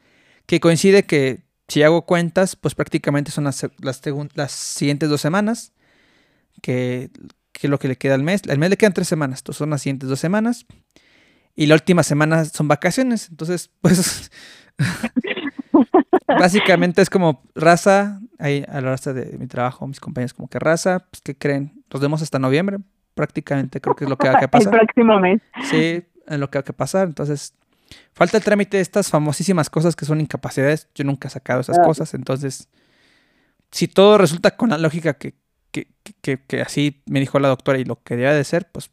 [0.46, 4.02] que coincide que si hago cuentas, pues prácticamente son las, las,
[4.34, 5.72] las siguientes dos semanas,
[6.62, 7.10] que,
[7.52, 8.42] que, es lo que le queda al mes.
[8.48, 10.66] Al mes le quedan tres semanas, entonces son las siguientes dos semanas.
[11.54, 14.30] Y la última semana son vacaciones, entonces, pues,
[16.26, 20.58] básicamente es como raza, ahí a la raza de mi trabajo, mis compañeros como que
[20.58, 21.82] raza, pues, ¿qué creen?
[21.92, 22.78] Nos vemos hasta noviembre,
[23.14, 24.72] prácticamente creo que es lo que va a pasar.
[24.74, 25.40] El próximo mes.
[25.64, 27.54] Sí, es lo que va a pasar, entonces
[28.12, 30.88] Falta el trámite de estas famosísimas cosas que son incapacidades.
[30.94, 31.82] Yo nunca he sacado esas ah.
[31.82, 32.14] cosas.
[32.14, 32.68] Entonces,
[33.70, 35.34] si todo resulta con la lógica que,
[35.70, 38.90] que, así me dijo la doctora y lo que debe de ser, pues,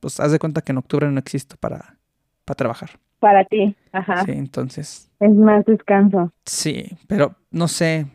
[0.00, 1.98] pues haz de cuenta que en octubre no existo para,
[2.44, 2.90] para trabajar.
[3.20, 4.24] Para ti, ajá.
[4.24, 5.10] Sí, entonces.
[5.20, 6.32] Es más descanso.
[6.44, 8.06] Sí, pero no sé.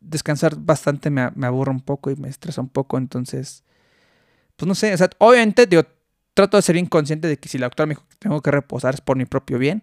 [0.00, 2.98] Descansar bastante me, me aburre un poco y me estresa un poco.
[2.98, 3.64] Entonces,
[4.56, 4.94] pues no sé.
[4.94, 5.82] O sea, obviamente, digo,
[6.34, 8.94] trato de ser inconsciente de que si la doctora me dijo que tengo que reposar
[8.94, 9.82] es por mi propio bien,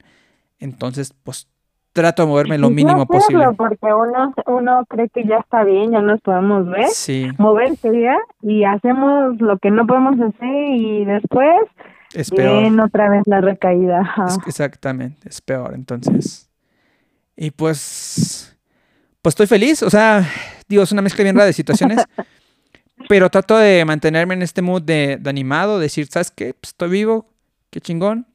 [0.59, 1.47] entonces pues
[1.93, 3.45] trato de moverme lo mínimo posible.
[3.57, 7.29] Porque uno, uno cree que ya está bien, ya nos podemos ver, sí.
[7.37, 11.55] moverse ya y hacemos lo que no podemos hacer y después
[12.13, 12.79] es peor.
[12.79, 14.13] otra vez la recaída.
[14.45, 15.73] exactamente, es peor.
[15.73, 16.49] Entonces,
[17.35, 18.57] y pues,
[19.21, 20.27] pues estoy feliz, o sea,
[20.67, 21.99] digo, es una mezcla bien rara de situaciones.
[23.09, 26.53] Pero trato de mantenerme en este mood de, animado, decir, ¿sabes qué?
[26.53, 27.25] Pues, estoy vivo,
[27.71, 28.27] qué chingón.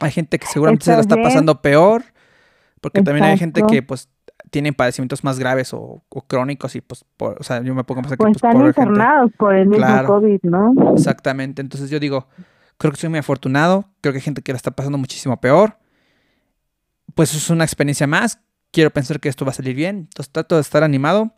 [0.00, 2.04] Hay gente que seguramente se la está pasando peor,
[2.84, 4.10] porque también hay gente que pues
[4.50, 8.18] tiene padecimientos más graves o, crónicos y pues, o sea, yo me pongo a pensar
[8.18, 8.24] que...
[8.24, 10.74] Pues, están internados por el mismo COVID, ¿no?
[10.92, 12.28] Exactamente, entonces yo digo,
[12.76, 15.78] creo que soy muy afortunado, creo que hay gente que la está pasando muchísimo peor.
[17.14, 18.38] Pues es una experiencia más,
[18.70, 21.32] quiero pensar que esto va a salir bien, entonces trato de estar animado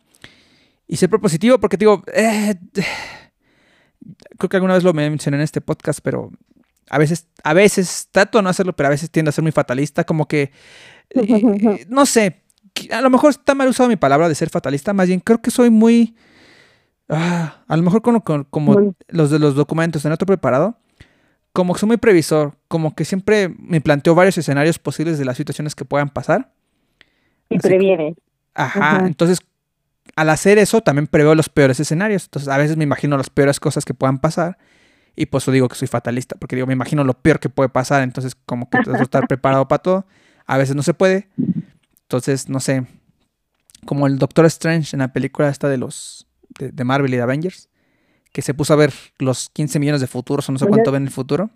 [0.89, 2.57] y ser propositivo, porque digo, eh,
[4.37, 6.33] creo que alguna vez lo mencioné en este podcast, pero
[6.91, 9.53] a veces, a veces trato de no hacerlo, pero a veces tiendo a ser muy
[9.53, 10.51] fatalista, como que,
[11.11, 12.43] eh, no sé,
[12.91, 15.51] a lo mejor está mal usado mi palabra de ser fatalista, más bien creo que
[15.51, 16.15] soy muy,
[17.09, 20.79] ah, a lo mejor como, como, los de los documentos en otro preparado,
[21.53, 25.37] como que soy muy previsor, como que siempre me planteo varios escenarios posibles de las
[25.37, 26.53] situaciones que puedan pasar.
[27.49, 28.15] Y previene.
[28.55, 29.41] Ajá, entonces
[30.15, 32.25] al hacer eso también preveo los peores escenarios.
[32.25, 34.59] Entonces a veces me imagino las peores cosas que puedan pasar
[35.17, 37.71] y por eso digo que soy fatalista, porque digo, me imagino lo peor que puede
[37.71, 40.07] pasar, entonces como que tengo que estar preparado para todo.
[40.47, 41.29] A veces no se puede.
[42.03, 42.87] Entonces, no sé,
[43.85, 46.27] como el Doctor Strange en la película esta de los
[46.59, 47.69] de, Marvel y de Avengers,
[48.33, 51.03] que se puso a ver los 15 millones de futuros o no sé cuánto ven
[51.03, 51.51] en el futuro.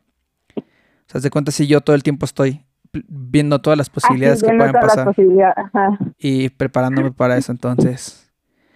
[0.57, 0.63] O
[1.07, 4.73] sea, de cuenta si yo todo el tiempo estoy viendo todas las posibilidades que pueden
[4.73, 5.15] pasar
[6.19, 8.31] y preparándome para eso, entonces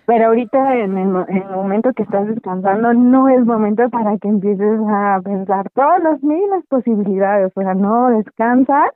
[0.06, 5.20] pero ahorita en el, momento que estás descansando no es momento para que empieces a
[5.24, 8.90] pensar todas las miles posibilidades, o sea, no descansas.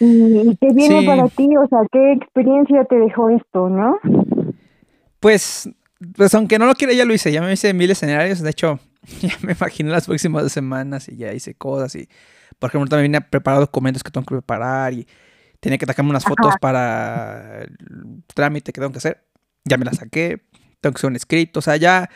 [0.00, 1.48] ¿Y qué viene para ti?
[1.56, 3.98] O sea, ¿qué experiencia te dejó esto, no?
[5.20, 5.68] Pues,
[6.16, 8.78] pues aunque no lo quiera, ya lo hice, ya me hice mil escenarios, de hecho,
[9.20, 12.08] ya me imagino las próximas semanas y ya hice cosas y,
[12.58, 15.06] por ejemplo, también vine a preparar documentos que tengo que preparar y
[15.60, 19.26] tenía que sacarme unas fotos para el trámite que tengo que hacer
[19.66, 20.42] ya me la saqué,
[20.80, 22.08] tengo que hacer un escrito, o sea, ya,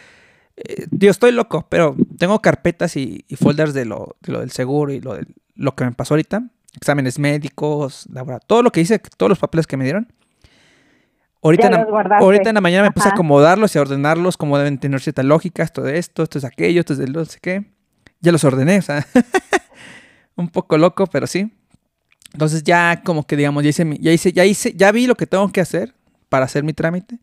[0.57, 4.93] eh, Dios, estoy loco, pero tengo carpetas y, folders de lo, de lo, del seguro
[4.93, 5.27] y lo, de,
[5.57, 8.09] lo que me pasó ahorita, exámenes médicos,
[8.47, 10.13] todo lo que hice, todos los papeles que me dieron.
[11.43, 14.79] Ahorita, en, ahorita en la mañana me puse a acomodarlos y a ordenarlos como deben
[14.79, 17.65] tener cierta lógica, esto de esto, esto es aquello, esto es de no sé qué.
[18.21, 19.07] Ya los ordené, o sea,
[20.37, 21.51] un poco loco, pero sí.
[22.35, 25.27] Entonces ya como que digamos, ya hice, ya hice, ya hice, ya vi lo que
[25.27, 25.95] tengo que hacer
[26.29, 27.19] para hacer mi trámite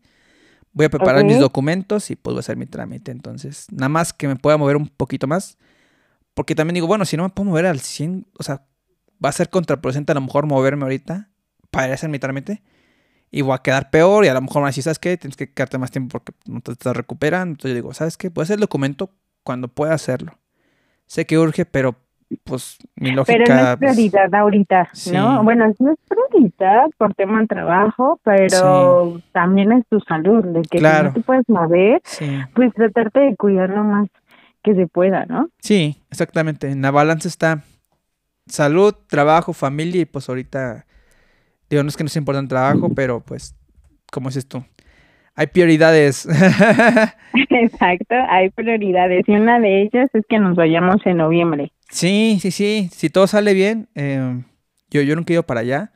[0.78, 3.10] voy a preparar mis documentos y pues voy a hacer mi trámite.
[3.10, 5.58] Entonces, nada más que me pueda mover un poquito más.
[6.34, 8.64] Porque también digo, bueno, si no me puedo mover al 100, o sea,
[9.24, 11.28] va a ser contraproducente a lo mejor moverme ahorita
[11.70, 12.62] para hacer mi trámite.
[13.30, 15.16] y voy a quedar peor y a lo mejor me decís, ¿sabes qué?
[15.18, 17.52] Tienes que quedarte más tiempo porque no te estás recuperando.
[17.52, 18.30] Entonces yo digo, ¿sabes qué?
[18.30, 19.10] Puedes hacer el documento
[19.42, 20.32] cuando pueda hacerlo.
[21.06, 21.94] Sé que urge, pero
[22.44, 23.36] pues mi lógica...
[23.36, 25.10] Pero no es pues, prioridad ahorita, sí.
[25.12, 25.42] ¿no?
[25.44, 30.78] Bueno, no es prioridad por tema de trabajo, pero también es tu salud, de que
[30.78, 31.08] si Claro.
[31.08, 32.30] no te puedes mover, sí.
[32.54, 34.08] pues tratarte de cuidar lo más
[34.62, 35.48] que se pueda, ¿no?
[35.60, 36.70] Sí, exactamente.
[36.70, 37.62] En la balanza está
[38.48, 40.86] salud, trabajo, familia y pues ahorita,
[41.70, 43.54] digo, no es que no sea importante el trabajo, pero pues,
[44.10, 44.64] como dices tú,
[45.34, 46.26] hay prioridades.
[47.50, 51.72] Exacto, hay prioridades y una de ellas es que nos vayamos en noviembre.
[51.90, 54.42] sí, sí, sí, si todo sale bien, eh,
[54.90, 55.92] yo, yo nunca he ido para allá.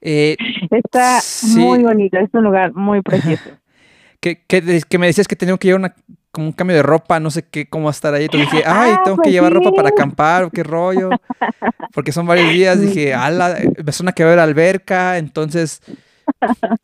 [0.00, 0.36] Eh,
[0.70, 1.58] Está Sí.
[1.58, 3.50] muy bonito, es un lugar muy precioso.
[4.20, 5.94] que, que me decías que tenía que llevar una,
[6.32, 8.24] como un cambio de ropa, no sé qué, cómo va a estar ahí.
[8.24, 11.10] Entonces dije, ay, Ah, tengo que pues llevar ropa para acampar, qué rollo.
[11.94, 12.80] Porque son varios días.
[12.80, 15.80] Dije, ala, me suena que va a haber alberca, entonces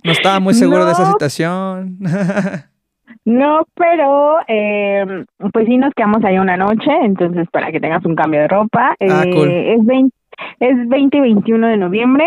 [0.05, 1.99] no estaba muy seguro de esa situación.
[3.25, 8.15] No, pero eh, pues sí nos quedamos ahí una noche, entonces para que tengas un
[8.15, 8.95] cambio de ropa.
[9.01, 9.51] Ah, Eh, cool.
[9.51, 10.17] Es 20,
[10.61, 12.25] es 20 y 21 de noviembre.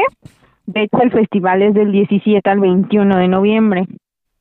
[0.65, 3.85] De hecho, el festival es del 17 al 21 de noviembre.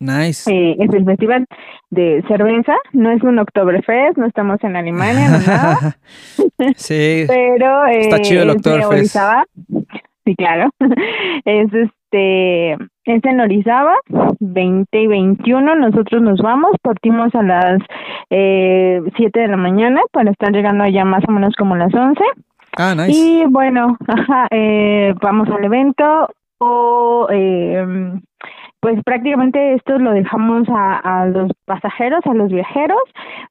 [0.00, 0.50] Nice.
[0.52, 1.46] Eh, es el festival
[1.90, 5.98] de cerveza, no es un Oktoberfest, no estamos en Alemania, no nada.
[6.76, 9.16] sí, pero eh, Está chido el de Oktoberfest.
[10.24, 10.70] Sí, claro.
[11.44, 11.72] Es
[12.10, 12.72] este
[13.04, 13.94] es en Orizaba,
[14.40, 15.74] 20 y 21.
[15.76, 17.80] Nosotros nos vamos, partimos a las
[18.30, 22.22] eh, 7 de la mañana para estar llegando allá más o menos como las 11.
[22.76, 23.18] ah, nice.
[23.18, 28.12] Y bueno, ajá, eh, vamos al evento o eh,
[28.80, 32.98] pues prácticamente esto lo dejamos a, a los pasajeros, a los viajeros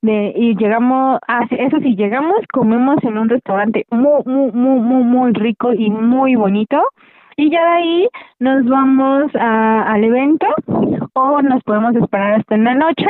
[0.02, 5.04] de, y llegamos, sí, eso sí, llegamos, comemos en un restaurante muy, muy, muy, muy,
[5.04, 6.82] muy rico y muy bonito.
[7.40, 8.10] Y ya de ahí
[8.40, 10.48] nos vamos a, al evento
[11.14, 13.06] o nos podemos esperar hasta en la noche.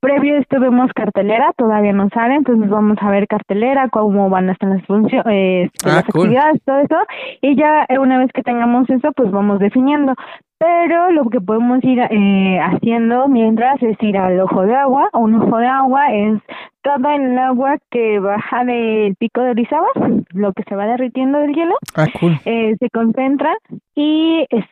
[0.00, 4.48] Previo a esto vemos cartelera, todavía no sale, entonces vamos a ver cartelera, cómo van
[4.48, 6.22] a estar las funciones, eh, Ah, las cool.
[6.22, 6.96] actividades, todo eso.
[7.42, 10.14] Y ya eh, una vez que tengamos eso, pues vamos definiendo.
[10.58, 15.08] Pero lo que podemos ir eh, haciendo mientras es ir al ojo de agua.
[15.12, 16.40] Un ojo de agua es
[16.82, 19.88] todo el agua que baja del pico de Orizaba,
[20.32, 22.38] lo que se va derritiendo del hielo Ah, cool.
[22.46, 23.52] eh, se concentra
[23.94, 24.64] y es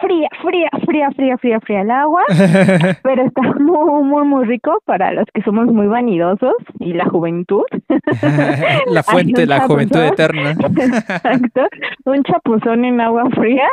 [0.00, 2.22] fría, fría, fría, fría, fría, fría el agua,
[3.02, 7.64] pero está muy, muy, muy rico para los que somos muy vanidosos y la juventud.
[8.86, 10.50] la fuente, la juventud eterna.
[10.58, 11.66] Exacto,
[12.06, 13.68] un chapuzón en agua fría.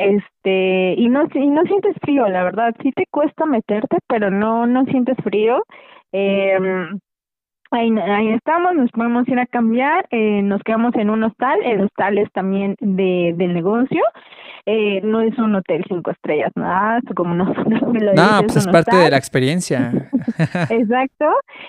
[0.00, 4.66] Este, y no, y no sientes frío, la verdad, sí te cuesta meterte, pero no,
[4.66, 5.62] no sientes frío.
[6.12, 6.58] Eh,
[7.72, 11.82] Ahí, ahí estamos, nos podemos ir a cambiar, eh, nos quedamos en un hostal, el
[11.82, 14.02] hostal es también de, del negocio,
[14.66, 18.66] eh, no es un hotel cinco estrellas, nada, como nosotros me lo No, pues es
[18.66, 19.92] parte de la experiencia.
[20.68, 21.26] Exacto,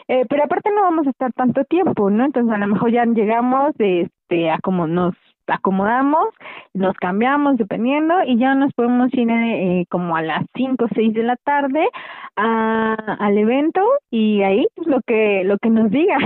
[0.07, 2.25] eh, pero aparte no vamos a estar tanto tiempo, ¿no?
[2.25, 5.13] Entonces a lo mejor ya llegamos, este, a como nos
[5.51, 6.25] acomodamos,
[6.73, 11.13] nos cambiamos dependiendo y ya nos podemos ir eh, como a las 5 o 6
[11.13, 11.87] de la tarde
[12.35, 16.17] a, al evento y ahí pues, lo que lo que nos diga.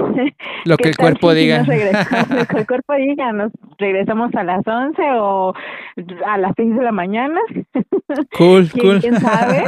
[0.65, 1.60] Lo ¿Qué que el cuerpo si- diga.
[2.30, 5.53] lo que el cuerpo diga, nos regresamos a las 11 o
[6.27, 7.39] a las 6 de la mañana.
[8.38, 8.99] Cool, ¿Quién, cool.
[9.02, 9.64] quién sabe?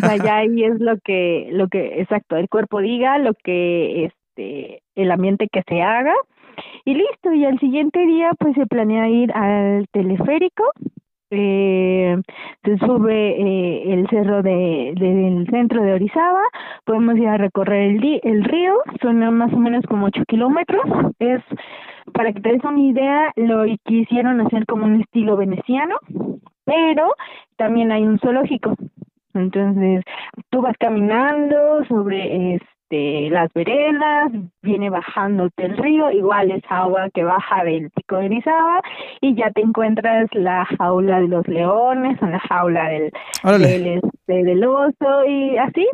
[0.00, 4.82] Sea, ya ahí es lo que, lo que, exacto, el cuerpo diga, lo que, este,
[4.94, 6.14] el ambiente que se haga
[6.84, 7.32] y listo.
[7.32, 10.64] Y al siguiente día, pues se planea ir al teleférico.
[11.34, 12.14] Eh,
[12.62, 16.42] se sube eh, el cerro de, del centro de Orizaba,
[16.84, 20.84] podemos ir a recorrer el, el río, son más o menos como 8 kilómetros,
[21.20, 21.40] es
[22.12, 25.96] para que te des una idea, lo quisieron hacer como un estilo veneciano,
[26.64, 27.14] pero
[27.56, 28.74] también hay un zoológico.
[29.34, 30.04] Entonces,
[30.50, 32.56] tú vas caminando sobre
[32.92, 34.32] este las veredas,
[34.62, 38.82] viene bajándote el río, igual es agua que baja del pico de Orizaba
[39.20, 43.12] y ya te encuentras la jaula de los leones o la jaula del,
[43.44, 45.86] del, este, del oso y así.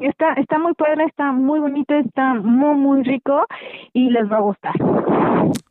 [0.00, 3.44] Está está muy padre, está muy bonito, está muy muy rico
[3.92, 4.74] y les va a gustar.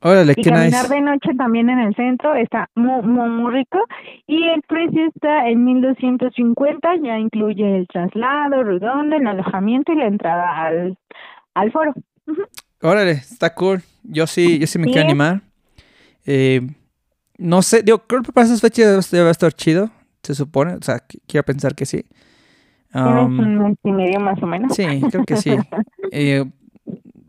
[0.01, 0.93] Órale, Y qué caminar nice.
[0.93, 3.80] de noche también en el centro está muy, muy, muy rico.
[4.27, 10.07] Y el precio está en 1250, ya incluye el traslado, redondo, el alojamiento y la
[10.07, 10.98] entrada al,
[11.53, 11.94] al foro.
[12.82, 13.82] Órale, está cool.
[14.03, 15.07] Yo sí, yo sí me quiero Sí.
[15.07, 15.41] animar.
[16.26, 16.61] Eh,
[17.38, 19.90] no sé, digo, creo que para esas fechas debe- estar chido,
[20.22, 20.74] se supone.
[20.76, 22.06] O sea, qu- quiero pensar que sí.
[22.94, 24.76] Um, un mes y medio más o menos.
[24.76, 25.56] Sí, creo que sí.
[26.11, 26.45] Eh,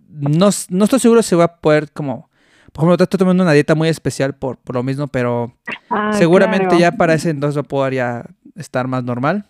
[0.08, 2.28] no, no estoy seguro si va a poder como
[2.72, 5.56] por ejemplo, estoy tomando una dieta muy especial por, por lo mismo, pero
[5.90, 6.80] Ah, seguramente claro.
[6.80, 8.24] ya para ese entonces va a poder ya
[8.56, 9.46] estar más normal.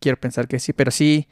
[0.00, 1.28] Quiero pensar que sí, pero sí,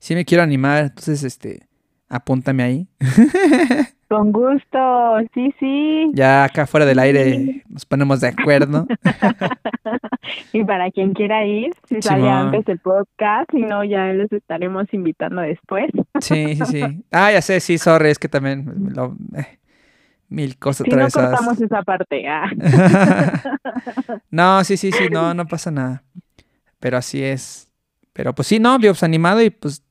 [0.00, 1.60] sí me quiero animar, entonces, este,
[2.08, 2.88] apúntame ahí.
[4.08, 6.10] Con gusto, sí, sí.
[6.14, 7.62] Ya acá fuera del aire Sí.
[7.68, 8.86] nos ponemos de acuerdo.
[10.52, 14.86] Y para quien quiera ir, si sale antes el podcast, si no, ya los estaremos
[14.92, 15.90] invitando después.
[16.20, 17.04] Sí, sí, sí.
[17.10, 19.58] Ah, ya sé, sí, sorry, es que también lo- eh,
[20.28, 21.30] mil cosas Si no atravesadas.
[21.40, 22.28] cortamos esa parte.
[22.28, 22.48] Ah.
[24.30, 26.04] no, sí, sí, sí, no, no pasa nada.
[26.78, 27.70] Pero así es.
[28.12, 29.82] Pero pues sí, no, yo pues animado y pues,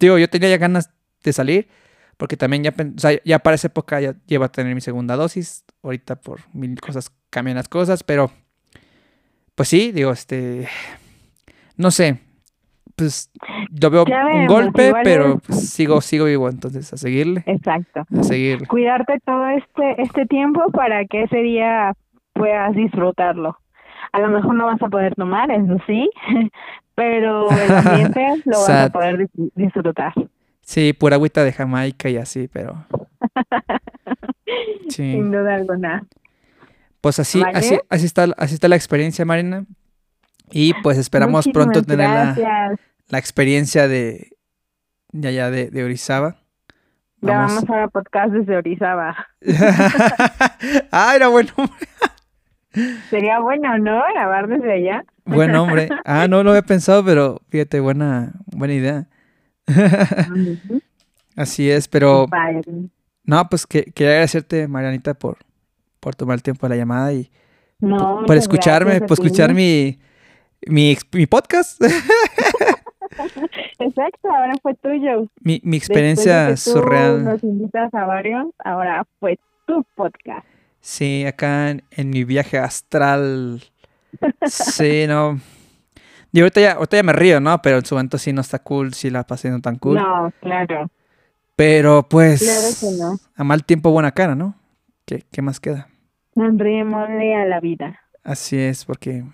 [0.00, 0.90] digo, yo tenía ya ganas
[1.22, 1.68] de salir,
[2.16, 5.16] porque también ya, o sea, ya para esa época ya llevo a tener mi segunda
[5.16, 5.64] dosis.
[5.82, 8.30] Ahorita por mil cosas cambian las cosas, pero
[9.54, 10.68] pues sí, digo, este,
[11.76, 12.20] no sé,
[12.94, 13.30] pues
[13.80, 18.06] lo veo un golpe, pero es- pues, sigo, sigo vivo, entonces a seguirle, Exacto.
[18.18, 18.66] a seguirle.
[18.66, 21.92] Cuidarte todo este, este tiempo para que ese día
[22.32, 23.58] puedas disfrutarlo.
[24.16, 26.08] A lo mejor no vas a poder tomar, eso sí,
[26.94, 30.12] pero el ambiente lo vas a poder dis- disfrutar.
[30.62, 32.84] Sí, pura agüita de Jamaica y así, pero
[34.88, 35.12] sí.
[35.12, 36.04] Sin duda alguna.
[37.00, 37.58] Pues así, ¿Vale?
[37.58, 39.64] así, así está, así está la experiencia, Marina.
[40.50, 42.76] Y pues esperamos pronto tener la,
[43.08, 44.30] la experiencia de,
[45.12, 46.36] de allá de, de Orizaba.
[47.20, 47.50] Vamos.
[47.62, 49.16] Grabamos ahora podcast desde Orizaba.
[50.90, 51.86] ah, era buen hombre.
[53.10, 54.02] Sería bueno, ¿no?
[54.12, 55.04] Grabar desde allá.
[55.24, 55.88] Buen hombre.
[56.04, 59.08] Ah, no lo había pensado, pero fíjate, buena, buena idea.
[61.36, 62.26] Así es, pero
[63.24, 65.38] no, pues que, quería agradecerte, Marianita, por,
[66.00, 67.30] por tomar el tiempo de la llamada y
[67.80, 69.98] No, por escucharme, por escuchar mi,
[70.66, 70.96] mi,
[71.28, 71.82] podcast,
[73.78, 75.28] Exacto, ahora fue tuyo.
[75.40, 77.24] mi, mi Después de experiencia que tú surreal.
[77.24, 80.46] Nos invitas a varios, ahora fue tu podcast.
[80.86, 83.60] Sí, acá en, en mi viaje astral.
[84.46, 85.40] Sí, no.
[86.30, 87.60] Y ahorita ya, ahorita ya me río, ¿no?
[87.60, 89.96] Pero en su momento sí no está cool, sí la pasé no tan cool.
[89.96, 90.88] No, claro.
[91.56, 93.18] Pero pues, Claro que no.
[93.34, 94.54] a mal tiempo buena cara, ¿no?
[95.04, 95.88] ¿Qué, qué más queda?
[96.36, 97.98] Sonriémosle a la vida.
[98.22, 99.24] Así es, porque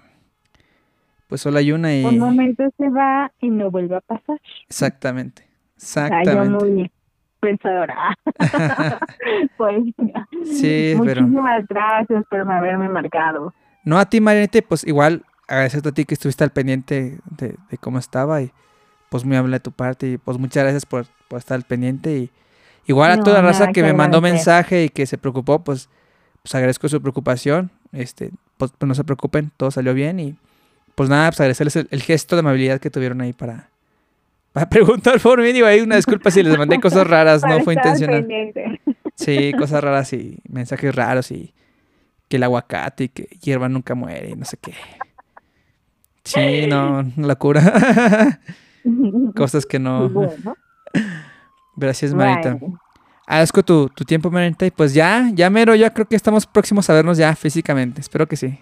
[1.27, 2.03] pues solo hay una y...
[2.03, 4.41] Un momento se va y no vuelve a pasar.
[4.71, 6.49] Exactamente, yo exactamente.
[6.65, 6.91] muy
[7.43, 8.17] pensadora.
[9.57, 9.83] pues,
[10.45, 11.23] Sí, pero...
[11.23, 13.53] muchísimas gracias por haberme marcado.
[13.85, 17.79] No a ti, Marianete, pues igual agradecerte a ti que estuviste al pendiente de, de
[17.79, 18.53] cómo estaba y
[19.11, 22.17] pues muy amable de tu parte y pues muchas gracias por, por estar al pendiente
[22.17, 22.31] y
[22.87, 25.63] igual a No, toda la raza que que me mandó mensaje y que se preocupó,
[25.63, 25.91] pues,
[26.43, 30.37] pues agradezco su preocupación, este, pues, pues, no se preocupen, todo salió bien y
[30.95, 33.69] pues nada, pues agradecerles el, el gesto de amabilidad que tuvieron ahí para,
[34.53, 37.75] para preguntar por mí, digo, ahí una disculpa si les mandé cosas raras, no fue
[37.75, 38.25] intencional.
[38.27, 38.81] pendiente.
[39.15, 41.55] Sí, cosas raras y mensajes raros y
[42.29, 44.73] que el aguacate y que hierba nunca muere y no sé qué.
[46.25, 48.41] Sí, no, locura.
[49.37, 50.09] Cosas que no.
[50.09, 50.55] Bueno,
[51.77, 52.55] Gracias, Marita.
[52.55, 52.79] bueno.
[53.27, 54.67] Agradezco tu, tu tiempo, Marita.
[54.67, 58.01] Y pues ya, ya mero, ya creo que estamos próximos a vernos ya físicamente.
[58.01, 58.59] Espero que sí.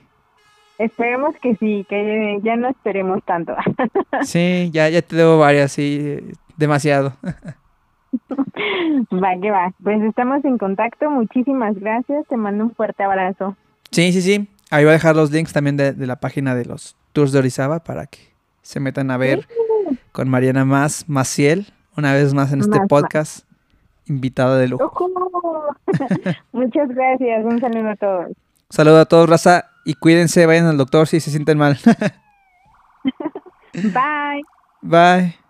[0.80, 3.54] Esperemos que sí, que ya no esperemos tanto.
[4.22, 6.18] Sí, ya, ya te debo varias, sí,
[6.56, 7.12] demasiado.
[9.12, 9.72] Va, que va.
[9.82, 11.10] Pues estamos en contacto.
[11.10, 12.26] Muchísimas gracias.
[12.26, 13.56] Te mando un fuerte abrazo.
[13.90, 14.48] Sí, sí, sí.
[14.70, 17.38] Ahí voy a dejar los links también de, de la página de los tours de
[17.38, 18.18] Orizaba para que
[18.62, 19.46] se metan a ver
[20.12, 21.66] con Mariana Más Maciel,
[21.96, 22.88] una vez más en este Más, más.
[22.88, 23.46] podcast.
[24.06, 25.08] Invitada de lujo.
[26.52, 27.44] Muchas gracias.
[27.44, 28.26] Un saludo a todos.
[28.28, 28.34] Un
[28.70, 31.78] saludo a todos, raza, y cuídense, vayan al doctor si se sienten mal.
[33.74, 34.42] Bye.
[34.82, 35.49] Bye.